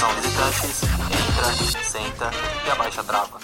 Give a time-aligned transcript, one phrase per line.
[0.00, 2.30] Atenção visitantes, entra, senta
[2.66, 3.38] e abaixa a trava.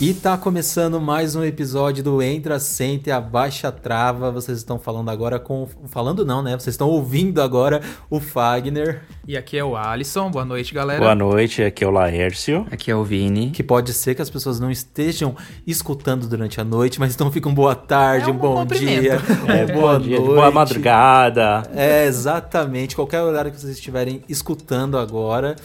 [0.00, 4.30] E tá começando mais um episódio do Entra, Senta e Abaixa a Trava.
[4.30, 5.66] Vocês estão falando agora com.
[5.86, 6.52] Falando não, né?
[6.52, 9.02] Vocês estão ouvindo agora o Fagner.
[9.26, 10.30] E aqui é o Alisson.
[10.30, 11.00] Boa noite, galera.
[11.00, 12.64] Boa noite, aqui é o Laércio.
[12.70, 13.50] Aqui é o Vini.
[13.50, 15.34] Que pode ser que as pessoas não estejam
[15.66, 18.66] escutando durante a noite, mas então fica um boa tarde, É um um bom bom
[18.66, 20.32] dia, É, um boa dia, noite.
[20.32, 21.64] boa madrugada.
[21.74, 22.94] É, exatamente.
[22.94, 25.56] Qualquer horário que vocês estiverem escutando agora.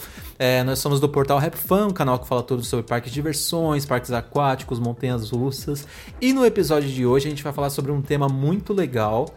[0.43, 3.15] É, nós somos do Portal Rap Fan, um canal que fala tudo sobre parques de
[3.15, 5.87] diversões, parques aquáticos, montanhas russas.
[6.19, 9.33] E no episódio de hoje a gente vai falar sobre um tema muito legal.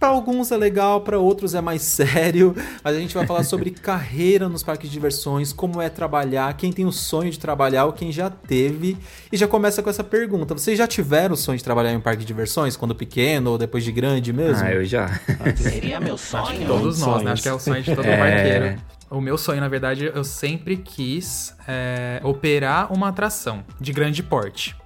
[0.00, 2.52] Para alguns é legal, para outros é mais sério,
[2.82, 6.72] mas a gente vai falar sobre carreira nos parques de diversões, como é trabalhar, quem
[6.72, 8.96] tem o sonho de trabalhar ou quem já teve.
[9.30, 12.00] E já começa com essa pergunta: vocês já tiveram o sonho de trabalhar em um
[12.00, 14.64] parque de diversões quando pequeno ou depois de grande mesmo?
[14.64, 15.20] Ah, eu já.
[15.54, 16.66] Seria meu sonho.
[16.66, 17.30] Todos nós, né?
[17.30, 18.16] Acho que é o sonho de todo É.
[18.16, 18.89] barqueiro.
[19.10, 24.76] O meu sonho, na verdade, eu sempre quis é, operar uma atração de grande porte,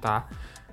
[0.00, 0.26] tá?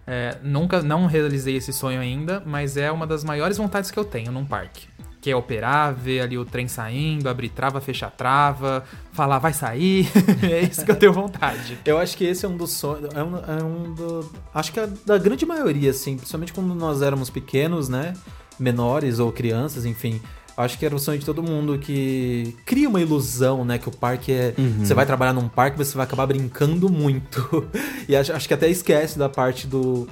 [0.08, 4.06] É, nunca, não realizei esse sonho ainda, mas é uma das maiores vontades que eu
[4.06, 4.88] tenho num parque.
[5.22, 10.10] Que é operar, ver ali o trem saindo, abrir trava, fechar trava, falar vai sair.
[10.44, 11.78] é isso que eu tenho vontade.
[11.86, 13.14] Eu acho que esse é um dos sonhos.
[13.14, 14.32] É um, é um do.
[14.54, 16.18] Acho que é da grande maioria, assim.
[16.18, 18.14] Principalmente quando nós éramos pequenos, né?
[18.60, 20.22] Menores ou crianças, enfim.
[20.56, 23.78] Acho que era o sonho de todo mundo que cria uma ilusão, né?
[23.80, 24.54] Que o parque é.
[24.80, 27.68] Você vai trabalhar num parque, você vai acabar brincando muito.
[28.08, 30.08] E acho, acho que até esquece da parte do.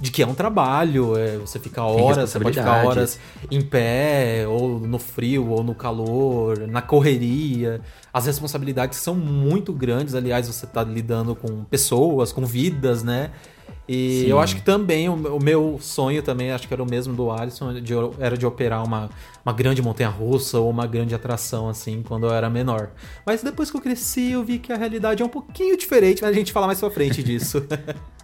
[0.00, 3.18] De que é um trabalho, é, você fica horas, você pode ficar horas
[3.50, 7.80] em pé, ou no frio, ou no calor, na correria.
[8.12, 13.30] As responsabilidades são muito grandes, aliás, você tá lidando com pessoas, com vidas, né?
[13.88, 14.26] E Sim.
[14.28, 17.30] eu acho que também, o, o meu sonho também, acho que era o mesmo do
[17.30, 19.08] Alisson, de- era de operar uma,
[19.44, 22.90] uma grande montanha-russa ou uma grande atração, assim, quando eu era menor.
[23.24, 26.30] Mas depois que eu cresci, eu vi que a realidade é um pouquinho diferente, mas
[26.32, 27.64] a gente fala mais pra frente disso.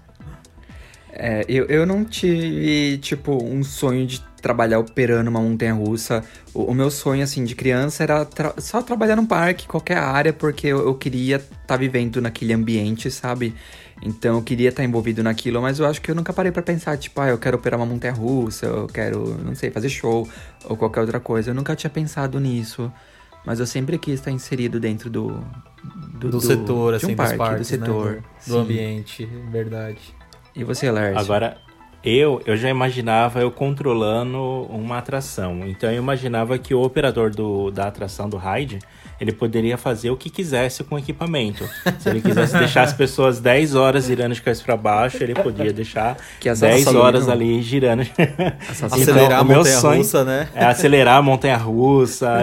[1.16, 6.24] É, eu, eu não tive, tipo, um sonho de trabalhar operando uma montanha russa.
[6.52, 10.32] O, o meu sonho, assim, de criança era tra- só trabalhar num parque, qualquer área,
[10.32, 13.54] porque eu, eu queria estar vivendo naquele ambiente, sabe?
[14.02, 16.96] Então eu queria estar envolvido naquilo, mas eu acho que eu nunca parei pra pensar,
[16.98, 20.28] tipo, ah, eu quero operar uma montanha russa, eu quero, não sei, fazer show
[20.64, 21.50] ou qualquer outra coisa.
[21.50, 22.92] Eu nunca tinha pensado nisso.
[23.44, 25.44] Mas eu sempre quis estar inserido dentro do.
[26.14, 28.12] do, setor, de assim, um parque, dos parques, do setor.
[28.12, 28.22] né?
[28.46, 29.98] Do, do ambiente, verdade.
[30.56, 31.16] E você, Lars?
[31.16, 31.58] Agora,
[32.02, 34.38] eu, eu já imaginava eu controlando
[34.70, 35.66] uma atração.
[35.66, 38.78] Então eu imaginava que o operador do, da atração do ride,
[39.24, 41.68] ele poderia fazer o que quisesse com o equipamento.
[41.98, 45.72] Se ele quisesse deixar as pessoas 10 horas girando de cabeça para baixo, ele podia
[45.72, 47.00] deixar Que 10 assassino.
[47.00, 48.02] horas ali girando.
[48.70, 49.02] Assassino.
[49.02, 50.48] Acelerar Então, a montanha-russa, né?
[50.54, 52.38] É acelerar a montanha-russa,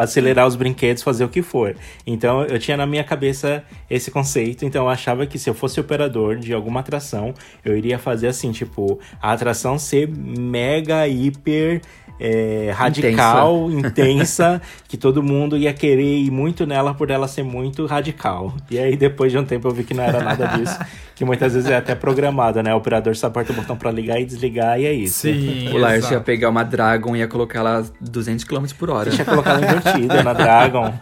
[0.00, 1.74] acelerar os brinquedos, fazer o que for.
[2.06, 5.80] Então eu tinha na minha cabeça esse conceito, então eu achava que se eu fosse
[5.80, 7.34] operador de alguma atração,
[7.64, 11.80] eu iria fazer assim, tipo, a atração ser mega, hiper.
[12.20, 17.86] É, radical, intensa, que todo mundo ia querer ir muito nela por ela ser muito
[17.86, 18.54] radical.
[18.70, 20.78] E aí, depois de um tempo, eu vi que não era nada disso.
[21.20, 22.72] que muitas vezes é até programado, né?
[22.72, 25.20] O operador só aperta o botão pra ligar e desligar e é isso.
[25.20, 28.88] Sim, O Lars ia pegar uma Dragon e ia colocar ela a 200 km por
[28.88, 29.10] hora.
[29.10, 30.94] Tinha colocado invertido na Dragon.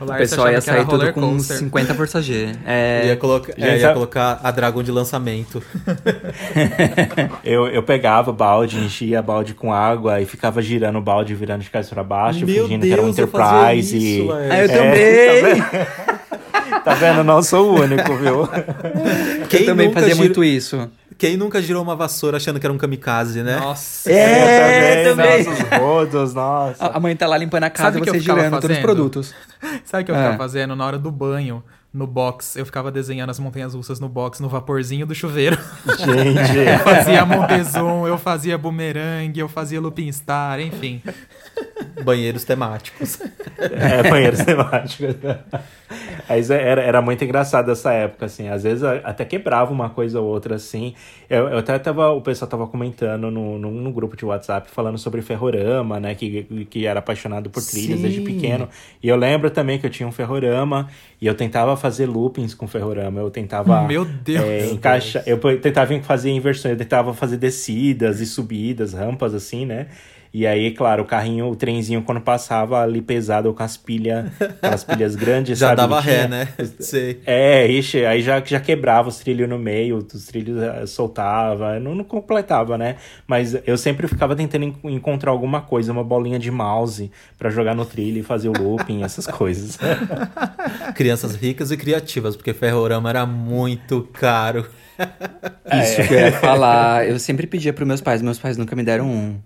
[0.02, 1.58] O Lars pessoal ia sair tudo com coaster.
[1.58, 2.52] 50 por G.
[2.64, 5.62] É, Ia, colocar, Gente, é, ia colocar a Dragon de lançamento.
[7.44, 11.60] Eu, eu pegava o balde, enchia balde com água e ficava girando o balde, virando
[11.62, 13.96] de cabeça pra baixo, fingindo que era um eu fazia Enterprise.
[13.96, 14.30] isso, e...
[14.50, 16.18] Ah, eu É, também!
[16.84, 17.22] Tá vendo?
[17.24, 18.48] Não sou o único, viu?
[19.52, 20.90] eu também nunca fazia muito isso.
[21.16, 23.56] Quem nunca girou uma vassoura achando que era um kamikaze, né?
[23.58, 24.10] Nossa.
[24.10, 25.44] É, também.
[25.44, 26.86] Nossos rodos, nossa.
[26.86, 28.82] A mãe tá lá limpando a casa Sabe e você eu girando todos os fazendo?
[28.82, 29.34] produtos.
[29.84, 30.18] Sabe o que eu É.
[30.18, 31.62] ficava fazendo na hora do banho?
[31.98, 35.58] No box, eu ficava desenhando as montanhas russas no box, no vaporzinho do chuveiro.
[35.98, 36.56] Gente.
[36.68, 41.02] Eu fazia Montezum, eu fazia bumerangue, eu fazia Lupin Star, enfim.
[42.04, 43.20] Banheiros temáticos.
[43.58, 45.16] É, banheiros temáticos.
[46.28, 48.48] Mas é, era, era muito engraçado essa época, assim.
[48.48, 50.94] Às vezes até quebrava uma coisa ou outra, assim.
[51.28, 54.98] Eu, eu até tava, o pessoal tava comentando no, no, no grupo de WhatsApp falando
[54.98, 56.14] sobre ferrorama, né?
[56.14, 58.24] Que, que era apaixonado por trilhas desde Sim.
[58.24, 58.68] pequeno.
[59.02, 60.88] E eu lembro também que eu tinha um ferrorama
[61.20, 63.20] e eu tentava fazer loopings com ferrorama.
[63.20, 63.82] Eu tentava.
[63.88, 64.44] Meu Deus.
[64.44, 69.64] é, Meu encaixa, eu tentava fazer inversões, eu tentava fazer descidas e subidas, rampas, assim,
[69.66, 69.86] né?
[70.32, 74.84] E aí, claro, o carrinho, o trenzinho, quando passava ali pesado com as pilhas, aquelas
[74.84, 75.76] pilhas grandes, Já sabe?
[75.78, 76.48] dava Tinha- ré, né?
[76.80, 77.20] Sei.
[77.24, 81.94] É, ixi, aí já, já quebrava os trilhos no meio, os trilhos eh, soltava, não,
[81.94, 82.96] não completava, né?
[83.26, 87.74] Mas eu sempre ficava tentando en- encontrar alguma coisa, uma bolinha de mouse pra jogar
[87.74, 89.78] no trilho e fazer o looping, essas coisas.
[90.94, 94.66] Crianças ricas e criativas, porque ferrorama era muito caro.
[95.72, 97.08] Isso que eu ia falar.
[97.08, 99.36] Eu sempre pedia pros meus pais, meus pais nunca me deram um.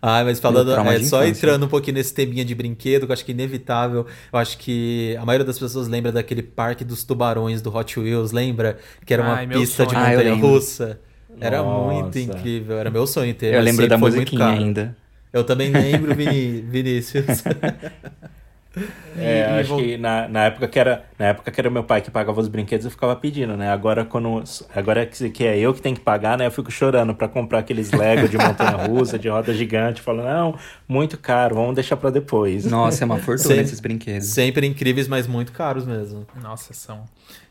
[0.00, 3.24] Ah, mas falando, é, só entrando um pouquinho nesse teminha de brinquedo, que eu acho
[3.24, 4.06] que é inevitável.
[4.32, 8.30] Eu acho que a maioria das pessoas lembra daquele parque dos tubarões do Hot Wheels,
[8.30, 8.78] lembra?
[9.04, 10.04] Que era uma Ai, pista de sonho.
[10.04, 11.00] Ah, montanha russa.
[11.40, 11.92] Era Nossa.
[11.94, 13.54] muito incrível, era meu sonho ter.
[13.54, 14.96] Eu lembro da musiquinha ainda.
[15.32, 17.44] Eu também lembro, Vinícius.
[19.16, 21.82] É, E- acho vol- que na, na época que era na época que era meu
[21.82, 23.70] pai que pagava os brinquedos, eu ficava pedindo, né?
[23.70, 24.42] Agora quando
[24.74, 26.46] agora que, que é eu que tenho que pagar, né?
[26.46, 30.58] Eu fico chorando pra comprar aqueles Lego de montanha-russa, de roda gigante, falando, não,
[30.88, 32.64] muito caro, vamos deixar pra depois.
[32.66, 33.60] Nossa, é uma fortuna Sim.
[33.60, 34.28] esses brinquedos.
[34.28, 36.26] sempre incríveis, mas muito caros mesmo.
[36.42, 37.04] Nossa, são.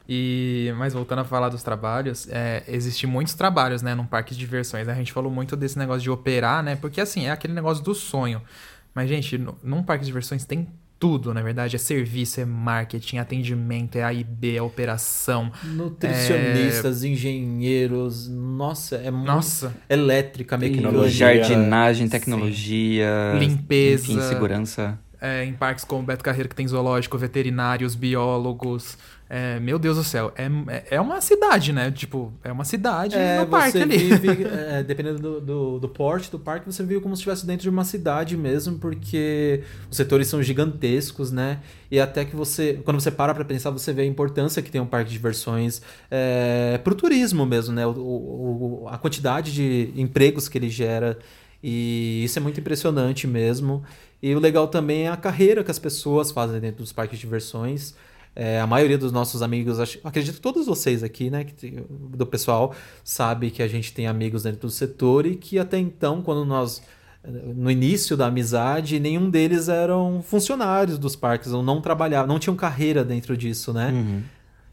[0.10, 4.40] E, mas voltando a falar dos trabalhos, é, existem muitos trabalhos, né, num parque de
[4.40, 4.88] diversões.
[4.88, 7.94] A gente falou muito desse negócio de operar, né, porque assim, é aquele negócio do
[7.94, 8.42] sonho.
[8.96, 10.66] Mas, gente, no- num parque de diversões tem
[11.00, 11.76] tudo, na verdade.
[11.76, 15.52] É serviço, é marketing, atendimento, é A e B, é operação.
[15.64, 19.28] Nutricionistas, engenheiros, nossa, é muito...
[19.28, 19.74] Nossa.
[19.90, 20.58] Elétrica.
[20.58, 21.36] Tecnologia.
[21.36, 24.12] Jardinagem, tecnologia, Limpeza.
[24.12, 25.00] enfim, segurança.
[25.20, 28.98] É, em parques como Beto Carreiro, que tem zoológico, veterinários, biólogos.
[29.30, 30.48] É, meu Deus do céu, é,
[30.96, 31.92] é- uma cidade, né?
[31.92, 33.98] Tipo, é uma cidade É, no parque você ali.
[33.98, 37.64] vive, é, dependendo do, do, do porte do parque, você vive como se estivesse dentro
[37.64, 41.60] de uma cidade mesmo, porque os setores são gigantescos, né?
[41.92, 44.80] E até que você, quando você para pra pensar, você vê a importância que tem
[44.80, 47.86] um parque de diversões é, pro turismo mesmo, né?
[47.86, 51.18] O- o- a quantidade de empregos que ele gera.
[51.62, 53.84] E isso é muito impressionante mesmo.
[54.24, 57.26] E o legal também é a carreira que as pessoas fazem dentro dos parques de
[57.26, 57.94] diversões.
[58.40, 62.24] É, a maioria dos nossos amigos, acho- acredito que todos vocês aqui, né, que do
[62.24, 62.72] pessoal,
[63.04, 66.84] sabe que a gente tem amigos dentro do setor e que até então, quando nós,
[67.56, 72.56] no início da amizade, nenhum deles eram funcionários dos parques, ou não trabalhavam, não tinham
[72.56, 73.92] carreira dentro disso, né?
[73.92, 74.22] Uhum.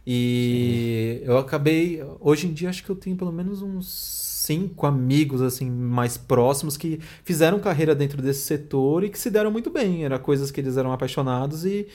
[0.07, 2.05] E eu acabei.
[2.21, 6.77] Hoje em dia, acho que eu tenho pelo menos uns cinco amigos assim mais próximos
[6.77, 10.05] que fizeram carreira dentro desse setor e que se deram muito bem.
[10.05, 11.87] Era coisas que eles eram apaixonados e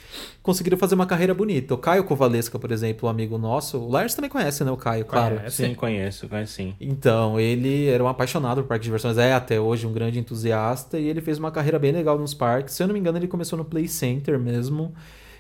[0.42, 1.76] conseguiram fazer uma carreira bonita.
[1.76, 4.72] O Caio Covalesca, por exemplo, um amigo nosso, o Lars também conhece, né?
[4.72, 5.36] O Caio, claro.
[5.36, 5.68] Conhece.
[5.68, 6.74] Sim, conheço, conheço sim.
[6.80, 11.00] Então, ele era um apaixonado por parque de diversões, é até hoje um grande entusiasta,
[11.00, 12.74] e ele fez uma carreira bem legal nos parques.
[12.74, 14.94] Se eu não me engano, ele começou no Play Center mesmo,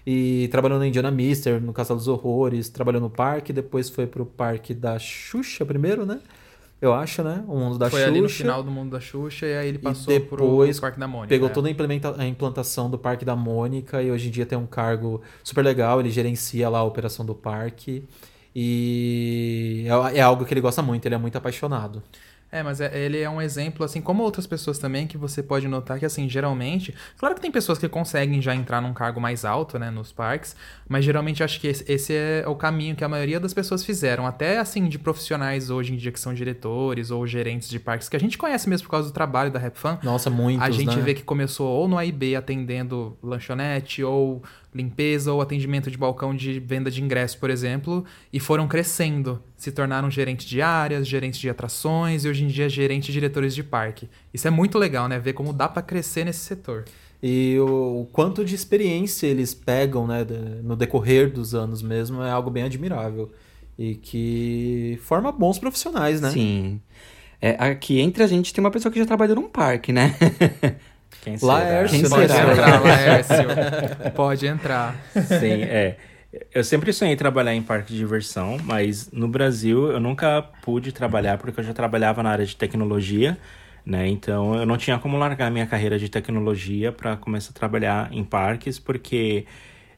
[0.05, 4.25] e trabalhou na Indiana Mister, no Castelo dos Horrores, trabalhou no parque, depois foi pro
[4.25, 6.19] parque da Xuxa primeiro, né?
[6.81, 7.43] Eu acho, né?
[7.47, 8.11] O mundo da Foi Xuxa.
[8.11, 11.07] ali no final do mundo da Xuxa e aí ele passou depois pro Parque da
[11.07, 11.27] Mônica.
[11.27, 11.53] Pegou né?
[11.53, 14.65] toda a, implementa- a implantação do Parque da Mônica e hoje em dia tem um
[14.65, 15.99] cargo super legal.
[15.99, 18.03] Ele gerencia lá a operação do parque.
[18.55, 22.01] E é, é algo que ele gosta muito, ele é muito apaixonado.
[22.51, 25.67] É, mas é- ele é um exemplo, assim, como outras pessoas também, que você pode
[25.67, 26.93] notar que, assim, geralmente.
[27.17, 30.55] Claro que tem pessoas que conseguem já entrar num cargo mais alto, né, nos parques,
[30.87, 34.25] mas geralmente acho que esse, esse é o caminho que a maioria das pessoas fizeram.
[34.25, 38.15] Até, assim, de profissionais hoje em dia que são diretores ou gerentes de parques, que
[38.15, 39.99] a gente conhece mesmo por causa do trabalho da RapFan.
[40.01, 41.01] Nossa, muitos, A gente né?
[41.03, 44.41] vê que começou ou no AIB atendendo lanchonete, ou
[44.73, 49.71] limpeza ou atendimento de balcão de venda de ingresso, por exemplo, e foram crescendo, se
[49.71, 53.63] tornaram gerentes de áreas, gerentes de atrações e hoje em dia gerentes e diretores de
[53.63, 54.07] parque.
[54.33, 55.17] Isso é muito legal, né?
[55.19, 56.85] Ver como dá para crescer nesse setor.
[57.21, 62.21] E o, o quanto de experiência eles pegam, né, de- no decorrer dos anos mesmo,
[62.23, 63.31] é algo bem admirável.
[63.77, 66.29] E que forma bons profissionais, né?
[66.31, 66.81] Sim.
[67.41, 70.15] É, aqui entre a gente tem uma pessoa que já trabalhou num parque, né?
[71.21, 72.51] Quem Laércio, Quem Pode será?
[72.51, 73.47] entrar, Laércio.
[74.15, 74.95] Pode entrar.
[75.13, 75.97] Sim, é.
[76.53, 80.91] Eu sempre sonhei em trabalhar em parque de diversão, mas no Brasil eu nunca pude
[80.91, 83.35] trabalhar porque eu já trabalhava na área de tecnologia,
[83.83, 84.07] né?
[84.07, 88.23] Então eu não tinha como largar minha carreira de tecnologia para começar a trabalhar em
[88.23, 89.45] parques, porque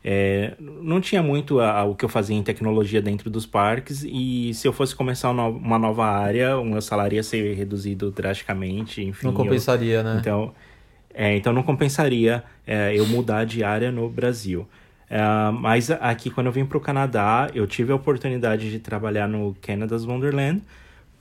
[0.03, 4.03] é, não tinha muito a- a- o que eu fazia em tecnologia dentro dos parques
[4.07, 7.53] e se eu fosse começar uma no- uma nova área, o meu salário ia ser
[7.55, 9.27] reduzido drasticamente, enfim.
[9.27, 10.15] Não eu- compensaria, né?
[10.19, 10.53] então,
[11.13, 14.67] é, então não compensaria é, eu mudar de área no Brasil.
[15.09, 15.19] É,
[15.59, 19.55] mas aqui, quando eu vim para o Canadá, eu tive a oportunidade de trabalhar no
[19.61, 20.61] Canada's Wonderland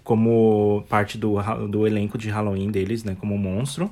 [0.03, 1.37] como parte do,
[1.69, 3.17] do elenco de Halloween deles, né?
[3.19, 3.91] Como monstro.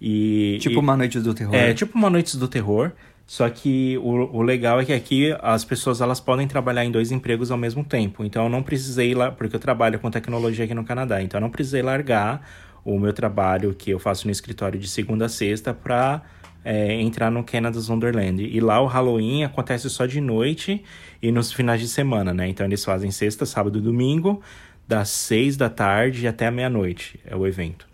[0.00, 1.54] E, tipo e- uma noite do terror.
[1.54, 2.92] é, tipo uma Noites do Terror.
[3.26, 7.10] Só que o, o legal é que aqui as pessoas elas podem trabalhar em dois
[7.10, 8.24] empregos ao mesmo tempo.
[8.24, 11.20] Então eu não precisei lá, porque eu trabalho com tecnologia aqui no Canadá.
[11.20, 12.46] Então eu não precisei largar
[12.86, 16.22] o meu trabalho que eu faço no escritório de segunda a sexta para
[17.00, 18.42] entrar no Canada's Wonderland.
[18.44, 20.82] E lá o Halloween acontece só de noite
[21.22, 22.48] e nos finais de semana, né?
[22.48, 24.42] Então eles fazem sexta, sábado e domingo,
[24.86, 27.86] das seis da tarde até a meia-noite é o evento.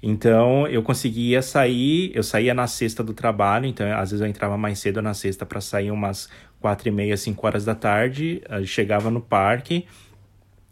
[0.00, 4.56] Então eu conseguia sair, eu saía na sexta do trabalho, então às vezes eu entrava
[4.56, 6.28] mais cedo na sexta para sair umas
[6.60, 9.86] quatro e meia, cinco horas da tarde, chegava no parque,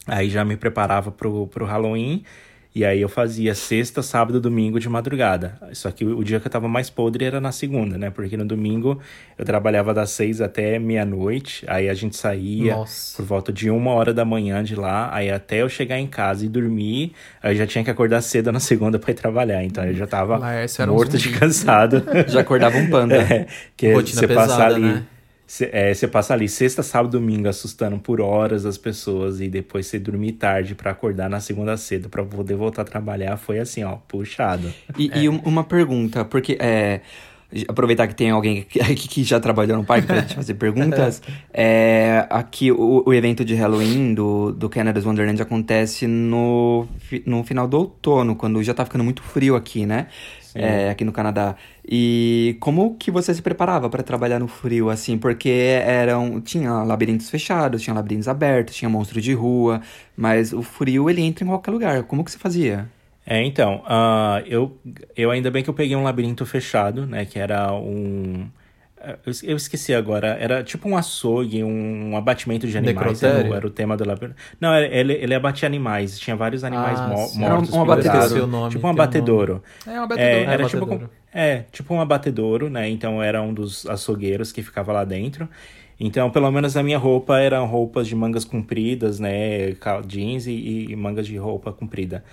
[0.07, 2.23] aí já me preparava pro, pro Halloween,
[2.75, 5.59] e aí eu fazia sexta, sábado, domingo de madrugada.
[5.73, 8.09] Só que o, dia que eu tava mais podre era na segunda, né?
[8.09, 8.99] Porque no domingo
[9.37, 13.17] eu trabalhava das seis até meia-noite, aí a gente saía Nossa.
[13.17, 16.47] por volta de uma hora da manhã de lá, aí até eu chegar em casa
[16.47, 17.12] e dormir,
[17.43, 20.07] aí eu já tinha que acordar cedo na segunda para ir trabalhar, então eu já
[20.07, 22.02] tava Laércio era um morto de cansado.
[22.29, 23.12] Já acordava um panda.
[23.33, 24.85] É, que Rotina você passa pesada, ali.
[24.85, 25.02] né?
[25.52, 29.87] Você é, você passa ali sexta, sábado, domingo assustando por horas as pessoas e depois
[29.87, 33.85] você dormir tarde pra acordar na segunda cedo pra poder voltar a trabalhar foi assim,
[33.85, 34.73] ó, puxado.
[34.99, 37.02] E, e um- uma pergunta, porque é,
[37.68, 41.21] aproveitar que tem alguém que, aqui que já trabalhou no parque pra gente fazer perguntas.
[41.52, 46.88] é, aqui o, o evento de Halloween do, do Canada's Wonderland acontece no,
[47.26, 50.06] no final do outono, quando já tá ficando muito frio aqui, né?
[50.54, 51.56] É, aqui no Canadá.
[51.87, 55.16] E como que você se preparava para trabalhar no frio, assim?
[55.16, 59.80] Porque eram, tinha labirintos fechados, tinha labirintos abertos, tinha monstros de rua,
[60.16, 62.02] mas o frio ele entra em qualquer lugar.
[62.04, 62.88] Como que você fazia?
[63.25, 64.76] É, então, ah, eu,
[65.16, 68.49] eu ainda bem que eu peguei um labirinto fechado, né, que era um...
[69.25, 73.66] Eu es- eu esqueci agora, era tipo um açougue, um abatimento de animais, era, era
[73.66, 74.37] o tema do labirinto.
[74.61, 77.42] Não, ele, ele abatia animais, tinha vários animais Ah, mo- sim.
[77.44, 77.75] Era um- mortos.
[77.75, 78.47] um abatedouro.
[78.47, 79.62] nome, tipo um um abatedouro.
[79.87, 80.37] É uma É, batedora.
[80.52, 81.09] era É, tipo, abatedouro.
[81.09, 82.88] com- é, tipo um abatedouro, né?
[82.88, 85.49] Então era um dos açougueiros que ficava lá dentro.
[85.99, 89.75] Então, pelo menos a minha roupa eram roupas de mangas compridas, né?
[90.06, 92.25] Jeans e, e mangas de roupa comprida.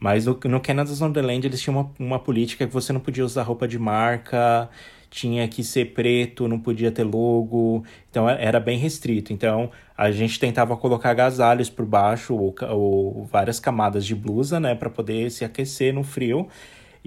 [0.00, 3.42] Mas no, no Canada's Wonderland eles tinham uma, uma política que você não podia usar
[3.42, 4.68] roupa de marca,
[5.10, 7.82] tinha que ser preto, não podia ter logo.
[8.10, 9.32] Então é- era bem restrito.
[9.32, 14.74] Então a gente tentava colocar agasalhos por baixo ou, ou várias camadas de blusa, né?
[14.74, 16.46] Pra poder se aquecer no frio.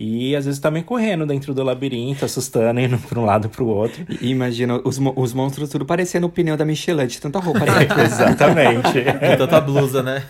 [0.03, 3.67] E às vezes também correndo dentro do labirinto, assustando, indo para um lado para o
[3.67, 4.03] outro.
[4.21, 7.59] E imagina os, mo- os monstros tudo parecendo o pneu da Michelin, de tanta roupa.
[7.59, 7.65] né?
[8.03, 8.93] Exatamente.
[9.03, 10.23] De tanta blusa, né?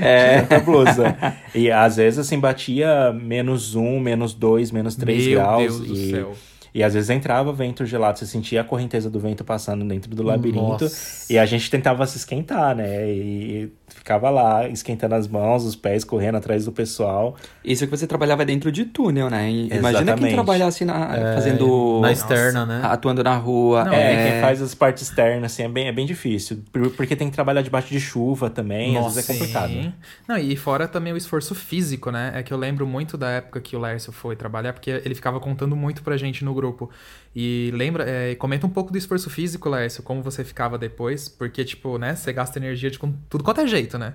[0.00, 1.16] É, tanta blusa.
[1.54, 5.62] E às vezes assim batia menos um, menos dois, menos três Meu graus.
[5.62, 6.32] Deus do e, céu.
[6.74, 10.22] E às vezes entrava vento gelado, você sentia a correnteza do vento passando dentro do
[10.24, 10.84] labirinto.
[10.84, 11.32] Nossa.
[11.32, 13.08] E a gente tentava se esquentar, né?
[13.08, 17.36] E ficava lá esquentando as mãos, os pés, correndo atrás do pessoal.
[17.64, 19.48] Isso que você trabalhava dentro de túnel, né?
[19.48, 20.34] E Imagina quem Exatamente.
[20.34, 22.00] trabalhasse na, fazendo.
[22.00, 22.80] Na externa, né?
[22.82, 23.84] Atuando na rua.
[23.84, 26.58] Não, É, quem faz as partes externas, assim, é bem, é bem difícil.
[26.72, 29.70] Por- Porque tem que trabalhar debaixo de chuva também, às vezes é complicado.
[29.70, 29.92] Sim.
[30.26, 32.32] Não, e fora também o esforço físico, né?
[32.34, 35.38] É que eu lembro muito da época que o Lércio foi trabalhar, porque ele ficava
[35.38, 36.63] contando muito pra gente no grupo.
[37.34, 41.64] E lembra, é, comenta um pouco do esforço físico, Lércio, como você ficava depois, porque,
[41.64, 44.14] tipo, né, você gasta energia de tudo quanto é jeito, né?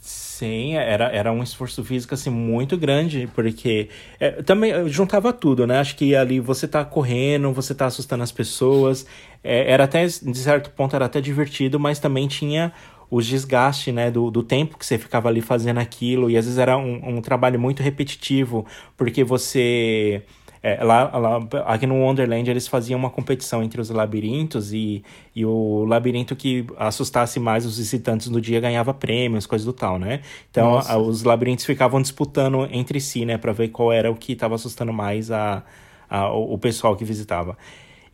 [0.00, 3.88] Sim, era, era um esforço físico assim muito grande, porque
[4.20, 5.78] é, também juntava tudo, né?
[5.78, 9.06] Acho que ali você tá correndo, você tá assustando as pessoas.
[9.42, 12.70] É, era até, de certo ponto, era até divertido, mas também tinha
[13.10, 14.10] os desgastes, né?
[14.10, 17.22] Do, do tempo que você ficava ali fazendo aquilo, e às vezes era um, um
[17.22, 20.22] trabalho muito repetitivo, porque você.
[20.66, 25.04] É, lá, lá, aqui no Wonderland eles faziam uma competição entre os labirintos e,
[25.36, 29.98] e o labirinto que assustasse mais os visitantes no dia ganhava prêmios, coisas do tal,
[29.98, 30.22] né?
[30.50, 34.32] Então a, os labirintos ficavam disputando entre si, né, para ver qual era o que
[34.32, 35.62] estava assustando mais a,
[36.08, 37.58] a, o pessoal que visitava.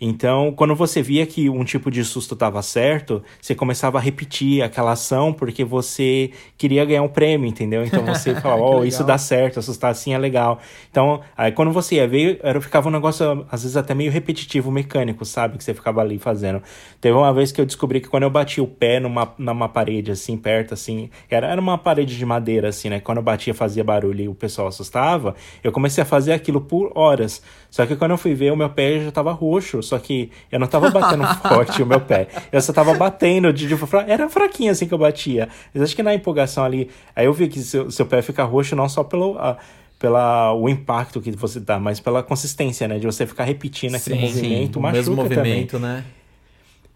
[0.00, 4.62] Então, quando você via que um tipo de susto estava certo, você começava a repetir
[4.62, 7.84] aquela ação porque você queria ganhar um prêmio, entendeu?
[7.84, 10.58] Então você falava, oh, isso dá certo, assustar assim é legal.
[10.90, 14.70] Então, aí quando você ia ver, era, ficava um negócio, às vezes até meio repetitivo,
[14.70, 15.58] mecânico, sabe?
[15.58, 16.62] Que você ficava ali fazendo.
[16.98, 20.12] Teve uma vez que eu descobri que quando eu bati o pé numa, numa parede,
[20.12, 23.00] assim, perto, assim, era, era uma parede de madeira, assim, né?
[23.00, 26.90] Quando eu batia, fazia barulho e o pessoal assustava, eu comecei a fazer aquilo por
[26.94, 27.42] horas.
[27.70, 30.58] Só que quando eu fui ver, o meu pé já tava roxo só que eu
[30.58, 32.28] não tava batendo forte o meu pé.
[32.50, 35.48] Eu só tava batendo de, de era fraquinho assim que eu batia.
[35.74, 38.74] Mas acho que na empolgação ali, aí eu vi que seu, seu pé fica roxo
[38.76, 39.56] não só pelo uh,
[39.98, 44.16] pela o impacto que você dá, mas pela consistência, né, de você ficar repetindo aquele
[44.16, 44.86] sim, movimento, sim.
[44.86, 45.96] o mesmo movimento, também.
[45.96, 46.04] né?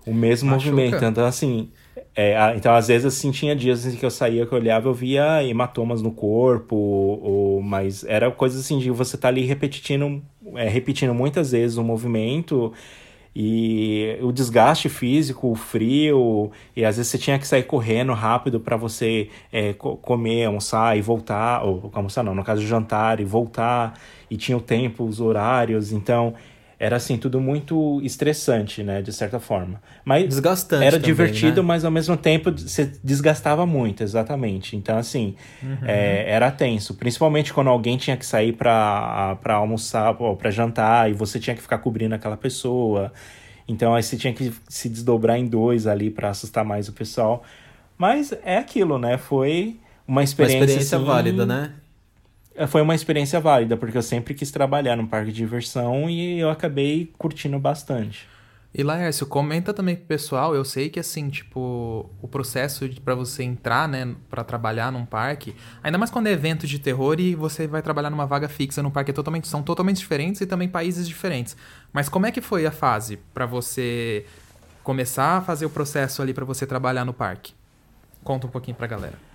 [0.06, 0.70] O mesmo machuca.
[0.70, 1.04] movimento.
[1.04, 1.68] Então assim,
[2.16, 4.94] é, então, às vezes, assim, tinha dias assim, que eu saía, que eu olhava, eu
[4.94, 10.22] via hematomas no corpo, ou, mas era coisa assim de você estar tá ali repetindo,
[10.54, 12.72] é, repetindo muitas vezes o movimento
[13.34, 18.60] e o desgaste físico, o frio, e às vezes você tinha que sair correndo rápido
[18.60, 23.98] para você é, comer, almoçar e voltar, ou almoçar não, no caso jantar e voltar,
[24.30, 26.34] e tinha o tempo, os horários, então
[26.84, 29.80] era assim, tudo muito estressante, né, de certa forma.
[30.04, 31.68] Mas Desgastante era também, divertido, né?
[31.68, 34.76] mas ao mesmo tempo você desgastava muito, exatamente.
[34.76, 35.78] Então, assim, uhum.
[35.86, 36.92] é, era tenso.
[36.92, 41.62] Principalmente quando alguém tinha que sair para almoçar ou para jantar e você tinha que
[41.62, 43.10] ficar cobrindo aquela pessoa.
[43.66, 47.44] Então, aí você tinha que se desdobrar em dois ali para assustar mais o pessoal.
[47.96, 49.16] Mas é aquilo, né?
[49.16, 50.58] Foi uma experiência.
[50.58, 51.72] Uma experiência assim, válida, né?
[52.56, 56.38] É, foi uma experiência válida, porque eu sempre quis trabalhar num parque de diversão e
[56.38, 58.28] eu acabei curtindo bastante.
[58.72, 63.44] E Laércio, comenta também pro pessoal, eu sei que assim, tipo, o processo para você
[63.44, 67.68] entrar, né, para trabalhar num parque, ainda mais quando é evento de terror e você
[67.68, 71.06] vai trabalhar numa vaga fixa num parque, é totalmente, são totalmente diferentes e também países
[71.06, 71.56] diferentes.
[71.92, 74.26] Mas como é que foi a fase para você
[74.82, 77.54] começar a fazer o processo ali para você trabalhar no parque?
[78.24, 79.33] Conta um pouquinho pra galera.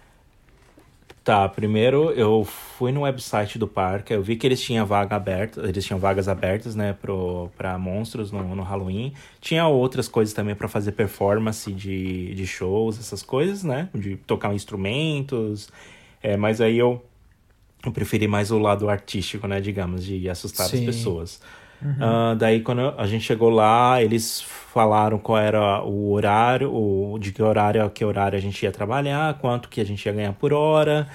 [1.29, 5.61] Tá, primeiro eu fui no website do parque, eu vi que eles tinham vaga aberta,
[5.61, 9.13] eles tinham vagas abertas, né, pro, pra monstros no, no Halloween.
[9.39, 14.51] Tinha outras coisas também para fazer performance de, de shows, essas coisas, né, de tocar
[14.55, 15.69] instrumentos.
[16.23, 17.05] É, mas aí eu,
[17.85, 20.79] eu preferi mais o lado artístico, né, digamos, de assustar Sim.
[20.79, 21.41] as pessoas.
[21.81, 21.91] Uhum.
[21.91, 27.31] Uh, daí, quando a gente chegou lá, eles falaram qual era o horário, o, de
[27.31, 30.33] que horário a que horário a gente ia trabalhar, quanto que a gente ia ganhar
[30.33, 31.07] por hora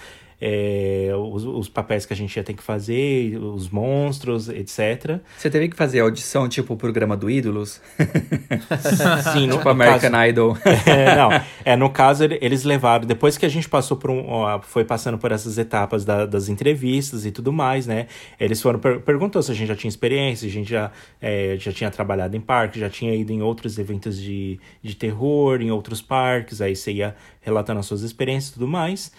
[0.47, 5.21] é, os, os, papéis que a gente ia ter que fazer, os monstros, etc.
[5.39, 7.81] Você teve que fazer audição, tipo o programa do Ídolos?
[9.33, 10.59] Sim, no, tipo American caso, Idol.
[10.85, 11.31] É, não,
[11.65, 15.17] é, no caso eles levaram, depois que a gente passou por um, ó, foi passando
[15.17, 18.07] por essas etapas da, das entrevistas e tudo mais, né?
[18.39, 20.91] Eles foram, per perguntou se a gente já tinha experiência, a gente já,
[21.23, 25.63] é, já tinha trabalhado em parque, já tinha ido em outros eventos de, de terror,
[25.63, 29.11] em outros parques, aí você ia relatando as suas experiências e tudo mais.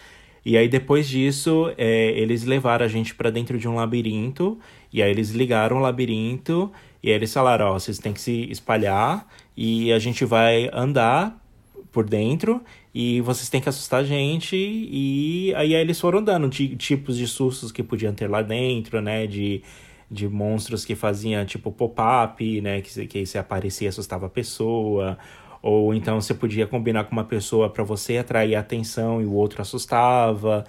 [0.46, 4.60] E aí depois disso, é, eles levaram a gente para dentro de um labirinto,
[4.94, 8.50] e aí eles ligaram o labirinto, e aí eles falaram, ó, vocês têm que se
[8.52, 9.28] espalhar,
[9.58, 11.44] e a gente vai andar
[11.92, 12.62] por dentro,
[12.94, 17.28] e vocês têm que assustar a gente, e aí, aí eles foram dando tipos de
[17.28, 19.64] sustos que podiam ter lá dentro, né, de
[20.10, 22.82] de monstros que faziam tipo pop-up, né?
[22.82, 25.18] Que, que se aparecia assustava a pessoa.
[25.66, 29.34] Ou então você podia combinar com uma pessoa para você atrair a atenção e o
[29.34, 30.64] outro assustava.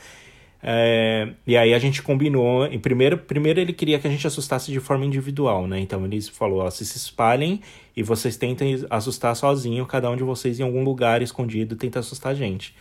[0.63, 2.67] É, e aí a gente combinou.
[2.67, 5.79] E primeiro, primeiro ele queria que a gente assustasse de forma individual, né?
[5.81, 7.61] Então ele falou: ó, se se espalhem
[7.95, 12.33] e vocês tentem assustar sozinho, cada um de vocês em algum lugar escondido tenta assustar
[12.33, 12.75] a gente.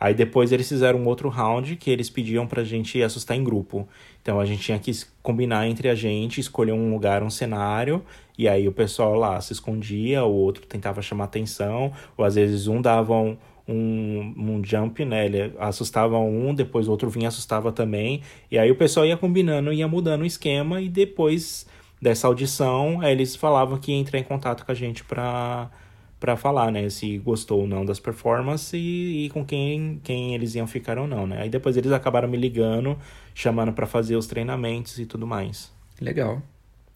[0.00, 3.88] Aí depois eles fizeram um outro round que eles pediam pra gente assustar em grupo.
[4.22, 8.04] Então a gente tinha que combinar entre a gente, escolher um lugar, um cenário,
[8.36, 12.68] e aí o pessoal lá se escondia, o outro tentava chamar atenção, ou às vezes
[12.68, 15.26] um dava um, um, um jump, né?
[15.26, 18.22] Ele assustava um, depois o outro vinha assustava também.
[18.50, 21.66] E aí o pessoal ia combinando, ia mudando o esquema, e depois
[22.00, 25.70] dessa audição, eles falavam que ia entrar em contato com a gente pra
[26.18, 30.54] para falar, né, se gostou ou não das performances e, e, com quem, quem eles
[30.54, 31.42] iam ficar ou não, né.
[31.42, 32.98] Aí depois eles acabaram me ligando,
[33.34, 35.72] chamando para fazer os treinamentos e tudo mais.
[36.00, 36.42] Legal.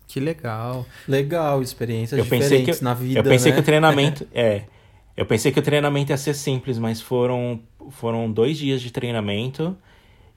[0.08, 0.84] Que legal.
[1.08, 3.56] Legal, experiências eu diferentes que, na vida, Eu pensei né?
[3.56, 4.26] que o treinamento...
[4.34, 4.62] é,
[5.16, 9.76] eu pensei que o treinamento ia ser simples, mas foram, foram dois dias de treinamento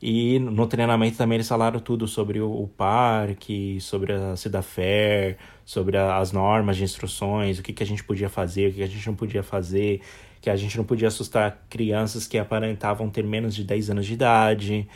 [0.01, 5.38] E no treinamento também eles falaram tudo sobre o, o parque, sobre a Cidade Fair,
[5.65, 8.77] sobre a, as normas de instruções, o que, que a gente podia fazer, o que,
[8.77, 10.01] que a gente não podia fazer,
[10.41, 14.13] que a gente não podia assustar crianças que aparentavam ter menos de 10 anos de
[14.13, 14.88] idade.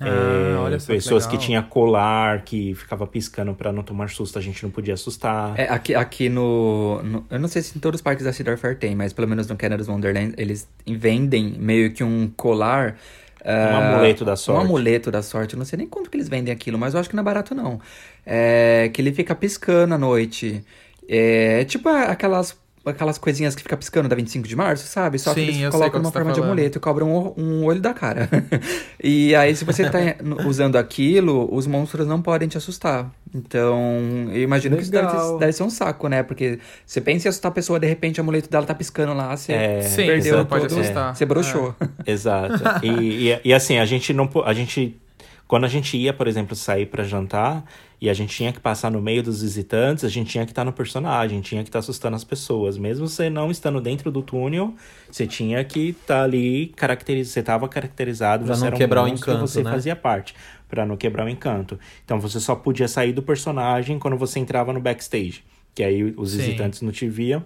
[0.00, 1.46] Ah, É, olha só que pessoas que, legal.
[1.46, 5.58] tinha colar, que ficava piscando para não tomar susto, a gente não podia assustar.
[5.58, 8.58] É, aqui, aqui no, no- Eu não sei se em todos os parques da Cedar
[8.58, 12.96] Fair tem, mas pelo menos no Canada's Wonderland eles vendem meio que um colar.
[13.44, 14.58] Um ah, amuleto da sorte.
[14.58, 15.54] Um amuleto da sorte.
[15.54, 17.24] Eu não sei nem quanto que eles vendem aquilo, mas eu acho que não é
[17.24, 17.80] barato, não.
[18.24, 20.64] É, que ele fica piscando à noite.
[21.08, 22.56] É tipo aquelas.
[22.86, 25.18] Aquelas coisinhas que fica piscando da 25 de março, sabe?
[25.18, 27.64] Só Sim, que eles colocam numa você tá forma de amuleto e cobram um, um
[27.64, 28.28] olho da cara.
[29.02, 29.98] e aí, se você tá
[30.46, 33.10] usando aquilo, os monstros não podem te assustar.
[33.34, 35.32] Então, eu imagino que isso deve, Legal.
[35.32, 36.22] ser- deve ser um saco, né?
[36.22, 39.36] Porque você pensa em assustar a pessoa, de repente o amuleto dela tá piscando lá,
[39.36, 41.16] você É, Sim, perdeu você pode todo- assustar.
[41.16, 41.74] Você broxou.
[42.06, 42.62] Exato.
[42.84, 44.30] E, e, e, assim, a gente não.
[44.44, 45.00] A gente.
[45.46, 47.64] Quando a gente ia, por exemplo, sair para jantar
[48.00, 50.64] e a gente tinha que passar no meio dos visitantes, a gente tinha que estar
[50.64, 52.78] no personagem, tinha que estar assustando as pessoas.
[52.78, 54.74] Mesmo você não estando dentro do túnel,
[55.10, 57.32] você tinha que estar ali caracterizado.
[57.32, 59.70] Você estava caracterizado, Pra você não era um quebrar o monstro, encanto, você né?
[59.70, 60.34] fazia parte.
[60.68, 61.78] Pra não quebrar o encanto.
[62.04, 65.44] Então você só podia sair do personagem quando você entrava no backstage.
[65.74, 66.38] Que aí os Sim.
[66.38, 67.44] visitantes não te viam.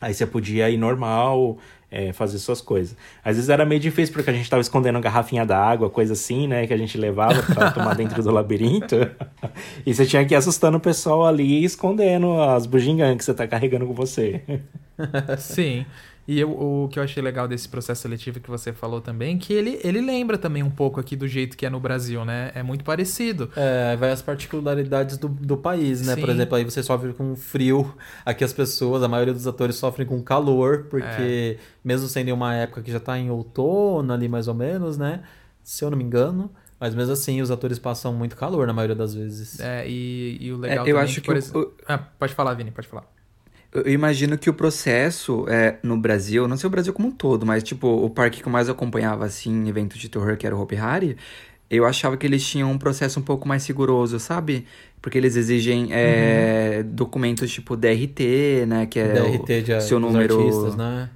[0.00, 1.58] Aí você podia ir normal,
[1.96, 2.94] é, fazer suas coisas.
[3.24, 6.66] Às vezes era meio difícil porque a gente tava escondendo garrafinha d'água, coisa assim, né?
[6.66, 8.96] Que a gente levava pra tomar dentro do labirinto.
[9.86, 13.32] E você tinha que ir assustando o pessoal ali e escondendo as bugigangas que você
[13.32, 14.42] tá carregando com você.
[15.38, 15.86] Sim.
[16.28, 19.52] E eu- o que eu achei legal desse processo seletivo que você falou também, que
[19.52, 22.50] ele, ele lembra também um pouco aqui do jeito que é no Brasil, né?
[22.54, 23.48] É muito parecido.
[23.56, 26.16] É, vai as particularidades do, do país, né?
[26.16, 26.32] Por Sim.
[26.34, 30.20] exemplo, aí você sofre com frio, aqui as pessoas, a maioria dos atores sofrem com
[30.22, 31.64] calor, porque É.
[31.84, 35.22] mesmo sendo em uma época que já tá em outono ali mais ou menos, né?
[35.62, 38.96] Se eu não me engano, mas mesmo assim os atores passam muito calor na maioria
[38.96, 39.60] das vezes.
[39.60, 41.62] É, e, e o É, legal eu também acho que por o- exemplo...
[41.62, 43.04] o- Ah, pode falar, Vini, pode falar.
[43.72, 47.44] Eu imagino que o processo é, no Brasil, não sei o Brasil como um todo,
[47.44, 50.56] mas tipo, o parque que eu mais acompanhava assim, em eventos de terror, que era
[50.56, 51.16] o Hopi Hari,
[51.68, 54.64] eu achava que eles tinham um processo um pouco mais rigoroso, sabe?
[55.02, 58.86] Porque eles exigem é, documentos tipo DRT, né?
[58.86, 61.10] Que é DRT de, o seu número artistas, né?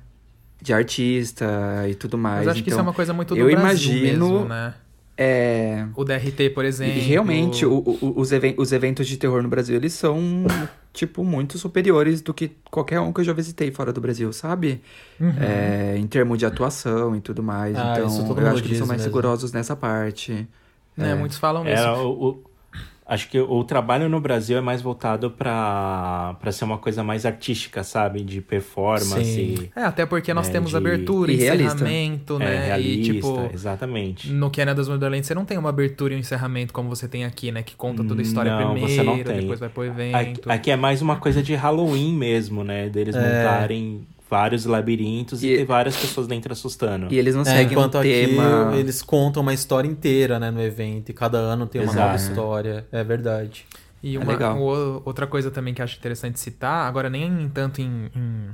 [0.62, 1.46] de artista
[1.88, 2.40] e tudo mais.
[2.40, 4.74] Mas acho que isso é Então, uma coisa muito do eu Brasil imagino- mesmo, né?
[5.16, 6.96] É, O DRT, por exemplo.
[6.96, 10.44] E realmente, o- o- os, even- os eventos de terror no Brasil, eles são,
[10.92, 14.80] tipo, muito superiores do que qualquer um que eu já visitei fora do Brasil, sabe?
[15.40, 17.76] É, em termos de atuação e tudo mais.
[17.76, 19.14] Ah, então, isso todo eu mundo acho que eles são mais mesmo.
[19.16, 20.48] rigorosos nessa parte.
[20.96, 21.14] Né, É.
[21.14, 21.82] Muitos falam isso.
[21.82, 22.49] É, o, o-
[23.12, 27.26] acho que o trabalho no Brasil é mais voltado pra, pra ser uma coisa mais
[27.26, 28.22] artística, sabe?
[28.22, 29.24] De performance.
[29.24, 29.68] Sim.
[29.74, 31.74] É, até porque nós É, temos de- abertura, E realista.
[31.84, 32.66] encerramento, É, né?
[32.66, 34.30] realista, e tipo, exatamente.
[34.32, 37.50] no Canada's Wonderland você não tem uma abertura e um encerramento como você tem aqui,
[37.50, 37.62] né?
[37.64, 39.40] Que conta toda a história Não, primeiro, você não tem.
[39.40, 40.50] depois vai pro Aqui, evento.
[40.50, 42.88] aqui é mais uma coisa de Halloween mesmo, né?
[42.88, 43.18] Deles É.
[43.20, 47.08] montarem vários labirintos e, E- ter várias pessoas dentro assustando.
[47.10, 48.72] E eles não É, seguem um enquanto aqui tema...
[48.76, 52.30] eles contam uma história inteira, né, no evento, e cada ano tem uma nova Exato.
[52.30, 52.86] história.
[52.92, 53.66] É verdade.
[54.02, 54.56] E É uma legal.
[54.58, 58.50] o- outra coisa também que acho interessante citar, agora nem tanto em, em,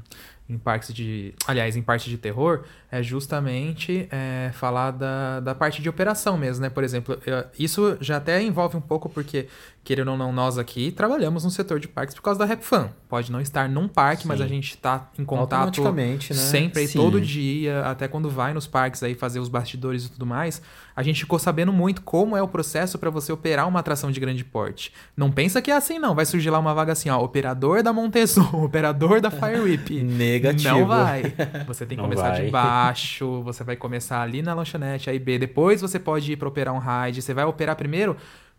[0.55, 1.35] em parques de.
[1.47, 2.65] Aliás, em parte de terror,
[2.99, 6.71] é justamente é, falar da, da parte de operação mesmo, né?
[6.71, 9.47] Por exemplo, eu- isso já até envolve um pouco, porque,
[9.85, 12.91] querendo ou não, nós aqui trabalhamos no setor de parques por causa da RepFan.
[13.09, 14.45] Pode não estar num parque, mas Sim.
[14.45, 16.39] a gente está em contato Automaticamente, né?
[16.41, 16.99] sempre, Sim.
[16.99, 20.61] todo dia, até quando vai nos parques aí fazer os bastidores e tudo mais,
[20.95, 24.19] a gente ficou sabendo muito como é o processo para você operar uma atração de
[24.19, 24.93] grande porte.
[25.17, 26.15] Não pensa que é assim, não.
[26.15, 30.03] Vai surgir lá uma vaga assim, ó, operador da Montezuma, operador da Fire Whip.
[30.03, 30.79] Negativo.
[30.79, 31.23] Não vai.
[31.67, 32.45] Você tem que Não começar vai.
[32.47, 32.86] de baixo,
[33.43, 35.39] você vai começar ali na lanchonete, aí B.
[35.39, 37.23] Depois você pode ir para operar um ride.
[37.23, 38.17] Você vai operar primeiro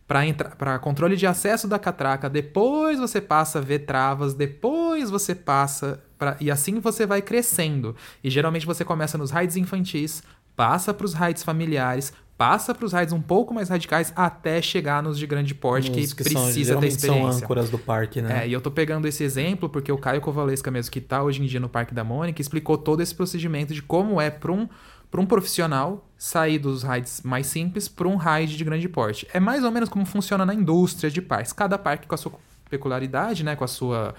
[0.07, 6.01] para controle de acesso da catraca, depois você passa a ver travas, depois você passa
[6.17, 7.93] pra, e assim você vai crescendo.
[8.23, 10.23] E geralmente você começa nos rides infantis,
[10.58, 15.02] passa para os rides familiares, passa para os rides um pouco mais radicais até chegar
[15.02, 17.32] nos de grande porte que, são- precisa ter geralmente experiência.
[17.32, 18.43] São âncoras do parque, né?
[18.43, 21.41] É, e eu tô pegando esse exemplo porque o Caio Covalesca mesmo, que tá hoje
[21.41, 24.67] em dia no Parque da Mônica, explicou todo esse procedimento de como é para um,
[25.10, 29.28] pra um profissional sair dos rides mais simples para um ride de grande porte.
[29.34, 31.54] É mais ou menos como funciona na indústria de parques.
[31.54, 32.34] Cada parque com a sua
[32.70, 33.56] peculiaridade, né?
[33.56, 34.13] Com a sua,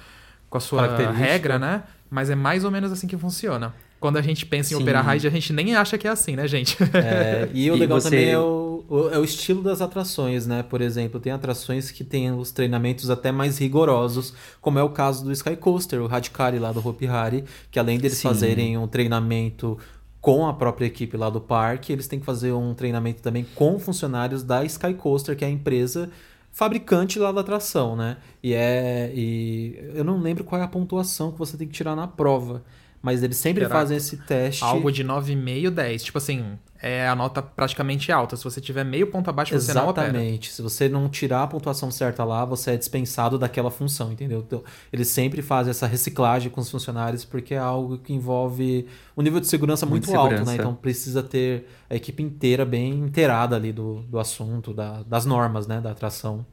[0.49, 1.83] com a sua regra, né?
[2.11, 3.75] Mas é mais ou menos assim que funciona.
[4.01, 4.83] Quando a gente pensa em Sim.
[4.83, 6.77] operar ride, a gente nem acha que é assim, né, gente?
[6.95, 10.47] É, e o E legal você- também é o, o- é o estilo das atrações,
[10.47, 10.63] né?
[10.63, 15.25] Por exemplo, tem atrações que têm os treinamentos até mais rigorosos, como é o caso
[15.25, 18.29] do Sky Coaster, o Radicali lá do Hopi Hari, que além deles Sim.
[18.29, 19.77] fazerem um treinamento
[20.21, 23.79] com a própria equipe lá do parque, eles têm que fazer um treinamento também com
[23.79, 26.11] funcionários da Sky Coaster, que é a empresa
[26.53, 28.17] fabricante lá da atração, né?
[28.43, 29.13] E é.
[29.15, 32.63] E eu não lembro qual é a pontuação que você tem que tirar na prova.
[33.01, 34.65] Mas eles sempre Era fazem esse teste.
[34.65, 36.03] Algo de 9,5, 10.
[36.03, 38.37] Tipo assim, é a nota praticamente alta.
[38.37, 40.09] Se você tiver meio ponto abaixo, você não opera.
[40.09, 40.51] Exatamente.
[40.53, 44.41] Se você não tirar a pontuação certa lá, você é dispensado daquela função, entendeu?
[44.45, 49.23] Então, eles sempre fazem essa reciclagem com os funcionários porque é algo que envolve um
[49.23, 50.57] nível de segurança muito Muita alto, né?
[50.61, 55.67] Então precisa ter a equipe inteira bem inteirada ali do, do assunto, da- das normas,
[55.69, 55.81] né?
[55.81, 56.45] Da atração.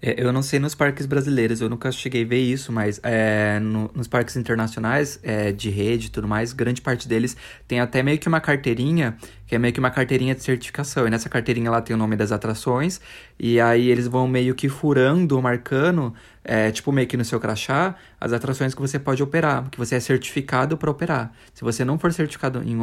[0.00, 3.58] É, eu não sei nos parques brasileiros, eu nunca cheguei a ver isso, mas é,
[3.58, 8.00] no- nos parques internacionais é, de rede e tudo mais, grande parte deles tem até
[8.00, 11.04] meio que uma carteirinha, que é meio que uma carteirinha de certificação.
[11.08, 13.00] E nessa carteirinha lá tem o nome das atrações,
[13.40, 17.96] e aí eles vão meio que furando, marcando, é, tipo meio que no seu crachá,
[18.20, 21.32] as atrações que você pode operar, que você é certificado para operar.
[21.52, 22.78] Se você não for certificado em,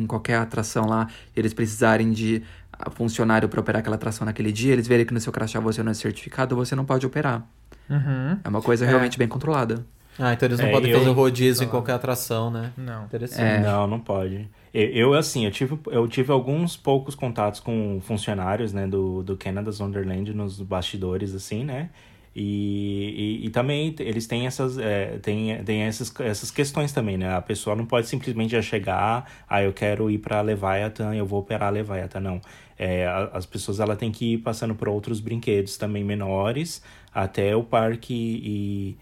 [0.00, 2.42] em qualquer atração lá, eles precisarem de
[2.90, 5.90] funcionário para operar aquela atração naquele dia, eles verem que no seu crachá você não
[5.92, 7.46] é certificado, você não pode operar.
[7.88, 8.38] Uhum.
[8.42, 9.84] É uma coisa realmente bem controlada.
[10.18, 12.70] Ah, então eles não É, podem eu- fazer rodízio em qualquer atração, né?
[12.76, 13.04] Não.
[13.04, 13.62] Interessante.
[13.62, 14.48] Não, não pode.
[14.74, 19.80] Eu, assim, eu tive, eu tive alguns poucos contatos com funcionários, né, do, do Canada's
[19.80, 21.90] Wonderland nos bastidores, assim, né?
[22.34, 27.34] E, e, e também eles têm essas, é, têm, têm essas, essas questões também, né?
[27.34, 31.40] A pessoa não pode simplesmente já chegar, ah, eu quero ir para Leviathan, eu vou
[31.40, 32.40] operar a Leviathan, não.
[32.84, 36.82] É, as pessoas ela tem que ir passando por outros brinquedos também menores
[37.14, 38.96] até o parque e,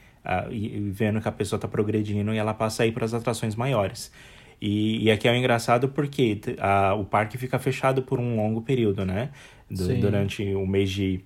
[0.51, 3.55] e- e vendo que a pessoa está progredindo e ela passa aí para as atrações
[3.57, 4.13] maiores.
[4.61, 8.61] E, e aqui é o engraçado porque a- o parque fica fechado por um longo
[8.61, 9.31] período, né?
[9.71, 11.21] Du- durante o mês de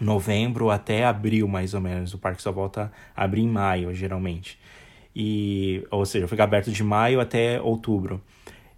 [0.00, 2.12] novembro até abril, mais ou menos.
[2.14, 4.58] O parque só volta a abrir em maio, geralmente.
[5.14, 8.20] E, ou seja, fica aberto de maio até outubro.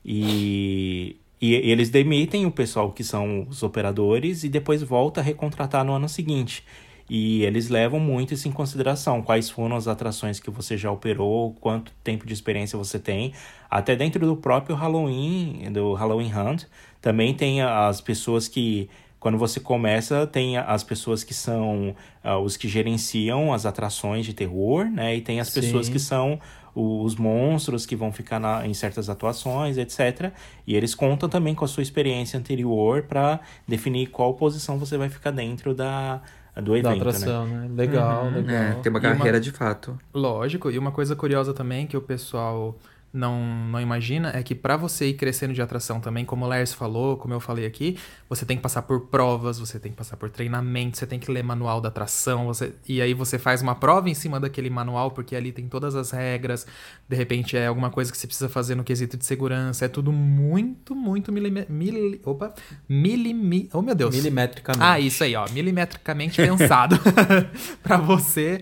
[0.05, 5.85] E, e eles demitem o pessoal que são os operadores e depois volta a recontratar
[5.85, 6.65] no ano seguinte.
[7.09, 9.21] E eles levam muito isso em consideração.
[9.21, 13.35] Quais foram as atrações que você já operou, quanto tempo de experiência você tem.
[13.71, 16.65] Até dentro do próprio Halloween, do Halloween Hunt,
[17.03, 18.89] também tem as pessoas que
[19.21, 24.33] quando você começa, tem as pessoas que são ah, os que gerenciam as atrações de
[24.33, 25.17] terror, né?
[25.17, 25.93] E tem as pessoas Sim.
[25.93, 26.41] que são
[26.75, 30.33] os monstros que vão ficar na- em certas atuações, etc.
[30.67, 35.09] E eles contam também com a sua experiência anterior para definir qual posição você vai
[35.09, 36.21] ficar dentro da,
[36.57, 36.95] do Da evento, né?
[37.11, 37.69] atração, né?
[37.75, 38.31] Legal, Uhum.
[38.35, 38.55] legal.
[38.63, 39.99] É, tem uma E uma- carreira de fato.
[40.13, 42.77] Lógico, e uma coisa curiosa também que o pessoal
[43.15, 46.75] não, não imagina é que para você ir crescendo de atração também, como o Lars
[46.75, 47.97] falou, como eu falei aqui,
[48.29, 51.31] você tem que passar por provas, você tem que passar por treinamento, você tem que
[51.31, 55.13] ler manual da atração, você e aí você faz uma prova em cima daquele manual,
[55.13, 56.67] porque ali tem todas as regras,
[57.09, 60.11] de repente é alguma coisa que você precisa fazer no quesito de segurança, é tudo
[60.11, 62.53] muito, muito milime, mili, opa,
[62.89, 64.13] milimi, oh meu Deus.
[64.13, 64.85] Milimetricamente.
[64.85, 66.99] Ah, isso aí, ó, milimetricamente pensado
[67.81, 68.61] para você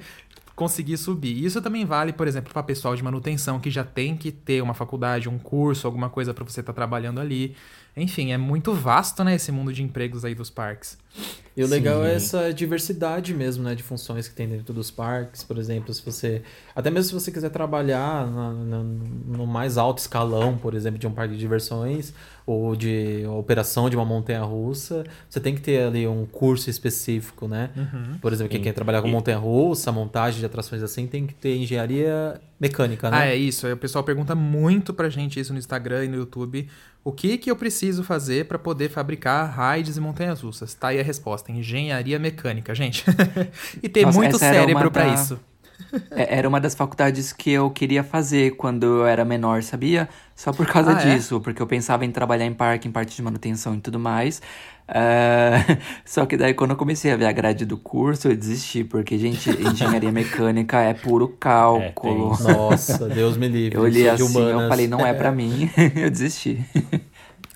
[0.55, 1.45] conseguir subir.
[1.45, 4.75] Isso também vale, por exemplo, para pessoal de manutenção que já tem que ter uma
[4.75, 7.57] faculdade, um curso, alguma coisa para você estar trabalhando ali.
[7.97, 10.97] Enfim, é muito vasto, né, esse mundo de empregos aí dos parques.
[11.55, 15.45] E o legal é essa diversidade mesmo, né, de funções que tem dentro dos parques,
[15.45, 16.41] por exemplo, se você,
[16.75, 21.07] até mesmo se você quiser trabalhar na- na- no mais alto escalão, por exemplo, de
[21.07, 22.15] um parque de diversões
[22.47, 27.69] ou de operação de uma montanha-russa, você tem que ter ali um curso específico, né?
[28.23, 28.65] Por exemplo, quem Sim.
[28.65, 33.17] quer trabalhar com E- montanha-russa, montagem de atrações assim, tem que ter engenharia mecânica, né?
[33.19, 33.71] Ah, é isso.
[33.71, 36.67] O pessoal pergunta muito pra gente isso no Instagram e no YouTube.
[37.05, 40.73] O que que eu preciso fazer pra poder fabricar raids e montanhas russas?
[40.75, 41.51] Tá aí a resposta.
[41.51, 43.05] Engenharia mecânica, gente.
[43.83, 45.41] e tem Nossa, muito cérebro uma pra da- isso.
[46.11, 50.09] É, Era uma das faculdades que eu queria fazer quando eu era menor, sabia?
[50.37, 51.17] Só por causa Ah, é?
[51.17, 54.41] disso, porque eu pensava em trabalhar em parque, em parte de manutenção e tudo mais.
[54.89, 58.85] É, Só que daí quando eu comecei a ver a grade do curso, eu desisti,
[58.85, 62.37] porque, gente, engenharia mecânica é puro cálculo.
[62.37, 63.77] tem Nossa, Deus me livre.
[63.79, 64.69] eu olhei assim, eu humanas.
[64.69, 66.65] falei, não é pra mim, eu desisti.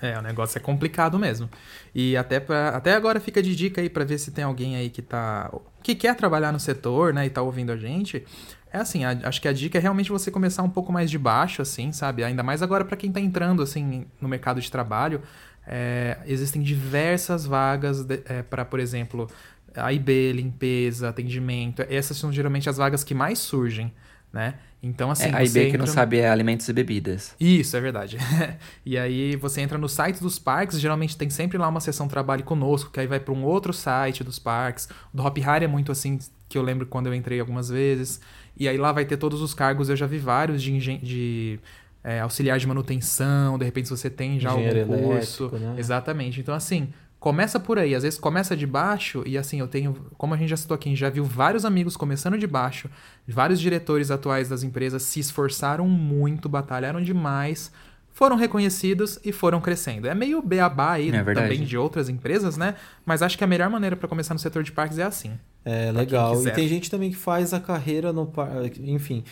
[0.01, 1.49] É, o negócio é complicado mesmo.
[1.93, 4.89] E até, pra, até agora fica de dica aí pra ver se tem alguém aí
[4.89, 5.51] que tá.
[5.81, 7.25] que quer trabalhar no setor, né?
[7.25, 8.23] E tá ouvindo a gente.
[8.71, 11.17] É assim, a- acho que a dica é realmente você começar um pouco mais de
[11.17, 12.23] baixo, assim, sabe?
[12.23, 15.21] Ainda mais agora pra quem tá entrando, assim, no mercado de trabalho.
[15.67, 19.29] É, existem diversas vagas é, para, por exemplo,
[19.75, 21.83] AIB, limpeza, atendimento.
[21.89, 23.93] Essas são geralmente as vagas que mais surgem,
[24.31, 24.55] né?
[24.81, 27.35] Então, assim, é, a IB que não entra- sabe é alimentos e bebidas.
[27.39, 28.17] isso, é verdade.
[28.85, 32.43] e aí você entra no site dos parques, geralmente tem sempre lá uma seção trabalho
[32.43, 34.87] conosco, que aí vai para um outro site dos parques.
[35.13, 38.21] O do Hop Hari é muito assim, que eu lembro quando eu entrei algumas vezes.
[38.55, 41.59] E aí lá vai ter todos os cargos, eu já vi vários de, de
[42.07, 45.43] é, auxiliar de manutenção, de repente você tem já Engenheiro algum curso.
[45.43, 45.75] elétrico, né?
[45.77, 46.39] Exatamente.
[46.39, 46.87] Então, assim,
[47.19, 47.93] começa por aí.
[47.93, 50.87] Às vezes começa de baixo e, assim, eu tenho, como a gente já citou aqui,
[50.87, 52.89] a gente já viu vários amigos começando de baixo,
[53.27, 57.73] vários diretores atuais das empresas se esforçaram muito, batalharam demais,
[58.09, 60.07] foram reconhecidos e foram crescendo.
[60.07, 62.75] É meio beabá aí É também de outras empresas, né?
[63.05, 65.33] Mas acho que a melhor maneira para começar no setor de parques é assim.
[65.65, 66.41] É legal.
[66.47, 69.25] E tem gente também que faz a carreira no parque, enfim,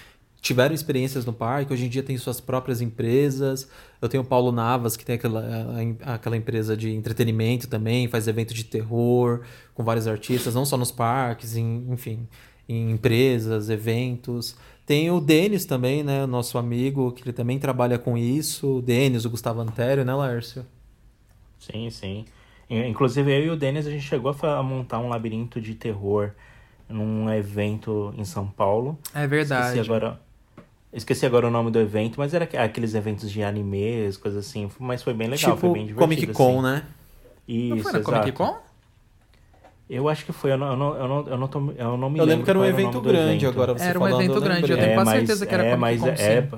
[0.46, 3.68] tiveram experiências no parque, hoje em dia tem suas próprias empresas.
[4.00, 5.44] Eu tenho o Paulo Navas, que tem aquela,
[6.06, 9.42] aquela empresa de entretenimento também, faz evento de terror
[9.74, 12.28] com vários artistas, não só nos parques, em- enfim,
[12.70, 14.56] em empresas, eventos.
[14.86, 18.78] Tem o Denis também, né, nosso amigo, que ele também trabalha com isso.
[18.78, 20.64] O Denis, o Gustavo Antério, né, Lárcio?
[21.58, 22.26] Sim, sim.
[22.70, 26.34] In- Inclusive, eu e o Denis, a gente chegou a montar um labirinto de terror
[26.88, 29.00] num evento em São Paulo.
[29.12, 29.80] É verdade.
[29.80, 30.20] Esqueci agora,
[30.96, 34.70] esqueci agora o nome do evento, mas era aqu- aqueles eventos de animes, coisas assim.
[34.80, 36.00] Mas foi bem legal, foi tipo bem divertido.
[36.22, 36.62] Comic Con, assim.
[36.64, 36.84] né?
[37.48, 38.20] Isso, Não foi na exato.
[38.20, 38.58] Comic Con?
[39.88, 42.10] Eu acho que foi, eu não, eu não, eu não, eu não, tô- eu não
[42.10, 43.48] me Eu lembro que era um evento grande evento.
[43.50, 43.74] agora.
[43.74, 45.70] Você Era um falando, evento eu grande, eu tenho quase mas- certeza que era é,
[45.76, 46.58] Comic mas Con, é, sim.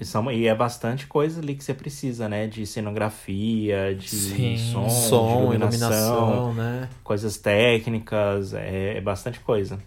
[0.00, 2.48] e são- e é bastante coisa ali que você precisa, né?
[2.48, 4.56] De cenografia, de Sim.
[4.56, 6.88] som, som, de iluminação, iluminação, né?
[7.04, 9.78] coisas técnicas, é, é bastante coisa.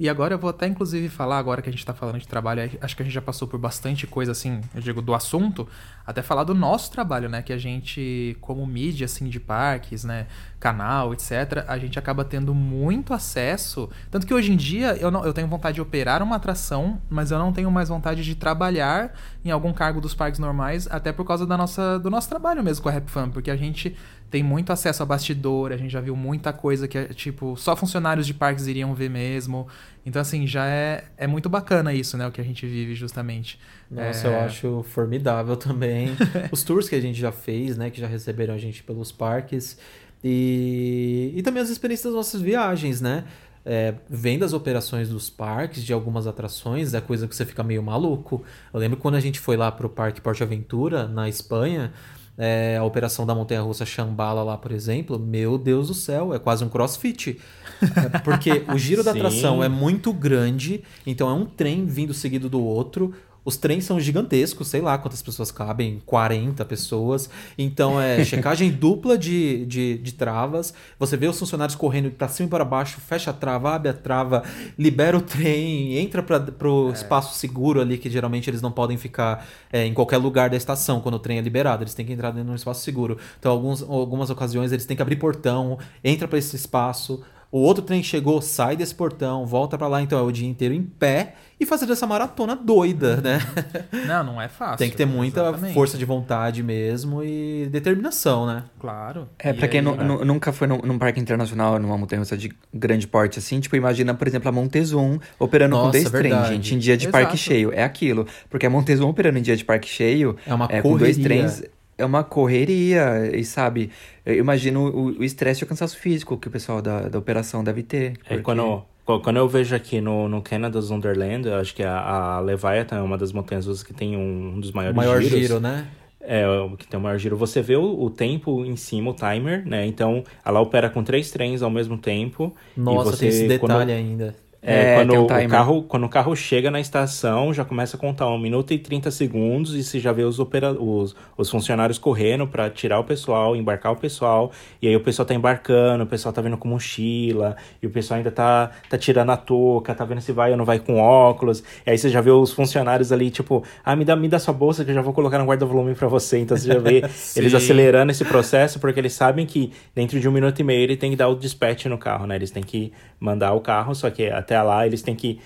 [0.00, 2.62] E agora eu vou até inclusive falar, agora que a gente tá falando de trabalho,
[2.80, 5.68] acho que a gente já passou por bastante coisa assim, eu digo, do assunto,
[6.06, 7.42] até falar do nosso trabalho, né?
[7.42, 10.26] Que a gente, como mídia, assim, de parques, né?
[10.60, 13.88] Canal, etc., a gente acaba tendo muito acesso.
[14.10, 17.30] Tanto que hoje em dia eu, não, eu tenho vontade de operar uma atração, mas
[17.30, 21.24] eu não tenho mais vontade de trabalhar em algum cargo dos parques normais, até por
[21.24, 23.96] causa da nossa, do nosso trabalho mesmo com a RapFam, porque a gente
[24.30, 27.74] tem muito acesso a bastidor, a gente já viu muita coisa que é, tipo, só
[27.74, 29.66] funcionários de parques iriam ver mesmo.
[30.06, 32.26] Então, assim, já é, é muito bacana isso, né?
[32.26, 33.58] O que a gente vive justamente.
[33.90, 36.10] Nossa, É, eu acho formidável também.
[36.52, 37.90] Os tours que a gente já fez, né?
[37.90, 39.78] Que já receberam a gente pelos parques.
[40.22, 43.24] E, e também as experiências das nossas viagens, né?
[43.64, 47.82] É, vendo as operações dos parques, de algumas atrações, é coisa que você fica meio
[47.82, 48.42] maluco.
[48.72, 51.92] Eu lembro quando a gente foi lá pro Parque Porte Aventura, na Espanha,
[52.38, 56.38] é, a operação da Montanha Russa Shambhala lá, por exemplo, meu Deus do céu, é
[56.38, 57.38] quase um crossfit.
[57.82, 62.48] É, Porque o giro da atração é muito grande, então é um trem vindo seguido
[62.48, 63.12] do outro.
[63.44, 67.30] Os trens são gigantescos, sei lá quantas pessoas cabem, 40 pessoas.
[67.56, 70.74] Então é checagem dupla de, de, de travas.
[70.98, 73.94] Você vê os funcionários correndo para cima e para baixo, fecha a trava, abre a
[73.94, 74.42] trava,
[74.78, 79.46] libera o trem, entra para pro espaço seguro ali, que geralmente eles não podem ficar
[79.72, 81.82] é, em qualquer lugar da estação quando o trem é liberado.
[81.82, 83.16] Eles têm que entrar dentro de um espaço seguro.
[83.38, 87.22] Então, alguns, algumas ocasiões, eles têm que abrir portão, entra para esse espaço.
[87.52, 90.72] O outro trem chegou, sai desse portão, volta para lá, então é o dia inteiro
[90.72, 93.40] em pé e fazer essa maratona doida, né?
[94.06, 94.78] Não, não é fácil.
[94.78, 95.74] Tem que ter muita Exatamente.
[95.74, 98.62] força de vontade mesmo e determinação, né?
[98.78, 99.28] Claro.
[99.38, 103.06] É, pra quem aí- nu- nunca foi num, num parque internacional, numa montanha-russa de grande
[103.08, 106.54] porte assim, tipo, imagina, por exemplo, a Montezum operando com Nossa, 10 trens, verdade.
[106.54, 107.12] gente, em dia de Exato.
[107.24, 107.72] parque cheio.
[107.74, 108.26] É aquilo.
[108.48, 111.24] Porque a Montezum operando em dia de parque cheio, É uma com dois correria.
[111.24, 111.62] trens,
[112.00, 113.30] é uma correria.
[113.36, 113.90] E sabe,
[114.24, 117.62] eu imagino o o estresse e o cansaço físico que o pessoal da, da operação
[117.64, 118.12] deve ter.
[118.24, 121.82] É porque- quando, qu- quando eu vejo aqui no, no Canada's Wonderland, eu acho que
[121.82, 124.96] a, a Leviathan é uma das montanhas russas que tem um, um dos O maiores
[124.96, 125.38] maior giros.
[125.40, 125.86] giro, né?
[126.22, 127.34] É, o que tem o maior giro.
[127.36, 129.86] Você vê o, o tempo em cima, o timer, né?
[129.86, 132.54] Então, ela opera com três trens ao mesmo tempo.
[132.76, 134.34] Nossa, e você, tem esse detalhe quando, ainda.
[134.62, 138.00] É, É, quando, um o carro, quando o carro chega na estação, já começa a
[138.00, 141.98] contar 1 minuto e 30 segundos e você já vê os, opera os, os funcionários
[141.98, 144.52] correndo para tirar o pessoal, embarcar o pessoal.
[144.82, 148.18] E aí o pessoal tá embarcando, o pessoal tá vindo com mochila, e o pessoal
[148.18, 151.62] ainda tá, tá tirando a touca, tá vendo se vai ou não vai com óculos.
[151.86, 154.52] E aí você já vê os funcionários ali, tipo, ah, me dá, me dá sua
[154.52, 156.38] bolsa que eu já vou colocar no guarda-volume para você.
[156.38, 157.02] Então você já vê
[157.34, 160.96] eles acelerando esse processo porque eles sabem que dentro de um minuto e meio ele
[160.96, 162.36] tem que dar o dispatch no carro, né?
[162.36, 165.38] Eles têm que mandar o carro, só que até lá eles têm que.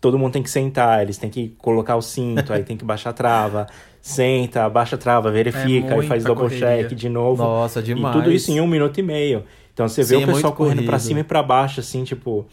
[0.00, 3.08] Todo mundo tem que sentar, eles têm que colocar o cinto, aí tem que baixar
[3.10, 3.66] a trava,
[4.02, 6.88] senta, baixa a trava, verifica, aí faz muita double correria.
[6.88, 7.42] check de novo.
[7.42, 8.14] Nossa, demais.
[8.14, 9.44] E tudo isso em um minuto e meio.
[9.72, 11.00] Então você vê Sim, o é pessoal muito correndo pra corrido.
[11.00, 12.44] cima e pra baixo, assim, tipo,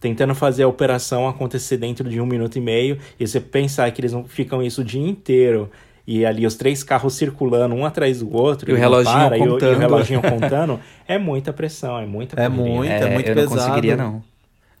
[0.00, 2.98] tentando fazer a operação acontecer dentro de um minuto e meio.
[3.20, 5.70] E você pensar que eles não ficam isso o dia inteiro.
[6.04, 8.68] E ali os três carros circulando um atrás do outro.
[8.68, 9.78] E o reloginho para, e o- E o, contando.
[9.78, 10.80] reloginho contando.
[11.06, 12.74] É muita pressão, é muita É correria.
[12.74, 13.54] muito, é, muito eu pesado.
[13.56, 14.22] não conseguiria, não.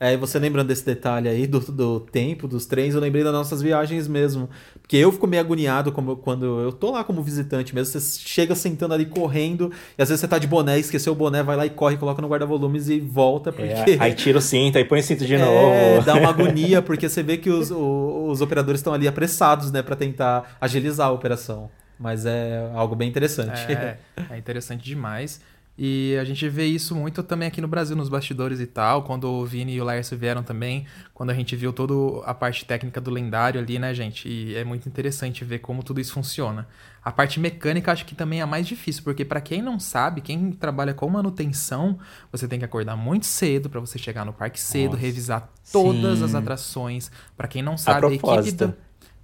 [0.00, 3.32] É, e você lembrando desse detalhe aí do, do tempo, dos trens, eu lembrei das
[3.32, 4.50] nossas viagens mesmo.
[4.82, 7.92] Porque eu fico meio agoniado como, quando eu tô lá como visitante mesmo.
[7.98, 11.42] Você chega sentando ali correndo, e às vezes você tá de boné, esqueceu o boné,
[11.42, 13.52] vai lá e corre, coloca no guarda-volumes e volta.
[13.52, 13.70] Porque...
[13.72, 16.04] É, aí tira o cinto, aí põe o cinto de É, novo.
[16.04, 19.80] dá uma agonia, porque você vê que os, o- os operadores estão ali apressados, né,
[19.82, 21.70] pra tentar agilizar a operação.
[21.98, 23.60] Mas é algo bem interessante.
[23.70, 23.96] É,
[24.28, 25.40] é interessante demais.
[25.76, 29.02] E a gente vê isso muito também aqui no Brasil, nos bastidores e tal.
[29.02, 32.64] Quando o Vini e o Laércio vieram também, quando a gente viu toda a parte
[32.64, 34.28] técnica do lendário ali, né, gente?
[34.28, 36.68] E é muito interessante ver como tudo isso funciona.
[37.04, 40.20] A parte mecânica acho que também é a mais difícil, porque para quem não sabe,
[40.20, 41.98] quem trabalha com manutenção,
[42.30, 45.02] você tem que acordar muito cedo para você chegar no parque cedo, Nossa.
[45.02, 46.24] revisar todas Sim.
[46.24, 47.10] as atrações.
[47.36, 48.68] Para quem não sabe, a, equipe propósito.
[48.68, 48.74] da...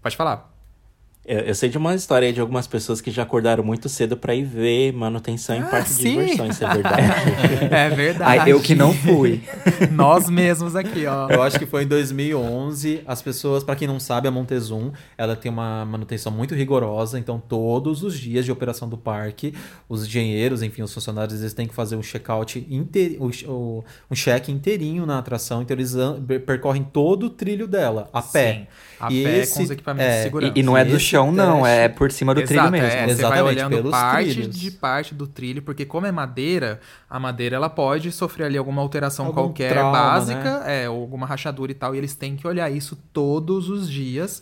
[0.03, 0.51] Pode falar.
[1.25, 4.17] Eu, eu sei de uma história aí de algumas pessoas que já acordaram muito cedo
[4.17, 6.11] pra ir ver manutenção em Ah, parque de sim.
[6.19, 7.03] diversões, isso é verdade.
[7.71, 8.41] É verdade.
[8.41, 9.43] Ai, eu que não fui.
[9.93, 11.29] Nós mesmos aqui, ó.
[11.29, 13.03] Eu acho que foi em 2011.
[13.07, 17.19] As pessoas, pra quem não sabe, a Montezum, ela tem uma manutenção muito rigorosa.
[17.19, 19.55] Então, todos os dias de operação do parque,
[19.89, 22.67] os engenheiros, enfim, os funcionários, eles têm que fazer um check-out,
[24.11, 25.61] um check inteirinho na atração.
[25.63, 25.95] Então, eles
[26.47, 28.53] percorrem todo o trilho dela, a pé.
[28.55, 28.67] Sim,
[29.01, 30.53] a E pé esse- com os equipamentos é, de segurança.
[30.57, 32.73] E, e não é do Esse chão, não, teste- é por cima do trilho Exato,
[32.73, 32.87] mesmo.
[32.87, 34.57] É, você vai Exatamente, olhando pelos parte trilhos.
[34.61, 38.83] de parte do trilho, porque como é madeira, a madeira ela pode sofrer ali alguma
[38.83, 42.47] alteração Algum qualquer trauma, básica, é, ou alguma rachadura e tal, e eles têm que
[42.47, 44.41] olhar isso todos os dias.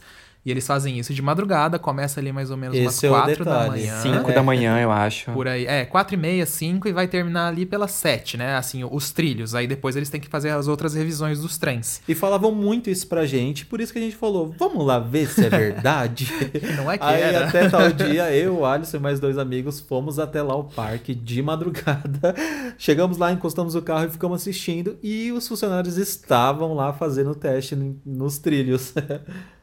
[0.48, 3.44] E eles fazem isso de madrugada, começa ali mais ou menos Esse é umas 4
[3.44, 3.82] da detalhe.
[3.82, 4.00] manhã.
[4.00, 4.32] 5 É.
[4.32, 5.30] da manhã, eu acho.
[5.32, 8.56] Por aí, é, 4 e meia, 5 e vai terminar ali pelas 7, né?
[8.56, 9.54] Assim, os trilhos.
[9.54, 12.00] Aí depois eles têm que fazer as outras revisões dos trens.
[12.08, 15.28] E falavam muito isso pra gente, por isso que a gente falou, vamos lá ver
[15.28, 16.26] se é verdade.
[16.78, 17.46] Não é que Aí era.
[17.46, 21.14] até tal dia, eu, o Alisson e mais dois amigos fomos até lá o parque
[21.14, 22.34] de madrugada.
[22.78, 24.96] Chegamos lá, encostamos o carro e ficamos assistindo.
[25.02, 27.76] E os funcionários estavam lá fazendo o teste
[28.06, 28.94] nos trilhos.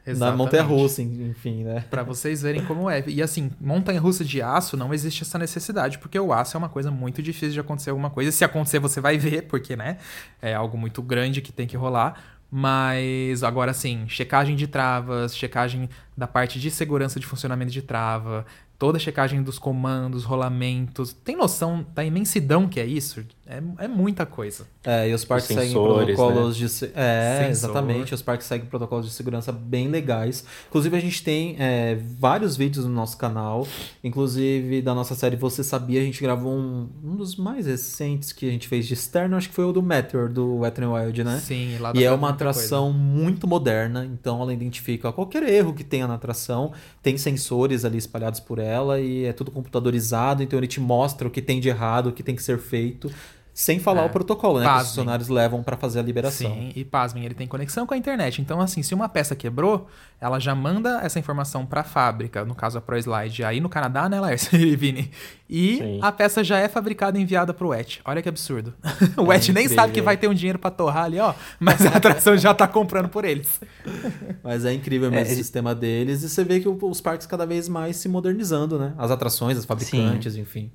[0.06, 0.38] Na Exatamente.
[0.38, 1.84] Montanha Russa, enfim, né?
[1.90, 3.02] Pra vocês verem como é.
[3.08, 6.68] E assim, montanha russa de aço não existe essa necessidade, porque o aço é uma
[6.68, 8.30] coisa muito difícil de acontecer alguma coisa.
[8.30, 9.98] Se acontecer, você vai ver, porque, né?
[10.40, 12.22] É algo muito grande que tem que rolar.
[12.48, 18.46] Mas agora sim, checagem de travas, checagem da parte de segurança de funcionamento de trava,
[18.78, 21.12] toda a checagem dos comandos, rolamentos.
[21.12, 23.24] Tem noção da imensidão que é isso?
[23.48, 24.66] É, é muita coisa.
[24.82, 26.68] É, e os parques Os seguem sensores, protocolos de.
[26.68, 27.50] se- É, Sensor.
[27.70, 28.12] exatamente.
[28.14, 30.44] Os parques seguem protocolos de segurança bem legais.
[30.68, 33.66] Inclusive, a gente tem é, vários vídeos no nosso canal.
[34.02, 38.48] Inclusive, da nossa série Você Sabia, a gente gravou um, um dos mais recentes que
[38.48, 39.36] a gente fez de externo.
[39.36, 41.38] Acho que foi o do Meteor, do Wet n Wild, né?
[41.38, 42.58] Sim, lá E é uma muita coisa.
[42.60, 46.72] atração muito moderna, então ela identifica qualquer erro que tenha na atração,
[47.02, 51.30] tem sensores ali espalhados por ela e é tudo computadorizado, então ele te mostra o
[51.30, 53.10] que tem de errado, o que tem que ser feito,
[53.58, 54.04] sem falar É.
[54.04, 54.66] o protocolo, né?
[54.66, 54.82] Que Pasmem.
[54.82, 56.50] os funcionários levam para fazer a liberação.
[56.52, 58.42] Sim, e pasmem, ele tem conexão com a internet.
[58.42, 59.86] Então, assim, se uma peça quebrou,
[60.20, 64.10] ela já manda essa informação para a fábrica, no caso a ProSlide, aí no Canadá,
[64.10, 65.10] né, Laércio e Vini?
[65.48, 65.98] E Sim.
[66.02, 68.02] a peça já é fabricada e enviada pro WET.
[68.04, 68.74] Olha que absurdo.
[69.16, 69.82] o WET nem incrível.
[69.82, 72.68] sabe que vai ter um dinheiro para torrar ali, ó, mas a atração já tá
[72.68, 73.58] comprando por eles.
[74.44, 77.00] Mas é incrível mesmo É, esse e- sistema deles e você vê que o- os
[77.00, 78.92] parques cada vez mais se modernizando, né?
[78.98, 80.70] As atrações, as fabricantes, enfim.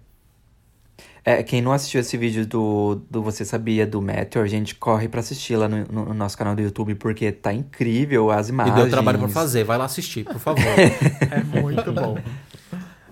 [1.23, 5.07] É, quem não assistiu esse vídeo do, do Você Sabia do Meteor, a gente corre
[5.07, 8.75] pra assistir lá no, no nosso canal do YouTube, porque tá incrível as E imagens.
[8.75, 10.63] deu trabalho pra fazer, vai lá assistir, por favor.
[11.31, 12.17] É muito bom.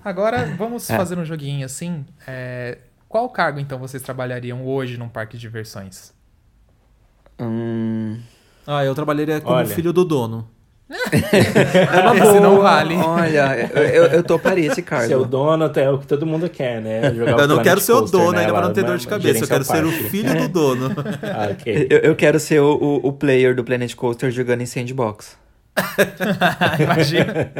[0.03, 0.97] Agora, vamos É.
[0.97, 2.03] fazer um joguinho assim.
[2.25, 6.11] É, Qual cargo, então, vocês trabalhariam hoje num parque de diversões?
[7.39, 8.19] Hum,
[8.67, 9.67] ah, eu trabalharia como Olha.
[9.67, 10.47] filho do dono.
[10.89, 12.95] Esse não vale.
[12.95, 15.07] Olha, eu, eu, toparia esse cargo.
[15.07, 17.13] Ser o dono até é o que todo mundo quer, né?
[17.13, 18.39] Jogar Eu não quero ser o dono né?
[18.39, 19.43] ainda pra não ter dor de cabeça.
[19.43, 20.89] Eu quero ser o filho do dono.
[21.21, 21.87] Ah, ok.
[21.89, 25.37] Eu, eu quero ser o, o, o player do Planet Coaster jogando em Sandbox.
[26.79, 27.51] Imagina.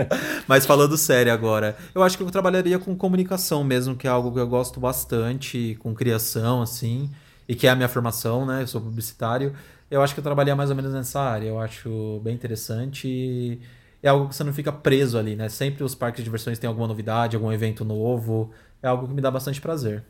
[0.48, 4.32] Mas falando sério agora, eu acho que eu trabalharia com comunicação mesmo, que é algo
[4.32, 7.10] que eu gosto bastante, com criação, assim,
[7.48, 8.64] e que é a minha formação, né?
[8.64, 9.54] Eu sou publicitário.
[9.90, 11.48] Eu acho que eu trabalharia mais ou menos nessa área.
[11.48, 13.60] Eu acho bem interessante e
[14.04, 15.50] é algo que você não fica preso ali, né?
[15.50, 18.52] Sempre os parques de diversões têm alguma novidade, algum evento novo.
[18.82, 20.04] É algo que me dá bastante prazer.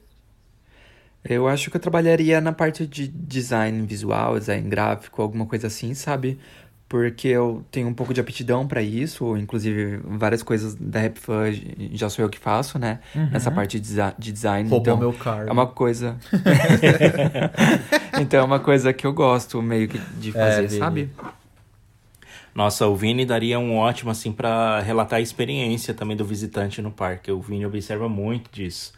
[1.24, 5.94] Eu acho que eu trabalharia na parte de design visual, design gráfico, alguma coisa assim,
[5.94, 6.40] sabe?
[6.90, 11.44] Porque eu tenho um pouco de aptidão pra isso, inclusive várias coisas da RapFun
[11.94, 12.98] já sou eu que faço, né?
[13.32, 14.68] Nessa parte de, desi- de design.
[14.68, 15.48] Roubou então, meu cargo.
[15.48, 16.18] É uma coisa.
[18.20, 20.80] então é uma coisa que eu gosto meio que de fazer, Vini.
[20.80, 21.10] sabe?
[22.54, 26.92] Nossa, o Vini daria um ótimo, assim, pra relatar a experiência também do visitante no
[26.92, 27.32] parque.
[27.32, 28.94] O Vini observa muito disso.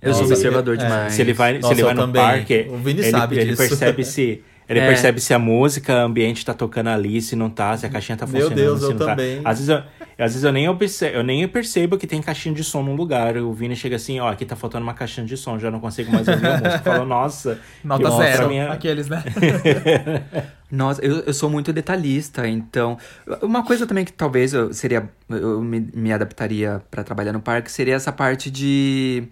[0.00, 0.78] Eu sou observador é.
[0.78, 1.12] demais.
[1.14, 2.22] Se ele vai, Nossa, se ele vai no também.
[2.22, 3.68] parque, O Vini ele, sabe ele disso.
[3.68, 4.86] percebe se Ele É.
[4.86, 8.26] percebe se a música ambiente tá tocando ali, se não tá, se a caixinha tá
[8.26, 8.56] Meu funcionando.
[8.56, 9.06] Deus, se eu não tá.
[9.06, 9.40] também.
[9.44, 9.84] Às vezes eu, às
[10.32, 13.36] vezes eu nem observo, eu nem percebo que tem caixinha de som num lugar.
[13.36, 16.10] O Vini chega assim, ó, aqui tá faltando uma caixinha de som, já não consigo
[16.10, 16.74] mais ouvir a música.
[16.76, 18.52] Eu falo, nossa, Nota que zero.
[18.52, 19.22] é- Aqueles, né?
[20.70, 22.96] Nossa, eu, eu sou muito detalhista, então.
[23.42, 25.08] Uma coisa também que talvez eu seria.
[25.28, 29.24] Eu me, me adaptaria pra trabalhar no parque seria essa parte de.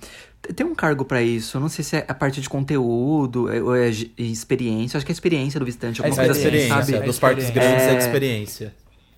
[0.56, 3.74] Tem um cargo pra isso, não sei se é a parte de conteúdo é- ou
[3.76, 3.88] é
[4.18, 4.96] experiência.
[4.96, 7.06] Acho que é experiência do visitante, É alguma a coisa assim, sabe?
[7.06, 7.52] dos parques experiência.
[7.52, 7.98] grandes é É.
[7.98, 8.74] experiência.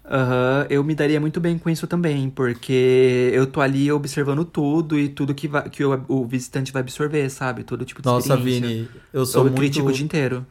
[0.07, 4.99] Aham, eu me daria muito bem com isso também, porque eu tô ali observando tudo
[4.99, 7.64] e tudo que, vai, que o, o visitante vai absorver, sabe?
[7.64, 8.37] Todo tipo de Nossa.
[8.37, 9.57] Vini, eu sou eu muito...
[9.57, 10.47] critico o dia inteiro.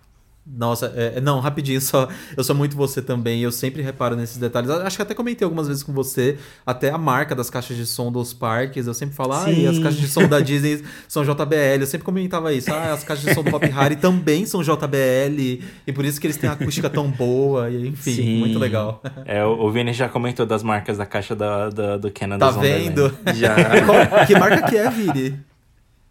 [0.45, 2.07] Nossa, é, não, rapidinho, só.
[2.35, 4.69] Eu sou muito você também, eu sempre reparo nesses detalhes.
[4.69, 8.11] Acho que até comentei algumas vezes com você, até a marca das caixas de som
[8.11, 8.85] dos parques.
[8.85, 11.79] Eu sempre falo, ah, e as caixas de som da Disney são JBL.
[11.79, 15.61] Eu sempre comentava isso, ah, as caixas de som do Hop Harry também são JBL,
[15.87, 18.39] e por isso que eles têm a acústica tão boa, e enfim, Sim.
[18.39, 19.01] muito legal.
[19.25, 23.17] É, o Vini já comentou das marcas da caixa da, da- do Tá Canada vendo?
[23.33, 23.55] Já.
[23.85, 25.39] Qual- que marca que é, Vini?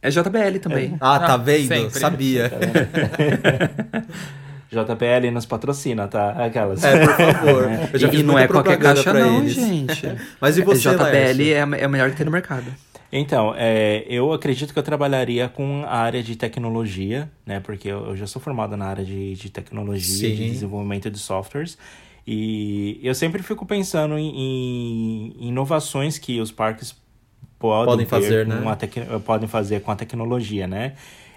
[0.02, 0.96] É JBL também.
[1.00, 1.68] Ah, tá Ah, vendo?
[1.68, 2.00] sempre.
[2.00, 2.50] Sabia.
[4.70, 6.30] JBL nos patrocina, tá?
[6.46, 6.82] Aquelas.
[6.82, 7.68] É, por favor.
[8.14, 9.52] E e não é qualquer caixa, não, eles.
[9.54, 10.02] gente.
[10.40, 12.64] Mas e você, JBL é, a- é o melhor que tem no mercado.
[13.12, 17.60] Então, é, eu acredito que eu trabalharia com a área de tecnologia, né?
[17.60, 20.34] Porque eu, eu já sou formado na área de, de tecnologia, Sim.
[20.34, 21.76] de desenvolvimento de softwares.
[22.26, 26.96] E eu sempre fico pensando em, em inovações que os parques
[27.62, 29.18] podem, Podem fazer, com né?
[29.24, 30.94] podem fazer com a tecnologia, né?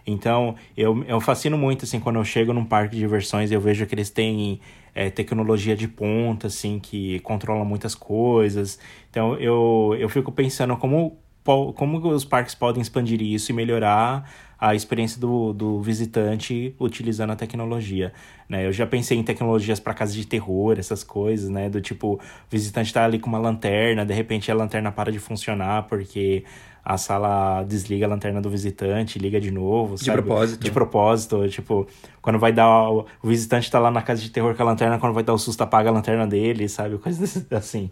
[0.07, 3.86] Então, eu, eu fascino muito, assim, quando eu chego num parque de diversões eu vejo
[3.86, 4.59] que eles têm
[4.93, 8.80] é, tecnologia de ponta, assim, que controla muitas coisas.
[9.09, 14.29] Então, eu, eu fico pensando como, como os parques podem expandir isso e melhorar
[14.59, 18.13] a experiência do, do visitante utilizando a tecnologia,
[18.49, 18.65] né?
[18.65, 21.69] Eu já pensei em tecnologias para casa de terror, essas coisas, né?
[21.69, 22.19] Do tipo, o
[22.49, 26.43] visitante tá ali com uma lanterna, de repente a lanterna para de funcionar porque
[26.86, 30.21] a sala desliga a lanterna do visitante, liga de novo, De sabe?
[30.21, 30.63] propósito.
[30.63, 31.88] De propósito, tipo,
[32.21, 34.99] quando vai dar o, o visitante tá lá na casa de terror com a lanterna,
[34.99, 36.99] quando vai dar o susto apaga a lanterna dele, sabe?
[36.99, 37.89] Coisas assim.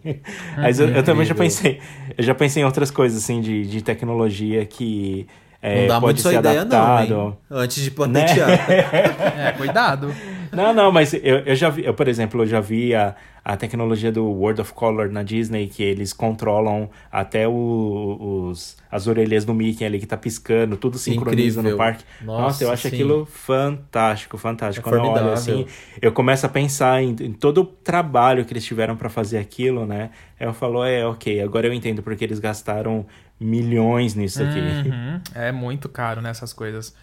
[0.56, 1.80] Mas eu, eu também já pensei,
[2.16, 5.26] eu já pensei em outras coisas assim de, de tecnologia que
[5.60, 7.08] é, Não dá pode muito sua ideia, adaptado.
[7.10, 7.36] não, hein?
[7.50, 7.96] Antes de Né?
[7.96, 8.50] patentear.
[9.36, 10.14] É, cuidado.
[10.54, 13.56] Não, não, mas eu, eu já vi, eu, por exemplo, eu já vi a, a
[13.56, 19.44] tecnologia do World of Color na Disney, que eles controlam até o- os, as orelhas
[19.44, 21.72] do Mickey ali que tá piscando, tudo sincroniza Incrível.
[21.72, 22.04] no parque.
[22.20, 22.88] Nossa, Nossa, eu acho sim.
[22.88, 24.86] aquilo fantástico, fantástico.
[24.88, 25.32] É Quando eu olho formidável.
[25.32, 25.66] assim,
[26.00, 29.86] eu começo a pensar em, em todo o trabalho que eles tiveram pra fazer aquilo,
[29.86, 30.10] né?
[30.38, 33.06] Aí eu falo, é, ok, agora eu entendo porque eles gastaram
[33.40, 34.60] milhões nisso aqui.
[34.60, 35.20] Uhum.
[35.34, 36.94] É muito caro nessas coisas.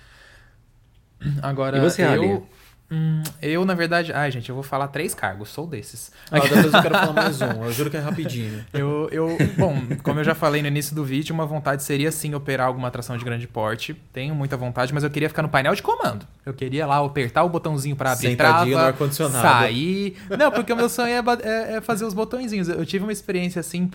[1.42, 2.12] Agora, E você, eu...
[2.24, 2.61] Ali?
[2.92, 4.12] Hum, eu, na verdade...
[4.12, 5.50] Ai, gente, eu vou falar três cargos.
[5.50, 6.12] Sou desses.
[6.30, 7.64] Ah, depois eu quero falar mais um.
[7.64, 8.64] Eu juro que é rapidinho.
[8.74, 12.34] Eu, eu, bom, como eu já falei no início do vídeo, uma vontade seria sim
[12.34, 13.94] operar alguma atração de grande porte.
[14.12, 16.26] Tenho muita vontade, mas eu queria ficar no painel de comando.
[16.46, 19.42] Eu queria lá apertar o botãozinho pra abrir Sentadinho trava, no ar-condicionado.
[19.42, 20.18] sair.
[20.38, 22.68] Não, porque o meu sonho é, é- é fazer os botõezinhos.
[22.70, 23.90] Eu tive uma experiência assim.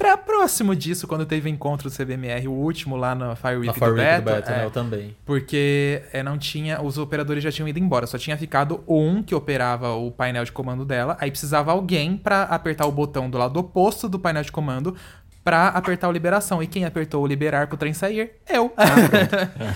[0.00, 3.66] Pra próximo disso, quando teve o encontro do CBMR, o último lá na Fire Week
[3.66, 4.64] Na do Far Week do Beto, Beto, é, né?
[4.64, 5.14] Eu também.
[5.26, 6.80] porque é, não tinha.
[6.80, 8.06] Os operadores já tinham ido embora.
[8.06, 11.18] Só tinha ficado um que operava o painel de comando dela.
[11.20, 14.96] Aí precisava alguém pra apertar o botão do lado oposto do painel de comando
[15.44, 16.62] pra apertar o liberação.
[16.62, 18.32] E quem apertou o liberar pro trem sair?
[18.48, 18.72] Eu.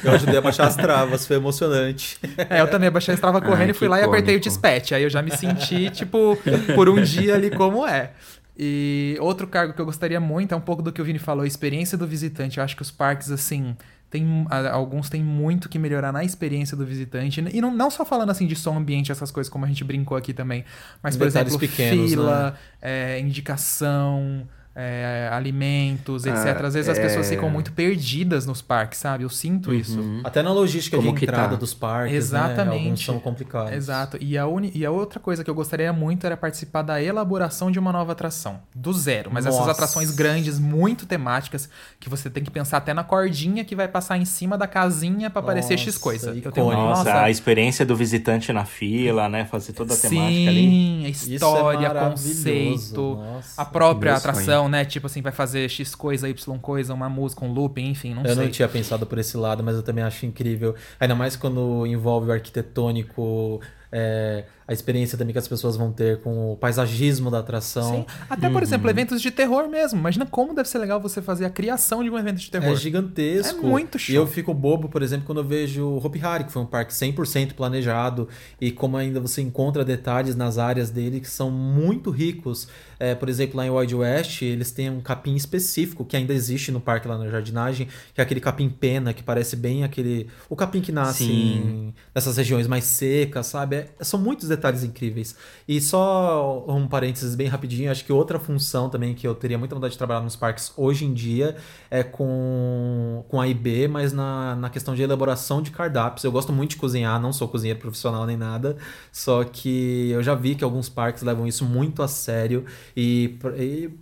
[0.02, 2.18] Eu ajudei a baixar as travas, foi emocionante.
[2.48, 4.44] É, eu também abaixei, estava correndo Ai, e fui lá e apertei o cômico.
[4.44, 4.92] dispatch.
[4.92, 6.38] Aí eu já me senti, tipo,
[6.74, 8.12] por um dia ali como é.
[8.56, 11.44] E outro cargo que eu gostaria muito é um pouco do que o Vini falou,
[11.44, 12.58] a experiência do visitante.
[12.58, 13.76] Eu acho que os parques, assim,
[14.08, 17.44] tem, alguns têm muito que melhorar na experiência do visitante.
[17.52, 20.16] E não, não só falando assim de som ambiente, essas coisas, como a gente brincou
[20.16, 20.64] aqui também.
[21.02, 24.46] Mas, por Detalhes exemplo, pequenos, fila, é, indicação.
[24.74, 26.46] É, alimentos, etc.
[26.46, 27.02] Ah, Às vezes as é.
[27.02, 29.22] pessoas ficam muito perdidas nos parques, sabe?
[29.22, 30.00] Eu sinto isso.
[30.24, 31.56] Até na logística Como de entrada tá?
[31.56, 32.18] dos parques, né?
[32.18, 32.82] Exatamente.
[32.82, 33.72] Alguns são complicados.
[33.72, 34.18] Exato.
[34.20, 34.72] E a, uni...
[34.74, 38.12] e a outra coisa que eu gostaria muito era participar da elaboração de uma nova
[38.12, 38.60] atração.
[38.74, 39.30] Do zero.
[39.32, 39.72] Mas essas Nossa.
[39.72, 41.68] atrações grandes, muito temáticas,
[42.00, 45.30] que você tem que pensar até na cordinha que vai passar em cima da casinha
[45.30, 46.34] pra aparecer X coisa.
[46.42, 46.72] Eu tenho.
[46.72, 49.44] Nossa, nossa, a experiência do visitante na fila, né?
[49.44, 50.64] Fazer toda a temática ali.
[50.64, 52.28] Sim, a Isso é história, maravilhoso.
[52.28, 53.62] conceito, Nossa.
[53.62, 54.20] a própria Meu
[54.64, 54.84] atração, né?
[54.84, 58.34] Tipo assim, vai fazer X coisa, Y coisa, uma música, um looping, enfim, não Eu
[58.34, 58.44] sei.
[58.44, 60.74] não tinha pensado por esse lado, mas eu também acho incrível.
[60.98, 63.60] Ainda mais quando envolve o arquitetônico
[63.96, 67.98] é, a experiência também que as pessoas vão ter com o paisagismo da atração.
[67.98, 68.06] Sim.
[68.28, 70.00] Até, por exemplo, eventos de terror mesmo.
[70.00, 72.72] Imagina como deve ser legal você fazer a criação de um evento de terror.
[72.72, 73.64] É gigantesco.
[73.64, 74.12] É muito show.
[74.12, 76.66] E eu fico bobo, por exemplo, quando eu vejo o Hopi Hari, que foi um
[76.66, 78.28] parque 100% planejado,
[78.60, 82.66] e como ainda você encontra detalhes nas áreas dele que são muito ricos.
[82.98, 86.72] É, por exemplo, lá em Wild West, eles têm um capim específico que ainda existe
[86.72, 90.28] no parque lá na jardinagem, que é aquele capim pena, que parece bem aquele.
[90.48, 93.83] O capim que nasce em, nessas regiões mais secas, sabe?
[93.98, 95.36] É- são muitos detalhes incríveis.
[95.66, 99.74] E só um parênteses bem rapidinho, acho que outra função também que eu teria muita
[99.74, 101.56] vontade de trabalhar nos parques hoje em dia
[101.90, 106.24] é com, com a IB, mas na, na questão de elaboração de cardápios.
[106.24, 108.76] Eu gosto muito de cozinhar, não sou cozinheiro profissional nem nada,
[109.12, 112.64] só que eu já vi que alguns parques levam isso muito a sério
[112.96, 113.38] e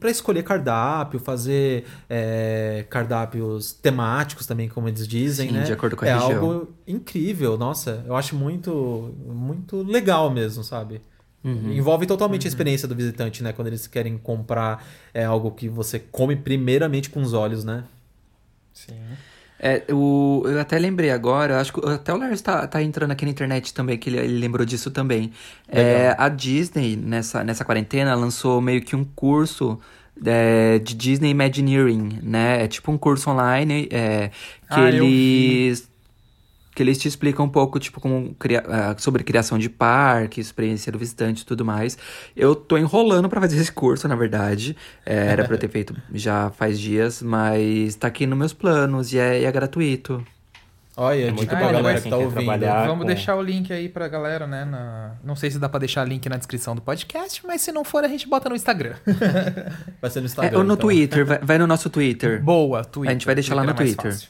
[0.01, 5.63] para escolher cardápio, fazer é, cardápios temáticos também, como eles dizem, Sim, né?
[5.65, 6.33] de acordo com a é região.
[6.33, 11.01] algo incrível, nossa, eu acho muito, muito legal mesmo, sabe?
[11.45, 11.73] Uhum.
[11.73, 13.53] Envolve totalmente a experiência do visitante, né?
[13.53, 17.85] Quando eles querem comprar é algo que você come primeiramente com os olhos, né?
[18.73, 18.95] Sim.
[19.59, 23.25] É, o, eu até lembrei agora, acho que até o Lars tá, tá entrando aqui
[23.25, 25.33] na internet também, que ele, ele lembrou disso também.
[25.69, 29.79] É, a Disney, nessa, nessa quarentena, lançou meio que um curso
[30.25, 32.65] é, de Disney Imagineering, né?
[32.65, 34.35] É tipo um curso online é, que
[34.69, 35.67] Ah, eu vi.
[35.67, 35.89] eles
[36.75, 40.91] que eles te explicam um pouco, tipo, como cria- ah, sobre criação de parque, experiência
[40.91, 41.99] do visitante e tudo mais.
[42.37, 44.77] Eu tô enrolando pra fazer esse curso, na verdade.
[45.05, 49.13] É, era pra eu ter feito já faz dias, mas tá aqui nos meus planos
[49.13, 50.25] e é, é gratuito.
[50.95, 52.35] Olha, muito dica bom, pra né, galera que tá ouvindo.
[52.35, 52.83] trabalhar.
[52.83, 54.65] Ah, Vamos com- deixar o link aí pra galera, né?
[54.67, 57.83] na- Não sei se dá pra deixar link na descrição do podcast, mas se não
[57.83, 58.95] for, a gente bota no Instagram.
[60.03, 60.59] Vai ser no É, Instagram.
[60.59, 60.87] ou no então.
[60.89, 62.43] Twitter, vai, vai no nosso Twitter.
[62.43, 63.11] Boa, Twitter.
[63.11, 64.13] A gente vai deixar lá no é Twitter.
[64.13, 64.29] fácil.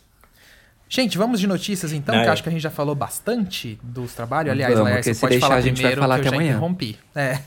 [0.94, 2.28] Gente, vamos de notícias então, Ah, que é.
[2.28, 4.52] eu acho que a gente já falou bastante dos trabalhos.
[4.52, 6.32] Aliás, Vamos, Laércio, porque se pode deixar, falar a gente vai primeiro falar que eu
[6.34, 6.98] até já interrompi.
[7.14, 7.38] É.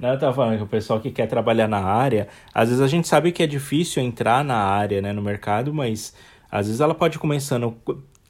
[0.00, 2.88] Não, eu tava falando que o pessoal que quer trabalhar na área, às vezes a
[2.88, 6.14] gente sabe que é difícil entrar na área, né, no mercado, mas
[6.50, 7.76] às vezes ela pode ir começando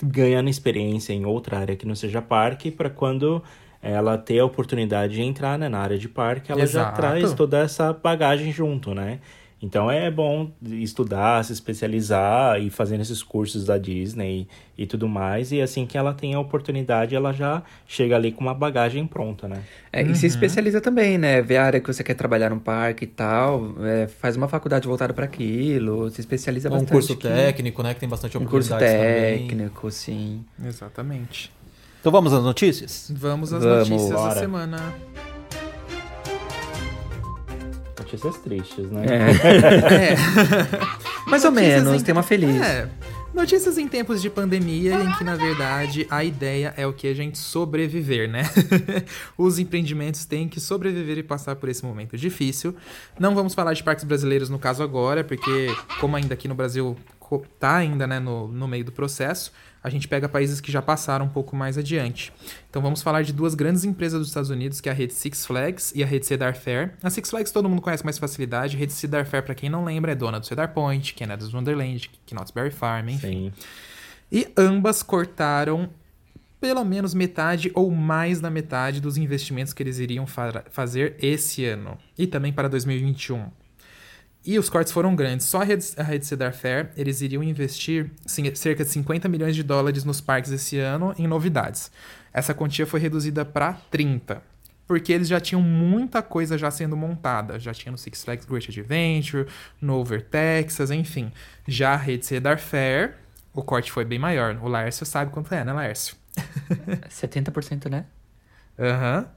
[0.02, 3.40] ganhando experiência em outra área que não seja parque, para quando
[3.80, 6.96] ela ter a oportunidade de entrar né, na área de parque, ela já Exato.
[6.96, 9.20] traz toda essa bagagem junto, né?
[9.64, 15.52] Então é bom estudar, se especializar e fazendo esses cursos da Disney e tudo mais.
[15.52, 19.46] E assim que ela tem a oportunidade, ela já chega ali com uma bagagem pronta,
[19.46, 19.62] né?
[19.92, 21.40] É, E se especializa também, né?
[21.40, 23.76] Vê a área que você quer trabalhar no parque e tal.
[23.84, 26.10] é, faz uma faculdade voltada para aquilo.
[26.10, 26.92] Se especializa Ou um bastante.
[26.92, 27.94] curso que- técnico, né?
[27.94, 29.38] Que tem bastante Um curso oportunidades também.
[29.46, 30.44] técnico, sim.
[30.64, 31.52] Exatamente.
[32.00, 33.12] Então vamos às notícias?
[33.14, 34.40] Vamos às Vamos, notícias da bora.
[34.40, 34.94] semana.
[38.12, 39.04] Notícias tristes, né?
[39.06, 40.16] É.
[41.28, 42.60] Mais ou Notícias menos, em- tem uma feliz.
[42.60, 42.88] É.
[43.32, 47.14] Notícias em tempos de pandemia em que, na verdade, a ideia é o que a
[47.14, 48.42] gente sobreviver, né?
[49.38, 52.76] Os empreendimentos têm que sobreviver e passar por esse momento difícil.
[53.18, 56.94] Não vamos falar de parques brasileiros no caso agora, porque como ainda aqui no Brasil
[57.58, 59.50] tá ainda né, no, no meio do processo,
[59.84, 62.32] a gente pega países que já passaram um pouco mais adiante.
[62.70, 65.44] Então vamos falar de duas grandes empresas dos Estados Unidos, que é a rede Six
[65.44, 66.94] Flags e a rede Cedar Fair.
[67.02, 68.76] A Six Flags todo mundo conhece com mais facilidade.
[68.76, 72.10] A rede Cedar Fair, para quem não lembra, é dona do Cedar Point, Canada's Wonderland,
[72.30, 73.50] Knott's Berry Farm, enfim.
[73.50, 73.52] Sim.
[74.30, 75.90] E ambas cortaram
[76.60, 81.64] pelo menos metade ou mais da metade dos investimentos que eles iriam fa- fazer esse
[81.64, 83.46] ano e também para 2021.
[84.44, 85.46] E os cortes foram grandes.
[85.46, 89.54] Só a rede, a rede Cedar Fair, eles iriam investir sim, cerca de 50 milhões
[89.54, 91.90] de dólares nos parques esse ano em novidades.
[92.32, 94.42] Essa quantia foi reduzida para 30.
[94.86, 97.58] Porque eles já tinham muita coisa já sendo montada.
[97.58, 99.46] Já tinha no Six Flags Great Adventure,
[99.80, 101.32] no Over Texas, enfim.
[101.66, 103.14] Já a rede Cedar Fair,
[103.54, 104.58] o corte foi bem maior.
[104.60, 106.16] O Laércio sabe quanto é, né, Laércio?
[107.08, 108.06] 70%, né?
[108.78, 109.28] Aham.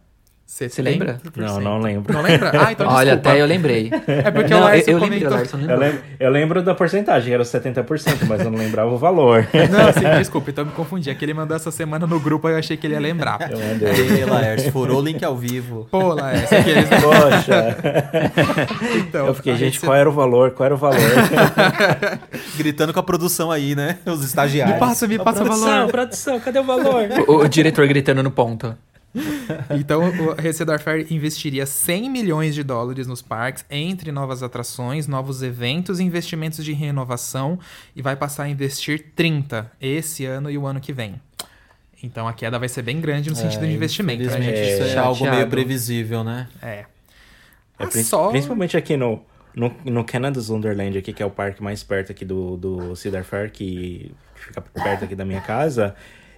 [0.48, 1.20] Você lembra?
[1.26, 1.38] 70%.
[1.38, 2.14] Não, não lembro.
[2.14, 2.52] Não lembra?
[2.68, 3.30] Ah, então Olha, desculpa.
[3.30, 3.92] até eu lembrei.
[4.08, 5.30] É porque o Não, eu, Laércio eu o comentou...
[5.32, 9.48] Larson Eu lembro, eu lembro da porcentagem, era 70%, mas eu não lembrava o valor.
[9.70, 11.10] Não, sim, desculpa, então eu me confundi.
[11.10, 13.52] É que ele mandou essa semana no grupo, aí eu achei que ele ia lembrar.
[13.52, 13.90] Eu mandei.
[14.20, 15.88] Ei, Laércio, furou o link ao vivo.
[15.90, 16.90] Pô, Laércio, aqueles...
[17.02, 17.78] Poxa,
[18.98, 20.52] Então, eu fiquei, a gente, rede qual era o valor?
[20.52, 21.00] Qual era o valor?
[22.56, 23.98] Gritando com a produção aí, né?
[24.06, 24.76] Os estagiários.
[24.76, 25.88] Me passa, me passa o valor.
[25.92, 27.08] produção, cadê o valor?
[27.28, 28.76] O, o diretor gritando no ponto.
[29.80, 35.42] Então, o Cedar Fair investiria 100 milhões de dólares nos parques, entre novas atrações, novos
[35.42, 37.58] eventos e investimentos de renovação,
[37.96, 41.16] e vai passar a investir 30 esse ano e o ano que vem.
[42.04, 44.74] Então, a queda vai ser bem grande no sentido de investimento, né, Infelizmente, gente?
[44.74, 45.08] isso é Chateado.
[45.08, 46.48] algo meio previsível, né?
[46.62, 46.68] É.
[46.68, 46.86] É,
[47.80, 49.22] Ah, prin- só- Principalmente aqui no,
[49.56, 53.24] no, no Canada's Wonderland, aqui, que é o parque mais perto aqui do, do Cedar
[53.24, 55.96] Fair, que fica perto aqui da minha casa.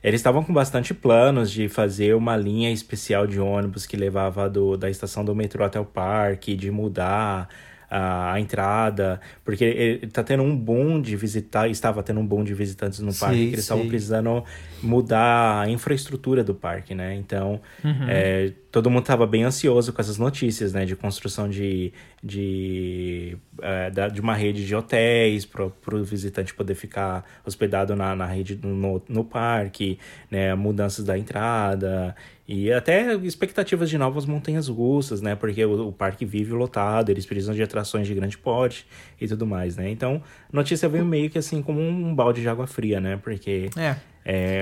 [0.08, 4.78] Eles estavam com bastante planos de fazer uma linha especial de ônibus que levava do,
[4.78, 7.50] da estação do metrô até o parque, de mudar
[7.90, 12.54] a, entrada, porque ele tá tendo um boom de visitar, estava tendo um boom de
[12.54, 14.44] visitantes no Sim, parque, que eles estavam precisando
[14.82, 17.16] mudar a infraestrutura do parque, né?
[17.16, 18.08] Então, Uhum.
[18.10, 20.86] é, todo mundo estava bem ansioso com essas notícias, né?
[20.86, 27.24] De construção de, de, é, de uma rede de hotéis para o visitante poder ficar
[27.46, 29.98] hospedado na, na rede no, no parque,
[30.30, 30.54] né?
[30.56, 32.16] Mudanças da entrada
[32.48, 35.36] e até expectativas de novas montanhas russas, né?
[35.36, 38.88] Porque o, o parque vive lotado, eles precisam de atrações de grande porte
[39.20, 39.90] e tudo mais, né?
[39.90, 40.22] Então,
[40.52, 43.18] a notícia veio meio que assim como um balde de água fria, né?
[43.18, 43.96] Porque É,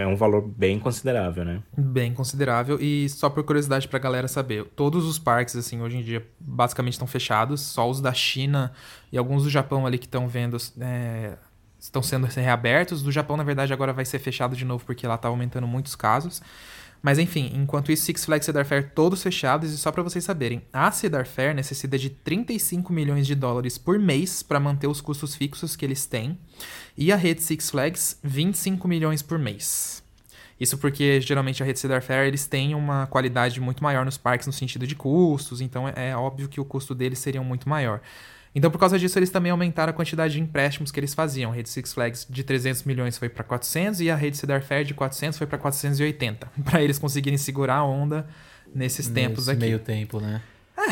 [0.01, 1.61] é um valor bem considerável, né?
[1.77, 2.79] bem considerável.
[2.81, 6.93] E só por curiosidade pra galera saber, todos os parques, assim, hoje em dia, basicamente
[6.93, 7.61] estão fechados.
[7.61, 8.71] Só os da China
[9.11, 10.57] e alguns do Japão ali que estão vendo.
[10.81, 11.33] é,
[11.79, 13.03] estão sendo reabertos.
[13.03, 15.95] Do Japão, na verdade, agora vai ser fechado de novo porque lá tá aumentando muitos
[15.95, 16.41] casos.
[17.05, 19.71] Mas enfim, enquanto isso, Six Flags e Cedar Fair todos fechados.
[19.71, 23.99] E só pra vocês saberem, a Cedar Fair necessita de 35 milhões de dólares por
[23.99, 26.35] mês pra manter os custos fixos que eles têm.
[26.97, 30.01] E a rede Six Flags, 25 milhões por mês.
[30.59, 34.47] Isso porque geralmente a rede Cedar Fair eles têm uma qualidade muito maior nos parques
[34.47, 38.01] no sentido de custos, então é, é óbvio que o custo deles seria muito maior.
[38.55, 41.51] Então por causa disso eles também aumentaram a quantidade de empréstimos que eles faziam.
[41.51, 44.85] A rede Six Flags de 300 milhões foi para 400 e a rede Cedar Fair
[44.85, 48.25] de 400 foi para 480, para eles conseguirem segurar a onda
[48.73, 49.59] nesses tempos Nesse aqui.
[49.59, 50.41] meio tempo, né?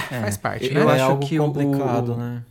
[0.09, 0.91] Faz parte, Eu né?
[0.91, 2.43] acho é algo que o- complicado, né?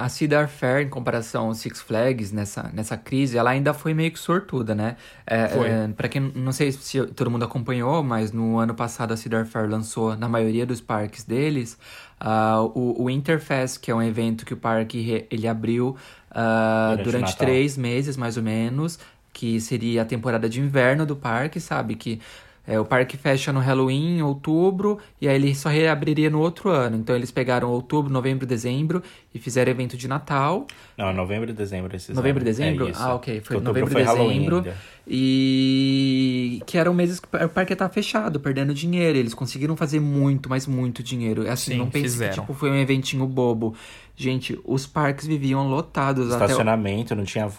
[0.00, 4.10] A Cedar Fair, em comparação ao Six Flags, nessa, nessa crise, ela ainda foi meio
[4.10, 4.96] que sortuda, né?
[5.26, 5.68] É, Foi.
[5.68, 9.46] é, pra quem não sei se todo mundo acompanhou, mas no ano passado a Cedar
[9.46, 11.78] Fair lançou na maioria dos parques deles
[12.24, 15.96] ah, o, o Winterfest, que é um evento que o parque ele abriu
[16.30, 18.98] ah, Durante durante três meses, mais ou menos,
[19.32, 21.96] que seria a temporada de inverno do parque, sabe?
[21.96, 22.20] Que
[22.66, 26.70] é, o parque fecha no Halloween, em outubro, e aí ele só reabriria no outro
[26.70, 26.96] ano.
[26.96, 29.02] Então eles pegaram outubro, novembro, dezembro
[29.34, 30.66] e fizeram evento de Natal.
[30.96, 32.88] Não, novembro e dezembro esses Novembro e dezembro?
[32.88, 33.40] É ah, ok.
[33.40, 34.56] Foi Outubro novembro e dezembro.
[34.58, 34.76] ainda.
[35.08, 39.18] E que eram meses que o parque estava fechado, perdendo dinheiro.
[39.18, 41.50] Eles conseguiram fazer muito, mas muito dinheiro.
[41.50, 42.34] Assim, Sim, não pense fizeram.
[42.34, 43.74] que tipo, foi um eventinho bobo.
[44.14, 47.50] Gente, os parques viviam lotados até Estacionamento, não tinha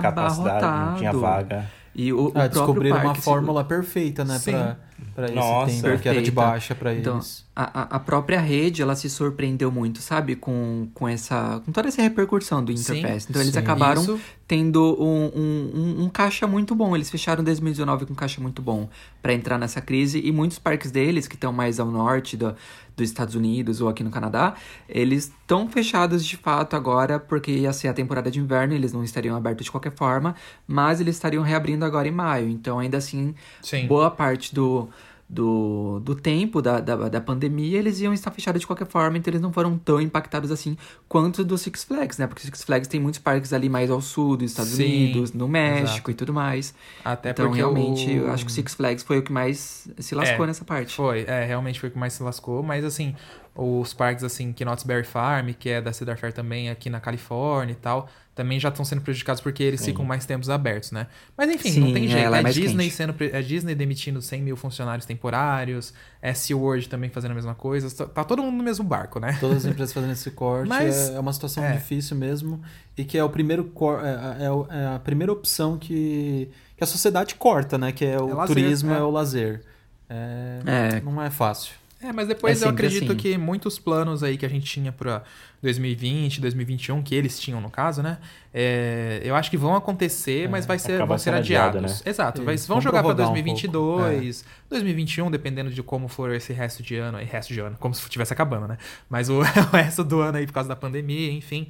[0.00, 1.66] capacidade, não tinha vaga.
[1.98, 4.38] E o, o Ah, próprio descobriram uma parque, fórmula perfeita, né?
[4.38, 4.52] Sim.
[4.52, 4.76] Pra,
[5.14, 5.82] pra esse Nossa.
[5.82, 7.42] tempo, que era de baixa pra Então, eles.
[7.56, 10.36] a, a- a própria rede, ela se surpreendeu muito, sabe?
[10.36, 11.62] Com, com essa...
[11.64, 13.30] Com toda essa repercussão do Sim, Interfest.
[13.30, 13.58] Então, eles sim.
[13.58, 14.20] acabaram Isso.
[14.46, 16.94] tendo um, um, um- um caixa muito bom.
[16.94, 18.90] Eles fecharam 2019 com um caixa muito bom
[19.22, 20.20] pra entrar nessa crise.
[20.22, 22.54] E muitos parques deles, que estão mais ao norte do,
[22.96, 24.54] dos Estados Unidos ou aqui no Canadá,
[24.88, 29.04] eles estão fechados de fato agora, porque ia ser a temporada de inverno, eles não
[29.04, 30.34] estariam abertos de qualquer forma,
[30.66, 32.48] mas eles estariam reabrindo agora em maio.
[32.48, 33.86] Então, ainda assim, Sim.
[33.86, 34.88] boa parte do,
[35.28, 39.30] do, do tempo da, da, da pandemia, eles iam estar fechados de qualquer forma, então
[39.30, 40.76] eles não foram tão impactados assim
[41.08, 42.26] quanto do Six Flags, né?
[42.26, 45.32] Porque o Six Flags tem muitos parques ali mais ao sul dos Estados Sim, Unidos,
[45.32, 46.10] no México exato.
[46.10, 46.74] e tudo mais.
[47.04, 49.88] Até então, porque realmente, o- eu acho que o Six Flags foi o que mais
[49.98, 50.94] se lascou É, nessa parte.
[50.94, 53.14] Foi, é, realmente foi o que mais se lascou, mas assim,
[53.54, 57.00] os parques assim, que Knott's Berry Farm, que é da Cedar Fair também aqui na
[57.00, 61.06] Califórnia e tal, também já estão sendo prejudicados porque eles ficam mais tempos abertos, né?
[61.36, 62.24] Mas enfim, não Sim, tem é, jeito.
[62.26, 62.94] ela é É, Disney quente.
[62.94, 67.90] sendo é Disney demitindo 100 mil funcionários temporários, é SeaWorld também fazendo a mesma coisa,
[67.90, 69.36] tá- tá todo mundo no mesmo barco, né?
[69.40, 71.72] Todas as empresas fazendo esse corte Mas- é, é uma situação é.
[71.72, 72.60] difícil mesmo
[72.96, 76.86] e que é o primeiro cor- é, é é a primeira opção que, que a
[76.86, 77.90] sociedade corta, né?
[77.90, 78.98] Que é o É lazer, turismo, é.
[78.98, 79.02] é.
[79.02, 79.62] o lazer.
[80.10, 80.60] É,
[80.96, 81.00] É.
[81.00, 81.72] Não é fácil.
[82.00, 83.16] É, mas depois É eu acredito assim.
[83.16, 85.22] que muitos planos aí que a gente tinha pra
[85.62, 88.18] 2020, 2021, que eles tinham no caso, né?
[88.52, 91.80] é, eu acho que vão acontecer, mas vai ser, vão ser adiados.
[91.82, 92.10] né?
[92.10, 96.82] Exato, vai, vão jogar pra prorrogar um 2022, 2021, dependendo de como for esse resto
[96.82, 98.76] de ano, e resto de ano, como se estivesse acabando, né?
[99.08, 101.68] Mas o, o resto do ano aí por causa da pandemia, enfim,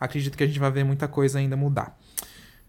[0.00, 1.96] acredito que a gente vai ver muita coisa ainda mudar.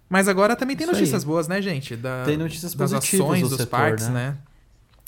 [0.09, 0.99] Mas agora também tem Isso aí.
[1.01, 1.95] notícias boas, né, gente?
[1.95, 4.13] Da- Tem notícias das positivas ações do dos setor, parques, né?
[4.31, 4.37] né?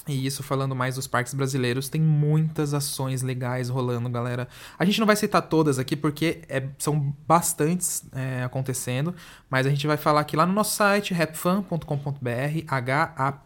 [0.08, 4.48] E isso falando mais dos parques brasileiros, tem muitas ações legais rolando, galera.
[4.78, 9.14] A gente não vai citar todas aqui porque é- são bastantes é, acontecendo,
[9.50, 12.64] mas a gente vai falar aqui lá no nosso site, rapfan.com.br,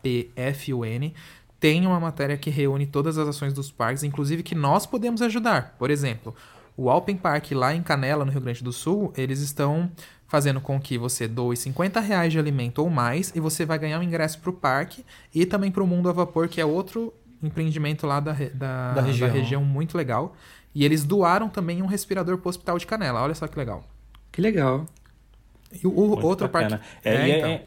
[0.04, 1.14] H-A-P-F-U-N.
[1.60, 5.76] Tem uma matéria que reúne todas as ações dos parques, inclusive que nós podemos ajudar.
[5.80, 6.36] Por exemplo,
[6.76, 9.90] o Alpen Park lá em Canela, no Rio Grande do Sul, eles estão
[10.34, 14.00] fazendo com que você doe 50 reais de alimento ou mais e você vai ganhar
[14.00, 17.14] um ingresso para o parque e também para o Mundo a Vapor, que é outro
[17.44, 19.28] empreendimento lá da, da, Da região.
[19.30, 20.36] da região muito legal.
[20.74, 23.22] E eles doaram também um respirador para o Hospital de Canela.
[23.22, 23.84] Olha só que legal.
[24.32, 24.88] Que legal.
[25.72, 26.80] E o, o Muito outro bacana.
[26.80, 27.08] parque...
[27.08, 27.50] É, É, é- então.
[27.52, 27.64] é-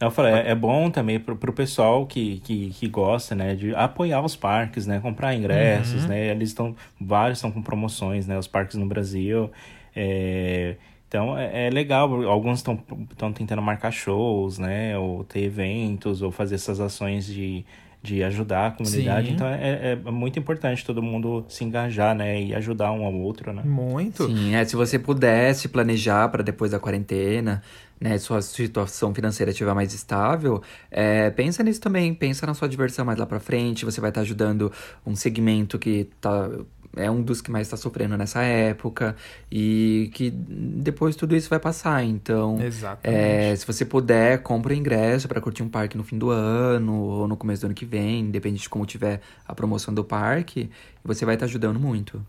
[0.00, 3.72] Eu falei, é, é bom também pro, pro pessoal que, que, que gosta, né, de
[3.76, 6.08] apoiar os parques, né, comprar ingressos, Uhum.
[6.08, 9.48] né, eles estão, vários estão com promoções, né, os parques no Brasil,
[9.94, 10.74] é,
[11.14, 16.32] então é, é legal, alguns estão estão tentando marcar shows, né, ou ter eventos, ou
[16.32, 17.64] fazer essas ações de,
[18.02, 19.34] de ajudar a comunidade, Sim.
[19.34, 23.52] então é, é muito importante todo mundo se engajar, né, e ajudar um ao outro,
[23.52, 23.62] né.
[23.64, 24.26] Muito.
[24.26, 27.62] Sim, é, se você pudesse planejar para depois da quarentena,
[28.00, 30.60] né, sua situação financeira estiver mais estável,
[30.90, 34.22] é, pensa nisso também, pensa na sua diversão mais lá pra frente, você vai estar
[34.22, 34.72] ajudando
[35.06, 36.50] um segmento que tá
[36.96, 39.16] é um dos que mais está sofrendo nessa época
[39.50, 42.58] e que depois tudo isso vai passar, então
[43.02, 46.94] é, se você puder, compra o ingresso para curtir um parque no fim do ano
[46.94, 50.70] ou no começo do ano que vem, depende de como tiver a promoção do parque,
[51.04, 52.24] você vai estar ajudando muito.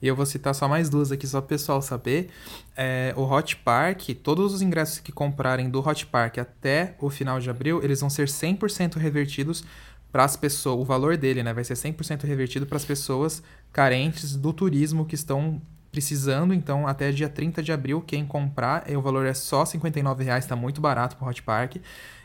[0.00, 2.28] E eu vou citar só mais duas aqui, só pro pessoal saber.
[2.76, 7.40] É, o Hot Park, todos os ingressos que comprarem do Hot Park até o final
[7.40, 9.64] de abril, eles vão ser 100% revertidos
[10.12, 10.80] para as pessoas.
[10.80, 13.42] O valor dele, né, vai ser 100% revertido para as pessoas
[13.72, 15.60] carentes do turismo que estão
[15.90, 16.52] precisando.
[16.52, 20.46] Então, até dia 30 de abril, quem comprar, eh, o valor é só 59 reais,
[20.46, 21.76] tá muito barato pro Hot Park.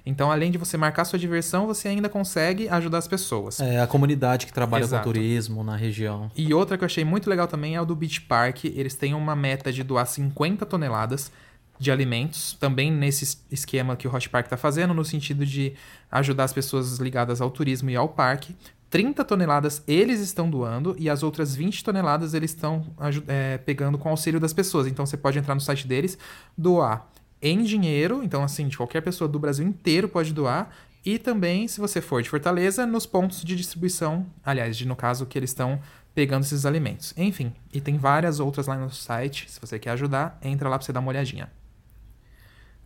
[0.06, 3.62] Então, além de você marcar sua diversão, você ainda consegue ajudar as pessoas.
[3.62, 5.04] É a comunidade que trabalha Exato.
[5.08, 6.30] com turismo na região.
[6.36, 8.66] E outra que eu achei muito legal também é o do Beach Park.
[8.66, 11.32] Eles têm uma meta de doar 50 toneladas
[11.80, 15.74] de alimentos, também nesse es- esquema que o Hot Park está fazendo, no sentido de
[16.12, 18.54] ajudar as pessoas ligadas ao turismo e ao parque.
[18.94, 22.86] 30 toneladas eles estão doando e as outras 20 toneladas eles estão
[23.28, 24.86] é, pegando com o auxílio das pessoas.
[24.86, 26.16] Então você pode entrar no site deles,
[26.56, 27.10] doar
[27.42, 30.70] em dinheiro, então assim, de qualquer pessoa do Brasil inteiro pode doar.
[31.04, 35.26] E também, se você for de Fortaleza, nos pontos de distribuição, aliás, de, no caso,
[35.26, 35.82] que eles estão
[36.14, 37.16] pegando esses alimentos.
[37.18, 39.50] Enfim, e tem várias outras lá no site.
[39.50, 41.52] Se você quer ajudar, entra lá pra você dar uma olhadinha.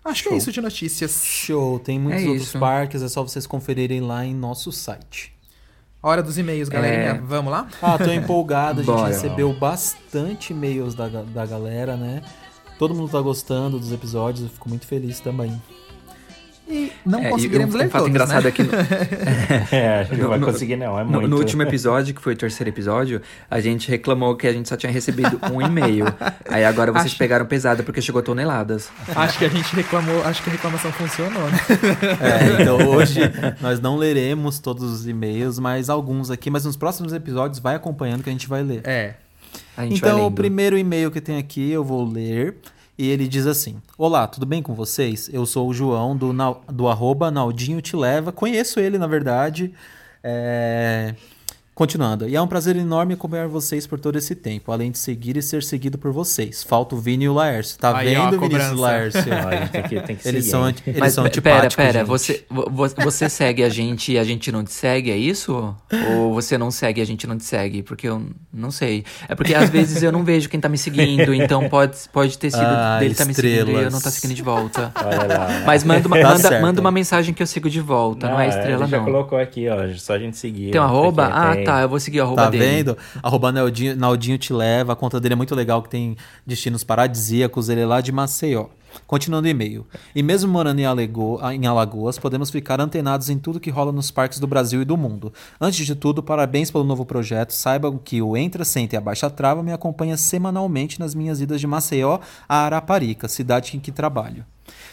[0.05, 0.38] Acho que é Show.
[0.38, 1.22] isso de notícias.
[1.26, 2.60] Show, tem muitos É outros isso.
[2.60, 5.36] parques, é só vocês conferirem lá em nosso site.
[6.02, 7.10] Hora dos e-mails, galerinha.
[7.12, 7.14] É.
[7.20, 7.68] Vamos lá?
[7.82, 9.08] Ah, tô empolgado, a gente Bora.
[9.08, 12.22] recebeu bastante e-mails da, da galera, né?
[12.78, 15.60] Todo mundo tá gostando dos episódios, eu fico muito feliz também.
[16.70, 18.49] E não É, e conseguiremos um, ler um fato todos, engraçado né?
[18.49, 18.72] é que no,
[19.72, 21.28] É, a gente não No- vai no- conseguir não, é no, muito.
[21.30, 24.76] no último episódio, que foi o terceiro episódio, a gente reclamou que a gente só
[24.76, 26.05] tinha recebido um e-mail.
[26.49, 28.89] Aí agora vocês Acho- pegaram pesado porque chegou toneladas.
[29.15, 31.57] Acho que a gente reclamou, acho que a reclamação funcionou, né?
[32.20, 33.22] É, então hoje
[33.61, 38.24] nós não leremos todos os e-mails, mas alguns aqui, mas nos próximos episódios vai acompanhando
[38.24, 38.82] que a gente vai ler.
[38.84, 39.13] É.
[39.78, 42.55] A gente vai Então, o primeiro e-mail que tem aqui eu vou ler.
[42.98, 45.30] E ele diz assim: Olá, tudo bem com vocês?
[45.32, 46.34] Eu sou o João do,
[46.74, 48.32] do arroba Naldinho Te Leva.
[48.32, 49.72] Conheço ele, na verdade.
[50.24, 51.14] É,
[51.78, 52.28] Continuando.
[52.28, 55.44] E é um prazer enorme acompanhar vocês por todo esse tempo, além de seguir e
[55.44, 56.64] ser seguido por vocês.
[56.64, 57.78] Falta o Vini e o Laércio.
[57.78, 58.82] Tá Aí, ó, vendo, a Vinícius e.
[58.82, 59.22] Laércio?
[59.32, 61.30] Ó, a gente tem que, tem que Eles seguir, são, anti- eles Mas são pera,
[61.68, 61.76] antipáticos.
[61.76, 62.08] pera, gente.
[62.08, 65.76] você, vo- vo- você segue a gente e a gente não te segue, é isso?
[66.18, 67.84] Ou você não segue e a gente não te segue?
[67.84, 69.06] Porque eu não sei.
[69.30, 72.50] É porque às vezes eu não vejo quem tá me seguindo, então pode, pode ter
[72.50, 73.94] sido Ah, dele tá me seguindo e eu estrelas.
[73.94, 74.92] não tá seguindo de volta.
[74.96, 75.64] Olha lá.
[75.64, 78.48] Mas manda uma, Tá manda, manda uma mensagem que eu sigo de volta, não, é
[78.50, 79.06] estrela ele já não.
[79.06, 80.72] colocou aqui, ó, só a gente seguir.
[80.72, 81.26] Tem um ó, arroba?
[81.28, 81.66] aqui, Ah, tem.
[81.72, 82.65] Tá, eu vou seguir o arroba Tá dele.
[82.65, 82.97] vendo?
[83.22, 84.93] Arroba Naldinho, Naldinho te leva.
[84.93, 86.15] A conta dele é muito legal, que tem
[86.45, 87.70] destinos paradisíacos.
[87.70, 88.68] Ele é lá de Maceió.
[89.05, 89.86] Continuando o e-mail.
[90.15, 94.09] E mesmo morando em, Alego- em Alagoas, podemos ficar antenados em tudo que rola nos
[94.09, 95.32] parques do Brasil e do mundo.
[95.61, 97.51] Antes de tudo, parabéns pelo novo projeto.
[97.51, 101.68] Saibam que o Entra, Senta e Abaixa Trava me acompanha semanalmente nas minhas idas de
[101.68, 104.43] Maceió a Araparica, cidade em que trabalho.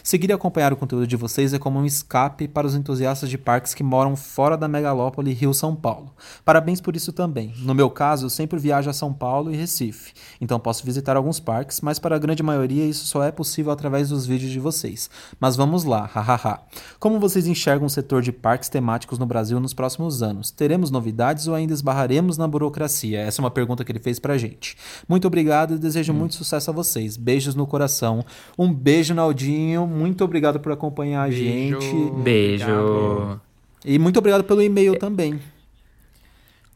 [0.07, 3.38] Seguir e acompanhar o conteúdo de vocês é como um escape para os entusiastas de
[3.38, 6.12] parques que moram fora da megalópole Rio-São Paulo.
[6.44, 7.55] Parabéns por isso também.
[7.61, 11.40] No meu caso, eu sempre viajo a São Paulo e Recife, então posso visitar alguns
[11.40, 15.09] parques, mas para a grande maioria isso só é possível através dos vídeos de vocês.
[15.40, 16.61] Mas vamos lá, hahaha.
[17.00, 20.50] Como vocês enxergam o setor de parques temáticos no Brasil nos próximos anos?
[20.50, 23.20] Teremos novidades ou ainda esbarraremos na burocracia?
[23.20, 24.76] Essa é uma pergunta que ele fez pra gente.
[25.09, 27.16] Muito obrigado e desejo muito sucesso a vocês.
[27.16, 28.22] Beijos no coração.
[28.59, 29.93] Um beijo, Naldinho.
[29.95, 31.80] Muito obrigado por acompanhar a Beijo.
[31.80, 32.22] gente.
[32.22, 32.64] Beijo.
[32.70, 33.40] Obrigado.
[33.84, 35.38] E muito obrigado pelo e-mail também.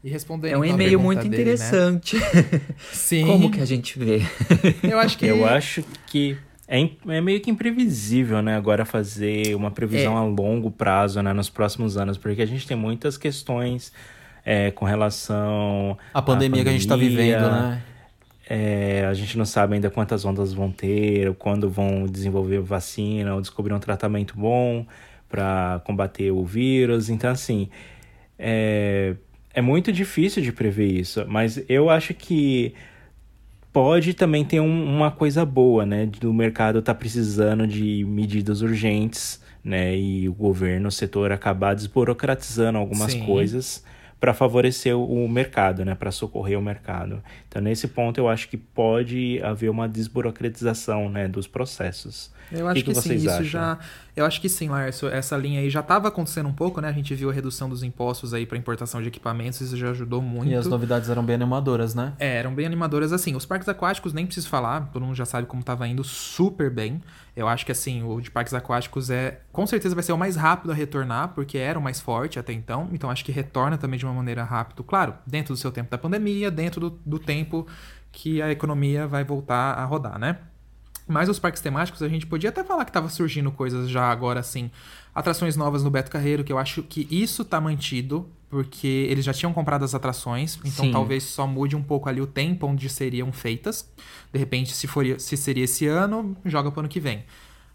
[0.03, 1.41] E respondendo É um e-mail muito dele, né?
[1.41, 2.17] interessante.
[2.91, 3.25] Sim.
[3.25, 4.21] Como que a gente vê?
[4.83, 5.25] Eu acho que...
[5.25, 6.37] Eu acho que
[6.71, 8.55] é, é meio que imprevisível, né?
[8.55, 10.17] Agora fazer uma previsão É.
[10.19, 11.33] a longo prazo, né?
[11.33, 13.91] Nos próximos anos, porque a gente tem muitas questões
[14.45, 17.81] é, com relação A pandemia, à que a gente tá pandemia, vivendo, né?
[18.51, 23.35] É, a gente não sabe ainda quantas ondas vão ter, ou quando vão desenvolver vacina,
[23.35, 24.87] ou descobrir um tratamento bom
[25.29, 27.11] para combater o vírus.
[27.11, 27.69] Então, assim,
[28.39, 29.13] é,
[29.53, 32.73] é muito difícil de prever isso, mas eu acho que
[33.71, 36.07] pode também ter um, uma coisa boa, né?
[36.07, 39.95] Do mercado tá precisando de medidas urgentes, né?
[39.95, 43.25] E o governo, o setor acabar desburocratizando algumas Sim.
[43.27, 43.83] coisas
[44.19, 45.95] para favorecer o, mercado, né?
[45.95, 47.23] Para socorrer o mercado.
[47.47, 51.27] Então, nesse ponto, eu acho que pode haver uma desburocratização, né?
[51.27, 52.31] Dos processos.
[52.51, 53.43] Eu acho que que, que sim, isso acham?
[53.43, 53.77] já.
[54.15, 55.07] Eu acho que sim, Lárcio.
[55.07, 56.89] Essa linha aí já estava acontecendo um pouco, né?
[56.89, 60.21] A gente viu a redução dos impostos aí para importação de equipamentos, isso já ajudou
[60.21, 60.51] muito.
[60.51, 62.13] E as novidades eram bem animadoras, né?
[62.19, 63.35] É, eram bem animadoras assim.
[63.35, 67.01] Os parques aquáticos, nem preciso falar, todo mundo já sabe como tava indo super bem.
[67.35, 69.41] Eu acho que assim, o de parques aquáticos é.
[69.51, 72.51] Com certeza vai ser o mais rápido a retornar, porque era o mais forte até
[72.51, 72.89] então.
[72.91, 74.83] Então acho que retorna também de uma maneira rápida.
[74.83, 77.65] Claro, dentro do seu tempo da pandemia, dentro do, do tempo
[78.11, 80.37] que a economia vai voltar a rodar, né?
[81.09, 84.39] Mas os parques temáticos, a gente podia até falar que tava surgindo coisas já agora,
[84.39, 84.69] assim.
[85.13, 89.33] Atrações novas no Beto Carreiro, que eu acho que isso tá mantido, porque eles já
[89.33, 90.91] tinham comprado as atrações, então Sim.
[90.91, 93.91] talvez só mude um pouco ali o tempo onde seriam feitas.
[94.31, 97.23] De repente, se, for, se seria esse ano, joga pro ano que vem.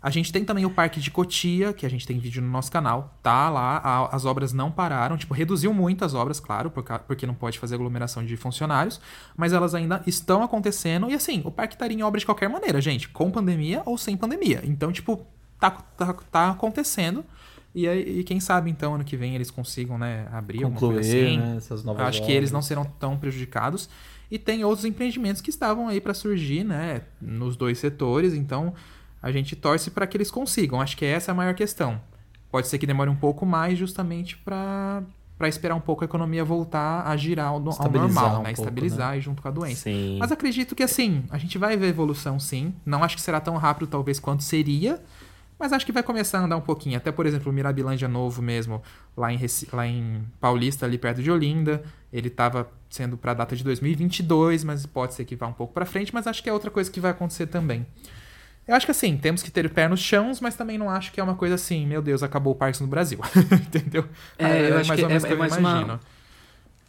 [0.05, 2.70] A gente tem também o Parque de Cotia, que a gente tem vídeo no nosso
[2.70, 3.18] canal.
[3.22, 5.16] Tá lá, a- as obras não pararam.
[5.16, 9.00] Tipo, reduziu muito as obras, claro, por porque não pode fazer aglomeração de funcionários.
[9.34, 11.09] Mas elas ainda estão acontecendo.
[11.11, 13.09] E assim, o parque estaria em obra de qualquer maneira, gente.
[13.09, 14.61] Com pandemia ou sem pandemia.
[14.64, 15.26] Então, tipo,
[15.59, 17.24] tá, tá, tá acontecendo.
[17.74, 21.38] E, aí- e quem sabe, então, ano que vem eles consigam, né, abrir Concluir, assim.
[21.38, 23.88] né, essas novas Eu acho que eles não serão tão prejudicados.
[24.30, 28.74] E tem outros empreendimentos que estavam aí para surgir, né, nos dois setores, então
[29.24, 30.80] a gente torce para que eles consigam.
[30.80, 31.98] Acho que essa é a maior questão.
[32.50, 35.02] Pode ser que demore um pouco mais justamente para
[35.36, 38.50] para esperar um pouco a economia voltar a girar ao, ao normal, um né, pouco,
[38.50, 39.82] estabilizar e junto com a doença.
[39.82, 40.16] Sim.
[40.20, 42.72] Mas acredito que assim, a gente vai ver evolução sim.
[42.86, 45.02] Não acho que será tão rápido talvez quanto seria,
[45.58, 46.96] mas acho que vai começar a andar um pouquinho.
[46.96, 48.80] Até, por exemplo, o Mirabilândia Novo mesmo,
[49.16, 51.82] lá em, Reci- lá em Paulista, ali perto de Olinda.
[52.12, 55.72] Ele estava sendo para a data de 2022, mas pode ser que vá um pouco
[55.74, 56.14] para frente.
[56.14, 57.84] Mas acho que é outra coisa que vai acontecer também.
[58.66, 61.12] Eu acho que assim, temos que ter o pé nos chãos, mas também não acho
[61.12, 63.18] que é uma coisa assim, meu Deus, acabou o Parques no Brasil.
[63.52, 64.04] Entendeu?
[64.38, 66.00] É, eu acho mais que ou menos é- que é eu mais uma- imagino.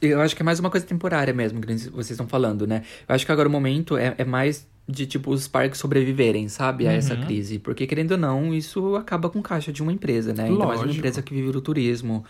[0.01, 2.83] Eu acho que é mais uma coisa temporária mesmo, que vocês estão falando, né?
[3.07, 6.87] Eu acho que agora o momento é, é mais de, tipo, os parques sobreviverem, sabe?
[6.87, 7.21] A essa Uhum.
[7.21, 7.57] crise.
[7.59, 10.43] Porque, querendo ou não, isso acaba com caixa de uma empresa, né?
[10.43, 10.97] Ainda mais uma Lógico.
[10.97, 12.23] empresa que vive do turismo.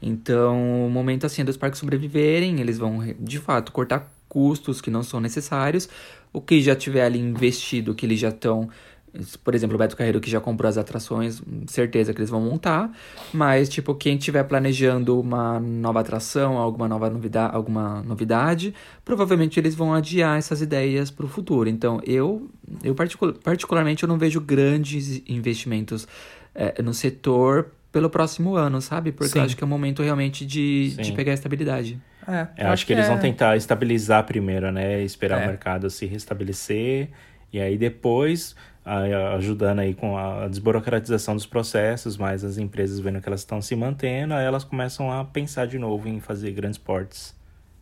[0.00, 4.90] Então, o momento, assim, é dos parques sobreviverem, eles vão, de fato, cortar custos que
[4.90, 5.88] não são necessários.
[6.32, 8.68] O que já tiver ali investido, que eles já estão...
[9.44, 12.90] Por exemplo, o Beto Carreiro que já comprou as atrações, certeza que eles vão montar.
[13.32, 19.74] Mas, tipo, quem estiver planejando uma nova atração, alguma nova novidade, alguma novidade, provavelmente eles
[19.74, 21.68] vão adiar essas ideias para o futuro.
[21.68, 22.48] Então, eu,
[22.82, 26.08] eu particu- particularmente, eu não vejo grandes investimentos
[26.54, 29.12] eh, no setor pelo próximo ano, sabe?
[29.12, 29.38] Porque Sim.
[29.40, 32.00] eu acho que é o momento realmente de, de pegar a estabilidade.
[32.26, 35.02] É, Eu acho que eles vão é- tentar estabilizar primeiro, né?
[35.02, 35.44] Esperar É.
[35.44, 37.10] o mercado se restabelecer.
[37.52, 43.28] E aí depois, ajudando aí com a desburocratização dos processos, mas as empresas vendo que
[43.28, 47.34] elas estão se mantendo, aí elas começam a pensar de novo em fazer grandes portes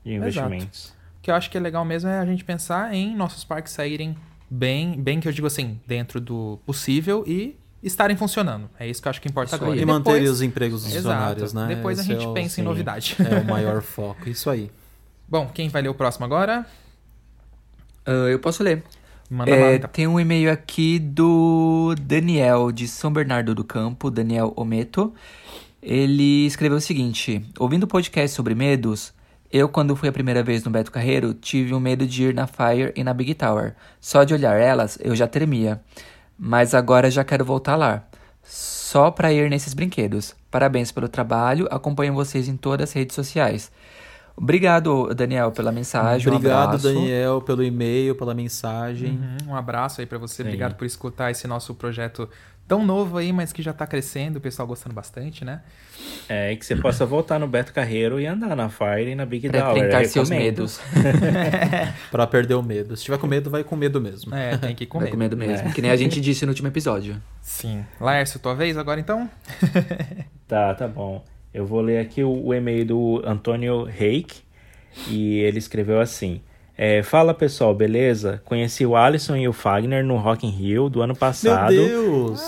[0.05, 0.91] de investimentos.
[1.19, 3.73] O que eu acho que é legal mesmo é a gente pensar em nossos parques
[3.73, 4.17] saírem
[4.51, 8.69] bem, bem que eu digo assim, dentro do possível e estarem funcionando.
[8.79, 9.73] É isso que eu acho que importa Isso agora.
[9.73, 9.79] aí.
[9.79, 11.15] E depois- manter os empregos dos Exato.
[11.17, 11.67] funcionários, né?
[11.77, 12.63] Depois a Esse gente é o- pensa em sim.
[12.63, 13.17] novidade.
[13.21, 14.71] É o maior foco, isso aí.
[15.29, 16.67] Bom, quem vai ler o próximo agora?
[18.05, 18.83] Ah, eu posso ler.
[19.31, 19.91] Manda É, então.
[19.91, 25.15] Tem um e-mail aqui do Daniel, de São Bernardo do Campo, Daniel Ometo.
[25.81, 29.15] Ele escreveu o seguinte: Ouvindo o podcast sobre medos,
[29.53, 32.49] eu, quando fui a primeira vez no Beto Carreiro, tive um medo de ir na
[32.49, 33.77] Fire e na Big Tower.
[34.01, 35.81] Só de olhar elas, eu já tremia.
[36.37, 38.05] Mas agora já quero voltar lá.
[38.43, 40.35] Só pra ir nesses brinquedos.
[40.51, 43.71] Parabéns pelo trabalho, acompanho vocês em todas as redes sociais.
[44.41, 46.33] Obrigado, Daniel, pela mensagem.
[46.33, 46.85] um Obrigado, abraço.
[46.89, 49.11] Daniel, pelo e-mail, pela mensagem.
[49.43, 50.37] Uhum, um abraço aí pra você.
[50.43, 50.49] Sim.
[50.49, 52.27] Obrigado por escutar esse nosso projeto
[52.67, 55.61] tão novo aí, mas que já tá crescendo, o pessoal gostando bastante, né?
[56.29, 59.27] É, e que você possa voltar no Beto Carreiro e andar na Fire e na
[59.27, 60.81] Big Pra enfrentar Eu seus medos.
[62.11, 62.97] Pra perder o medo.
[62.97, 64.33] Se tiver com medo, vai com medo mesmo.
[64.35, 65.37] É, tem que ir com Vai com medo.
[65.37, 65.73] medo mesmo.
[65.75, 67.21] Que nem a gente disse no último episódio.
[67.43, 67.85] Sim.
[68.01, 69.29] Laércio, tua vez agora então?
[70.47, 71.25] Tá, tá bom.
[71.53, 74.37] Eu vou ler aqui o, o e-mail do Antônio Reik
[75.09, 76.41] e ele escreveu assim.
[76.77, 78.41] é, Fala pessoal, beleza?
[78.45, 82.41] Conheci o Alisson e o Fagner no Rock in Rio do ano Meu passado Deus!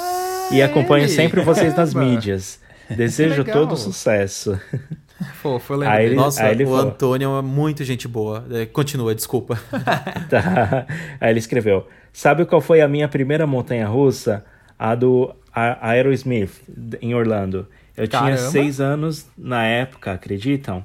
[0.52, 1.12] e acompanho ele!
[1.12, 2.60] sempre vocês nas mídias.
[2.88, 4.58] Desejo todo sucesso.
[5.40, 6.08] Fofo, eu lembro Aí dele.
[6.14, 6.82] ele- Nossa, aí ele o falou.
[6.82, 8.44] Antônio é muito gente boa.
[8.50, 9.58] É, continua, desculpa.
[10.28, 10.86] Tá.
[11.20, 14.44] Aí ele escreveu: Sabe qual foi a minha primeira montanha russa?
[14.78, 16.60] A do A- Aerosmith,
[17.00, 17.68] em Orlando.
[17.96, 18.38] Eu tinha Caramba.
[18.38, 20.84] seis anos na época, acreditam?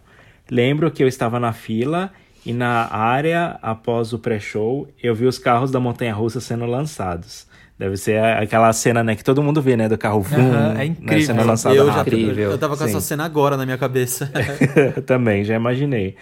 [0.50, 2.12] Lembro que eu estava na fila
[2.46, 7.48] e na área após o pré-show eu vi os carros da montanha russa sendo lançados.
[7.78, 10.86] Deve ser aquela cena, né, que todo mundo vê, né, do carro Aham, é né,
[10.86, 11.26] incrível.
[11.26, 12.02] sendo lançado eu já.
[12.02, 12.52] Incrível.
[12.52, 13.08] eu tava com essa Sim.
[13.08, 14.32] cena agora na minha cabeça.
[15.06, 16.16] Também, já imaginei.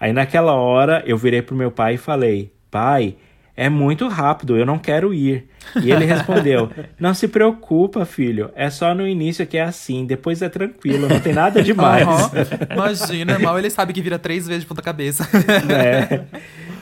[0.00, 3.14] Aí naquela hora eu virei pro meu pai e falei: Pai,
[3.56, 5.46] é muito rápido, eu não quero ir.
[5.82, 10.42] E ele respondeu: Não se preocupa, filho, é só no início que é assim, depois
[10.42, 12.06] é tranquilo, não tem nada demais.
[12.06, 12.30] Aham.
[12.72, 15.26] Imagina, mal ele sabe que vira três vezes de ponta cabeça.
[15.66, 16.26] né?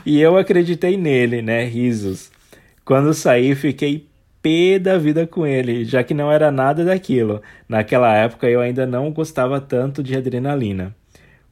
[0.04, 1.64] E eu acreditei nele, né?
[1.64, 2.30] Risos.
[2.84, 4.08] Quando saí, fiquei
[4.42, 7.40] pé da vida com ele, já que não era nada daquilo.
[7.66, 10.94] Naquela época eu ainda não gostava tanto de adrenalina.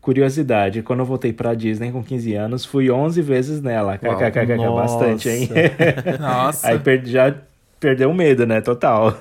[0.02, 3.96] Curiosidade, quando eu voltei pra Disney com 15 anos, fui 11 vezes nela.
[3.96, 5.48] KKKK, bastante, hein?
[6.20, 6.68] Nossa.
[6.68, 7.34] Aí per- já
[7.80, 8.60] perdeu o medo, né?
[8.60, 9.14] Total.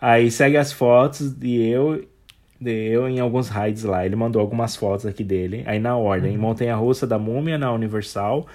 [0.00, 2.04] Aí segue as fotos de eu,
[2.60, 4.06] de eu em alguns rides lá.
[4.06, 5.62] Ele mandou algumas fotos aqui dele.
[5.66, 8.46] Aí na ordem, Montanha Russa da Múmia na Universal,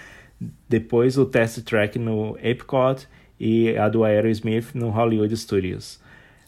[0.67, 3.05] depois o Test Track no Epcot
[3.39, 5.99] e a do Aerosmith no Hollywood Studios.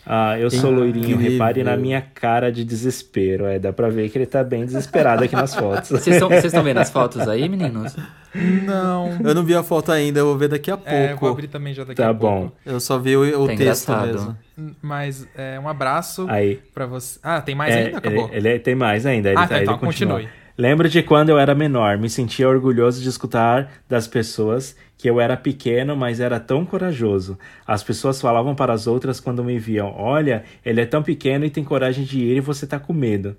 [0.09, 3.45] Ah, eu sou loirinho, repare na minha cara de desespero.
[3.45, 5.89] É, dá pra ver que ele tá bem desesperado aqui nas fotos.
[5.89, 7.93] Vocês estão vendo as fotos aí, meninos?
[8.33, 9.17] Não.
[9.23, 10.89] eu não vi a foto ainda, eu vou ver daqui a pouco.
[10.91, 12.41] É, eu vou abrir também já daqui Tá a bom.
[12.41, 12.55] pouco.
[12.65, 14.07] Eu só vi o, o Tá texto engraçado.
[14.07, 14.37] mesmo.
[14.81, 16.59] Mas é, um abraço Aí.
[16.73, 17.19] pra você.
[17.21, 17.97] Ah, tem mais É, ainda?
[17.97, 18.29] Acabou.
[18.31, 19.29] Ele, ele tem mais ainda.
[19.29, 20.13] Ele, Ah, tá, tá, ele então continua.
[20.19, 20.33] continue.
[20.57, 25.21] Lembro de quando eu era menor, me sentia orgulhoso de escutar das pessoas que eu
[25.21, 27.37] era pequeno, mas era tão corajoso.
[27.65, 31.49] As pessoas falavam para as outras quando me viam: Olha, ele é tão pequeno e
[31.49, 33.35] tem coragem de ir e você tá com medo.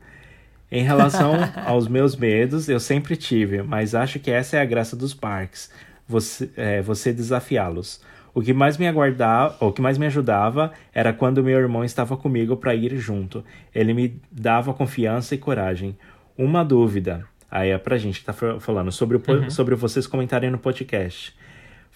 [0.71, 1.33] Em relação
[1.67, 5.71] aos meus medos, eu sempre tive, mas acho que essa é a graça dos parques,
[6.07, 8.01] você, é, você desafiá-los.
[8.35, 12.17] O que mais me aguardava, o que mais me ajudava era quando meu irmão estava
[12.17, 13.43] comigo para ir junto.
[13.75, 15.97] Ele me dava confiança e coragem.
[16.37, 20.07] Uma dúvida, aí é pra gente que tá fa- falando sobre, o, po- sobre vocês
[20.07, 21.35] comentarem no podcast.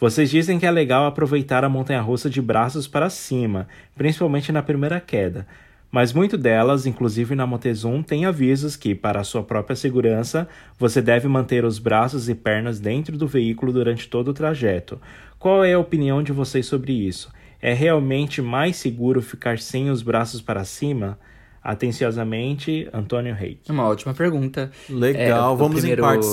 [0.02, 4.98] Vocês dizem que é legal aproveitar a montanha-russa de braços para cima, principalmente na primeira
[4.98, 5.46] queda.
[5.92, 11.28] Mas muito delas, inclusive na Montezum, tem avisos que, para sua própria segurança, você deve
[11.28, 15.00] manter os braços e pernas dentro do veículo durante todo o trajeto.
[15.38, 17.32] Qual é a opinião de vocês sobre isso?
[17.60, 21.16] É realmente mais seguro ficar sem os braços para cima?
[21.62, 23.70] Atenciosamente, Antônio Reik.
[23.70, 24.70] Uma ótima pergunta.
[24.88, 26.28] Legal, É, vamos primeiro- em partes.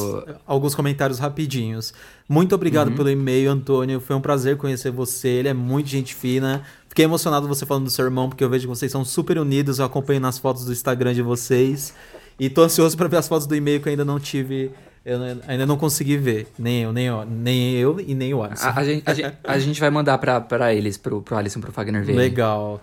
[0.45, 1.93] Alguns comentários rapidinhos.
[2.27, 3.99] Muito obrigado pelo e-mail, Antônio.
[3.99, 5.27] Foi um prazer conhecer você.
[5.27, 6.63] Ele é muito gente fina.
[6.87, 9.79] Fiquei emocionado você falando do seu irmão, porque eu vejo que vocês são super unidos.
[9.79, 11.93] Eu acompanho nas fotos do Instagram de vocês.
[12.39, 14.71] E tô ansioso para ver as fotos do e-mail que eu ainda não tive.
[15.05, 16.47] Eu ainda não consegui ver.
[16.57, 18.67] Nem eu, nem eu, nem eu e nem o Alisson.
[18.67, 21.59] A, a gente, a, gente, a gente vai mandar pra, pra eles, pro, pro Alisson,
[21.61, 22.13] pro Fagner ver.
[22.13, 22.81] Legal.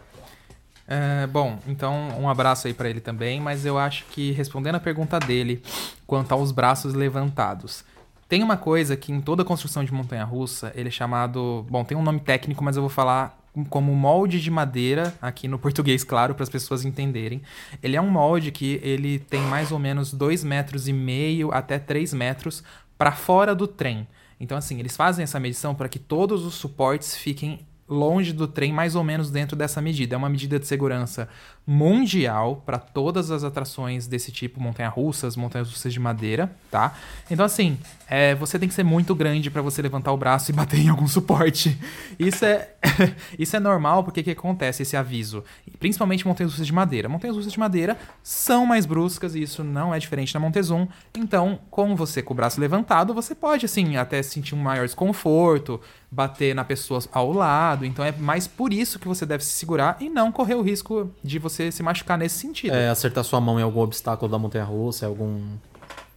[0.89, 4.81] É, bom, então um abraço aí pra ele também, mas eu acho que respondendo a
[4.81, 5.61] pergunta dele
[6.07, 7.85] quanto aos braços levantados.
[8.29, 12.03] Tem uma coisa que em toda construção de montanha-russa, ele é chamado, bom, tem um
[12.03, 13.39] nome técnico, mas eu vou falar
[13.71, 17.43] como molde de madeira, aqui no português, claro, para as pessoas entenderem.
[17.83, 21.79] Ele é um molde que ele tem mais ou menos 2 metros e meio até
[21.79, 22.63] 3 metros
[22.99, 24.07] para fora do trem.
[24.39, 28.73] Então, assim, eles fazem essa medição para que todos os suportes fiquem longe do trem,
[28.73, 30.15] mais ou menos dentro dessa medida.
[30.15, 31.29] É uma medida de segurança
[31.67, 36.95] mundial para todas as atrações desse tipo, montanha-russas, montanhas-russas de madeira, tá?
[37.29, 37.77] Então, assim,
[38.09, 40.89] é, você tem que ser muito grande para você levantar o braço e bater em
[40.89, 41.77] algum suporte.
[42.19, 42.69] Isso é,
[43.37, 45.43] isso é normal, porque o que acontece, esse aviso?
[45.81, 47.09] Principalmente montanhas-russas de madeira.
[47.09, 50.87] Montanhas-russas de madeira são mais bruscas e isso não é diferente na Montezum.
[51.17, 55.81] Então, com você com o braço levantado, você pode, assim, até sentir um maior desconforto,
[56.11, 57.85] bater na pessoa ao lado.
[57.85, 61.11] Então, é mais por isso que você deve se segurar e não correr o risco
[61.25, 62.75] de você se machucar nesse sentido.
[62.75, 65.41] É, acertar sua mão em algum obstáculo da montanha-russa, algum.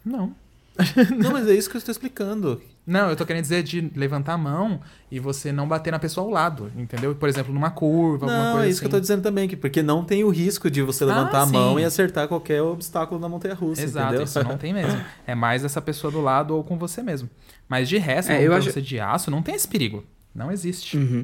[0.05, 0.31] Não.
[1.17, 2.61] Não, mas é isso que eu estou explicando.
[2.87, 4.79] Não, eu tô querendo dizer de levantar a mão
[5.11, 7.13] e você não bater na pessoa ao lado, entendeu?
[7.13, 9.01] Por exemplo, numa curva, alguma Não, coisa é isso que eu tô assim.
[9.01, 11.81] dizendo também, que porque não tem o risco de você levantar Ah, a mão sim.
[11.81, 14.23] e acertar qualquer obstáculo na montanha-russa, Exato, entendeu?
[14.23, 14.99] isso não tem mesmo.
[15.27, 17.29] É mais essa pessoa do lado ou com você mesmo.
[17.67, 20.03] Mas de resto, É, eu você acho- de aço, não tem esse perigo.
[20.33, 20.97] Não existe.
[20.97, 21.23] Uhum.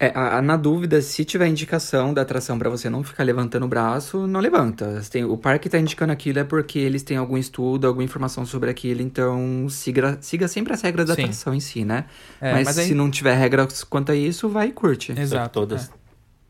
[0.00, 3.64] É, a- a- na dúvida, se tiver indicação da atração pra você não ficar levantando
[3.66, 5.02] o braço, não levanta.
[5.10, 8.70] Tem- o parque tá indicando aquilo é porque eles têm algum estudo, alguma informação sobre
[8.70, 11.22] aquilo, então siga, siga sempre as regras da Sim.
[11.22, 12.04] atração em si, né?
[12.40, 15.12] É, mas mas aí- se não tiver regras quanto a isso, vai e curte.
[15.18, 15.52] Exato.
[15.52, 15.90] Todas.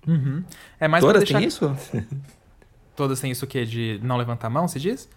[0.06, 0.44] É, Uhum.
[0.78, 1.38] é mais Todas deixar...
[1.38, 1.74] têm isso?
[2.94, 3.64] Todas têm isso o quê?
[3.64, 5.08] De não levantar a mão, se diz?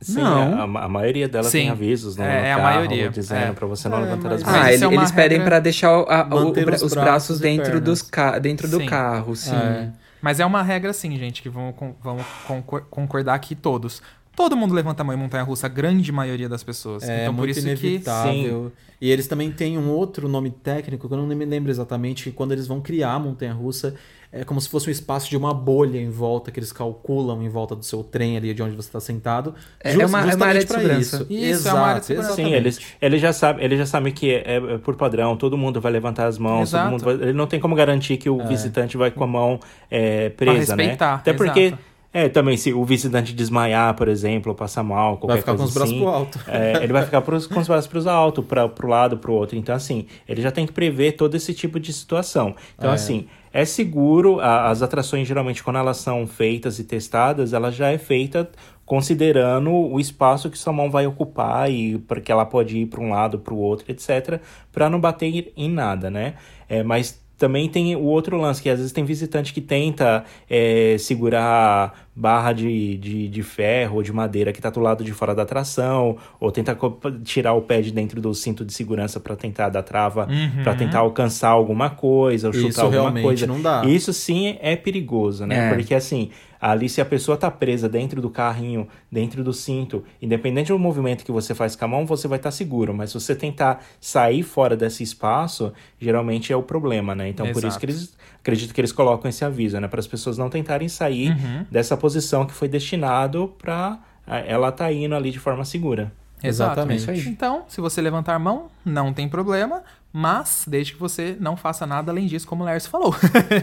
[0.00, 0.76] Sim, Não.
[0.76, 1.58] A, a maioria delas Sim.
[1.58, 3.52] tem avisos no, É, no é a carro, maioria, dizendo é.
[3.52, 4.54] pra você não É, levantar as mãos.
[4.54, 7.42] Ah, ele- é uma eles pedem pra deixar a- o- os os, braços braços e
[7.42, 8.86] dentro, dos ca dentro do Sim.
[8.86, 9.54] carro, sim.
[9.54, 9.90] É.
[10.22, 14.00] Mas é uma regra sim, gente, que vamos, vamos concor- concordar aqui todos.
[14.36, 17.06] todo mundo levanta a mão em montanha-russa, a grande maioria das pessoas.
[17.06, 18.72] É então por muito isso que inevitável.
[18.98, 22.30] E eles também têm um outro nome técnico, que eu não me lembro exatamente, que
[22.32, 23.94] quando eles vão criar a montanha-russa,
[24.32, 27.48] é como se fosse um espaço de uma bolha em volta, que eles calculam em
[27.48, 29.54] volta do seu trem ali, de onde você está sentado.
[29.80, 31.16] É just- uma- é uma área de pra segurança.
[31.16, 32.34] Isso, Isso, é uma área de Exato, segurança.
[32.36, 35.80] Sim, eles, ele já sabe, ele já sabe que é, é por padrão, todo mundo
[35.80, 36.90] vai levantar as mãos, todo Exato.
[36.92, 39.58] mundo vai- ele não tem como garantir que o visitante vai com a mão
[39.90, 40.84] é, presa, né?
[40.84, 41.82] respeitar, Até porque exato.
[42.12, 45.58] é também se o visitante desmaiar, por exemplo, ou passar mal, qualquer Vai ficar com
[45.58, 46.40] coisa os braços assim, pro alto.
[46.46, 49.56] é, ele vai ficar pros, com os braços pros altos, para pro lado, pro outro.
[49.58, 52.54] Então assim, ele já tem que prever todo esse tipo de situação.
[52.78, 52.94] Então É.
[52.94, 57.88] assim, é seguro, a- as atrações geralmente quando elas são feitas e testadas, ela já
[57.90, 58.48] é feita
[58.84, 63.10] considerando o espaço que sua mão vai ocupar e porque ela pode ir para um
[63.10, 64.40] lado, para o outro, etc,
[64.72, 66.34] para não bater em nada, né?
[66.68, 70.96] É, mas também tem o outro lance, que às vezes tem visitante que tenta é,
[70.98, 75.34] segurar barra de, de, de ferro ou de madeira que tá do lado de fora
[75.34, 76.76] da atração, ou tenta
[77.24, 80.28] tirar o pé de dentro do cinto de segurança para tentar dar trava,
[80.62, 83.46] para tentar alcançar alguma coisa, ou chutar Isso alguma realmente coisa.
[83.46, 83.86] não dá.
[83.86, 85.70] Isso sim é perigoso, né?
[85.70, 85.74] É.
[85.74, 86.28] Porque assim,
[86.60, 91.24] ali se a pessoa tá presa dentro do carrinho, dentro do cinto, independente do movimento
[91.24, 92.92] que você faz com a mão, você vai estar seguro.
[92.92, 97.28] Mas se você tentar sair fora desse espaço, geralmente é o problema, né?
[97.28, 97.80] Então por isso Exato.
[97.80, 99.88] que eles acredito que eles colocam esse aviso, né?
[99.88, 101.66] Para as pessoas não tentarem sair Uhum.
[101.70, 103.98] dessa posição que foi destinado para
[104.46, 106.12] ela tá indo ali de forma segura.
[106.42, 106.80] Exato.
[106.80, 107.10] Exatamente.
[107.10, 107.30] É.
[107.30, 111.86] Então, se você levantar a mão, não tem problema, mas desde que você não faça
[111.86, 113.14] nada além disso, como o Lércio falou.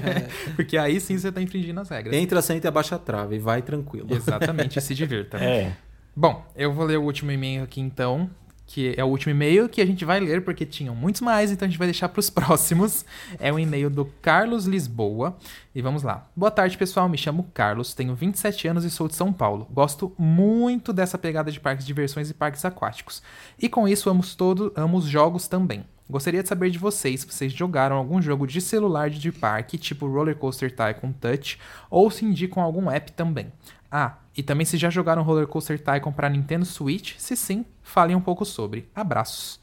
[0.55, 2.15] Porque aí sim você tá infringindo as regras.
[2.15, 4.07] Entra, senta e abaixa a trave e vai tranquilo.
[4.09, 5.37] Exatamente, e se divirta.
[5.47, 5.71] É.
[6.15, 8.29] Bom, eu vou ler o último e-mail aqui então,
[8.67, 11.65] que é o último e-mail que a gente vai ler porque tinham muitos mais, então
[11.65, 13.05] a gente vai deixar para os próximos.
[13.39, 15.37] É um e-mail do Carlos Lisboa.
[15.73, 16.27] E vamos lá.
[16.35, 17.07] Boa tarde, pessoal.
[17.07, 19.67] Me chamo Carlos, tenho 27 anos e sou de São Paulo.
[19.71, 23.23] Gosto muito dessa pegada de parques de diversões e parques aquáticos.
[23.57, 25.85] E com isso amo todo, amo os jogos também.
[26.09, 30.07] Gostaria de saber de vocês se vocês jogaram algum jogo de celular de parque, tipo
[30.07, 33.51] Roller Coaster Tycoon Touch, ou se indicam algum app também.
[33.91, 38.15] Ah, e também se já jogaram Roller Coaster Tycoon para Nintendo Switch, se sim, falem
[38.15, 38.87] um pouco sobre.
[38.93, 39.59] Abraços.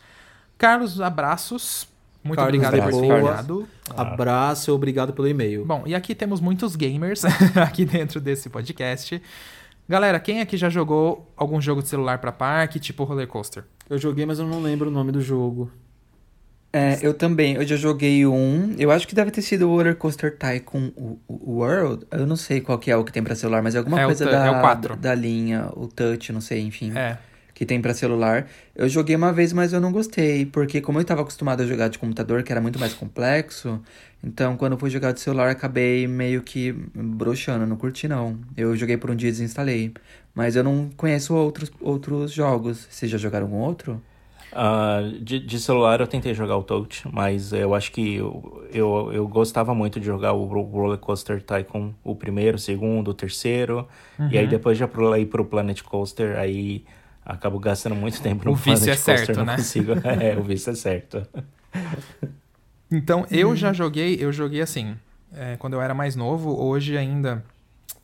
[0.57, 1.87] Carlos, abraços.
[2.23, 3.69] Muito Carlos obrigado por ter enviado.
[3.95, 5.65] Abraço e obrigado pelo e-mail.
[5.67, 7.23] Bom, e aqui temos muitos gamers
[7.55, 9.21] aqui dentro desse podcast.
[9.87, 13.65] Galera, quem aqui já jogou algum jogo de celular para parque, tipo Roller Coaster?
[13.91, 15.71] Eu joguei, mas eu não lembro o nome do jogo.
[16.77, 17.55] É, eu também.
[17.55, 18.75] Eu já joguei um.
[18.77, 20.91] Eu acho que deve ter sido o Roller Coaster Tycoon
[21.29, 22.05] World.
[22.11, 24.05] Eu não sei qual que é o que tem pra celular, mas é alguma É
[24.05, 24.97] coisa da, é o 4.
[24.97, 26.93] da linha, o Touch, não sei, enfim.
[26.97, 27.17] É.
[27.55, 28.49] Que tem pra celular.
[28.75, 30.45] Eu joguei uma vez, mas eu não gostei.
[30.47, 33.81] Porque como eu tava acostumado a jogar de computador, que era muito mais complexo.
[34.25, 37.65] Então, quando eu fui jogar de celular, acabei meio que broxando.
[37.67, 38.37] Não curti, não.
[38.57, 39.93] Eu joguei por um dia e desinstalei.
[40.35, 42.89] Mas eu não conheço outros, outros jogos.
[42.91, 44.03] Vocês já jogaram algum outro?
[44.57, 49.13] Ah, de, de celular eu tentei jogar o Touch, mas eu acho que eu, eu,
[49.13, 53.15] eu gostava muito de jogar o Ro- Roller Coaster Tycoon, o primeiro, o segundo, o
[53.15, 53.89] terceiro.
[54.29, 56.85] E aí depois já pulei pro Planet Coaster, aí
[57.25, 59.57] acabo gastando muito tempo no O vício Planet é certo, Coaster, não né?
[59.57, 59.93] consigo.
[60.21, 61.27] É, o vício é certo.
[62.91, 64.97] Então, eu já joguei, eu joguei assim,
[65.33, 67.45] é, quando eu era mais novo, hoje ainda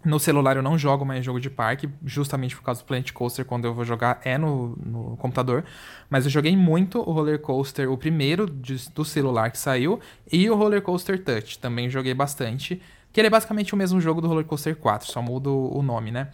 [0.05, 3.44] no celular eu não jogo mais jogo de parque, justamente por causa do Planet Coaster,
[3.44, 5.64] quando eu vou jogar é no, no computador,
[6.09, 10.01] mas eu joguei muito o Roller Coaster, o primeiro de- do celular que saiu,
[10.32, 12.81] e o Roller Coaster Touch, também joguei bastante,
[13.12, 16.10] que ele é basicamente o mesmo jogo do Roller Coaster 4, só muda o nome,
[16.10, 16.28] né?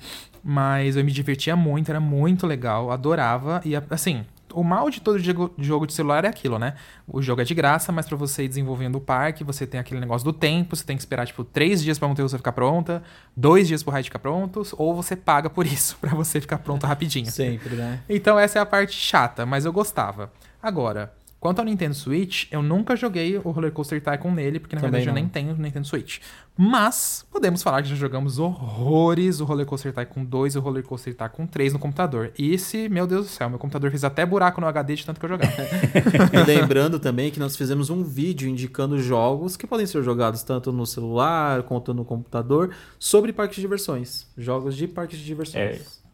[0.44, 4.24] Mas eu me divertia muito, era muito legal, adorava, e assim,
[4.56, 6.74] o mal de todo jogo de celular é aquilo, né?
[7.06, 10.00] O jogo é de graça, mas pra você ir desenvolvendo o parque, você tem aquele
[10.00, 13.02] negócio do tempo, você tem que esperar, tipo, três dias pra montanha ficar pronta,
[13.36, 16.86] dois dias pro ride ficar pronto, ou você paga por isso, pra você ficar pronto
[16.86, 17.30] rapidinho.
[17.30, 18.00] Sempre, né?
[18.08, 20.32] Então essa é a parte chata, mas eu gostava.
[20.62, 21.12] Agora,
[21.47, 25.01] quanto ao Nintendo Switch, eu nunca joguei o Roller Coaster Tycoon nele, porque na Também
[25.05, 25.20] verdade eu não.
[25.23, 26.18] nem tenho Nintendo Switch.
[26.56, 30.82] Mas podemos falar que já jogamos horrores o Roller Coaster Tycoon 2 e o Roller
[30.82, 32.32] Coaster Tycoon 3 no computador.
[32.36, 35.20] E esse, meu Deus do céu, meu computador fez até buraco no HD de tanto
[35.20, 35.52] que eu jogava.
[36.32, 40.73] E lembrando também que nós fizemos um vídeo indicando jogos que podem ser jogados tanto
[40.73, 44.27] no celular quanto no computador sobre parques de diversões.
[44.36, 46.05] Jogos de parques de diversões.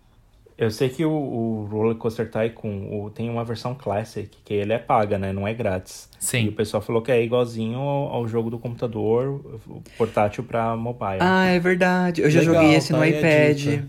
[0.58, 4.72] Eu sei que o, o Roller Coaster Tycoon o- tem uma versão Classic, que ele
[4.72, 5.32] é paga, né?
[5.32, 6.08] Não é grátis.
[6.18, 6.44] Sim.
[6.44, 9.58] E o pessoal falou que é igualzinho ao, ao jogo do computador,
[9.98, 11.18] portátil pra mobile.
[11.20, 12.20] Ah, é verdade.
[12.22, 13.56] Eu já Legal, joguei esse tá no iPad.
[13.56, 13.88] dica.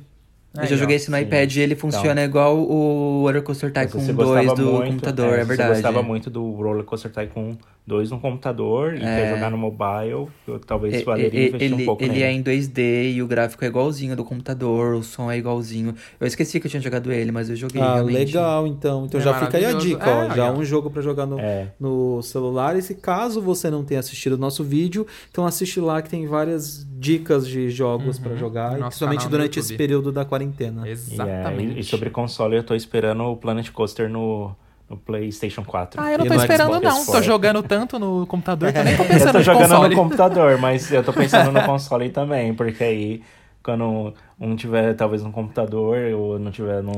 [0.56, 1.24] Eu Aí, já joguei esse no sim.
[1.24, 5.34] iPad e ele funciona igual o Roller Coaster Tycoon você 2 gostava do muito- computador,
[5.34, 5.70] é, Você verdade.
[5.72, 10.60] gostava muito do Roller Coaster Tycoon dois no computador e quer jogar no mobile, eu,
[10.66, 12.24] talvez E- valeria e- investir ele, um pouco ele nele.
[12.24, 15.94] é em 2D e o gráfico é igualzinho do computador, o som é igualzinho.
[16.20, 18.18] Eu esqueci que eu tinha jogado ele, mas eu joguei Ah, realmente.
[18.18, 19.06] legal, então.
[19.06, 20.24] Então É já fica aí a dica, ó.
[20.24, 21.74] É, já um jogo pra jogar no, É.
[21.80, 22.78] no celular.
[22.78, 26.26] E se caso você não tenha assistido o nosso vídeo, então assiste lá que tem
[26.26, 30.84] várias dicas de jogos pra jogar, no e nosso principalmente durante esse período da quarentena.
[30.86, 31.76] E, é, Exatamente.
[31.76, 34.56] e- e sobre console, eu tô esperando o Planet Coaster no,
[34.90, 36.02] no PlayStation 4.
[36.02, 37.06] Ah, eu não tô esperando Xbox não.
[37.06, 37.24] Tô Fora.
[37.24, 40.58] jogando tanto no computador que eu nem tô Eu pensando tô no jogando no computador,
[40.58, 43.24] mas eu tô pensando no console também, porque aí
[43.64, 46.94] quando um tiver talvez no computador ou não tiver não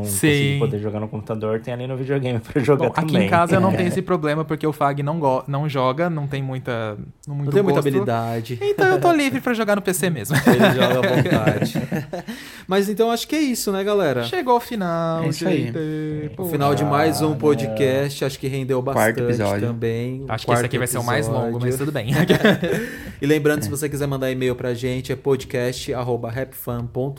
[0.60, 3.16] poder jogar no computador, tem ali no videogame pra jogar Bom, também.
[3.18, 3.76] aqui em casa eu não É.
[3.78, 6.98] tenho esse problema porque o Fag não, go- não joga, não tem muita
[7.28, 8.58] não, muito Não tem muita habilidade.
[8.62, 10.36] Então eu tô livre pra jogar no PC mesmo.
[10.38, 11.74] Ele joga à vontade.
[12.68, 14.24] Mas então acho que é isso, né, galera?
[14.24, 15.72] Chegou o final, É isso aí.
[16.36, 19.68] Pô, O final de mais um Ah, podcast, acho que rendeu bastante Quarto episódio.
[19.68, 20.22] também.
[20.28, 22.08] o Acho que esse aqui vai ser o mais longo, mas tudo bem.
[23.22, 25.16] E lembrando, se você quiser mandar e-mail pra gente, é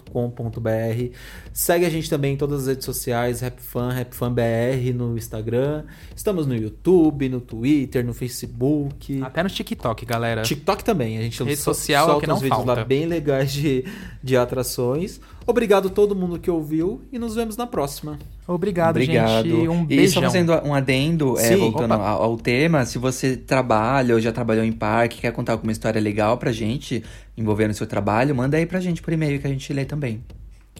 [0.06, 1.16] podcast.rapfan.com.br.
[1.52, 5.84] Segue a gente também em todas as redes sociais, Rapfan, RapFanBR no Instagram.
[6.14, 9.22] Estamos no YouTube, no Twitter, no Facebook.
[9.22, 10.42] Até no TikTok, galera.
[10.42, 13.52] TikTok também, a gente Rede social é solta que não uns vídeos lá bem legais
[13.52, 13.84] de,
[14.22, 15.20] de atrações.
[15.46, 18.18] Obrigado a todo mundo que ouviu e nos vemos na próxima.
[18.48, 19.44] Obrigado, Obrigado.
[19.44, 19.68] gente.
[19.68, 20.14] Um e beijão.
[20.14, 22.04] só fazendo um adendo, é, voltando opa.
[22.04, 26.00] ao, ao tema, se você trabalha ou já trabalhou em parque, quer contar alguma história
[26.00, 27.02] legal pra gente,
[27.36, 30.20] envolvendo o seu trabalho, manda aí pra gente por e-mail que a gente lê também.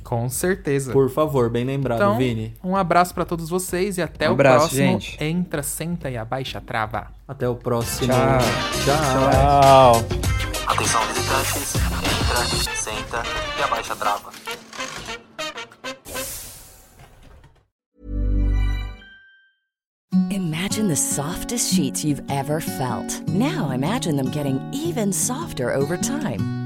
[0.03, 0.93] Com certeza.
[0.93, 2.55] Por favor, bem lembrado, então, Vini.
[2.63, 4.87] um abraço pra todos vocês e até Um o abraço, próximo.
[5.01, 5.17] gente.
[5.23, 7.09] Entra, senta e abaixa a trava.
[7.27, 8.13] Até o próximo.
[8.13, 8.39] Tchau.
[8.85, 10.03] Tchau.
[10.03, 10.36] Tchau.
[10.67, 11.75] Atenção, visitantes.
[11.77, 13.23] Entra, senta
[13.59, 14.31] e abaixa a trava.
[20.31, 23.21] Imagine the softest sheets you've ever felt.
[23.29, 26.66] Now imagine them getting even softer over time.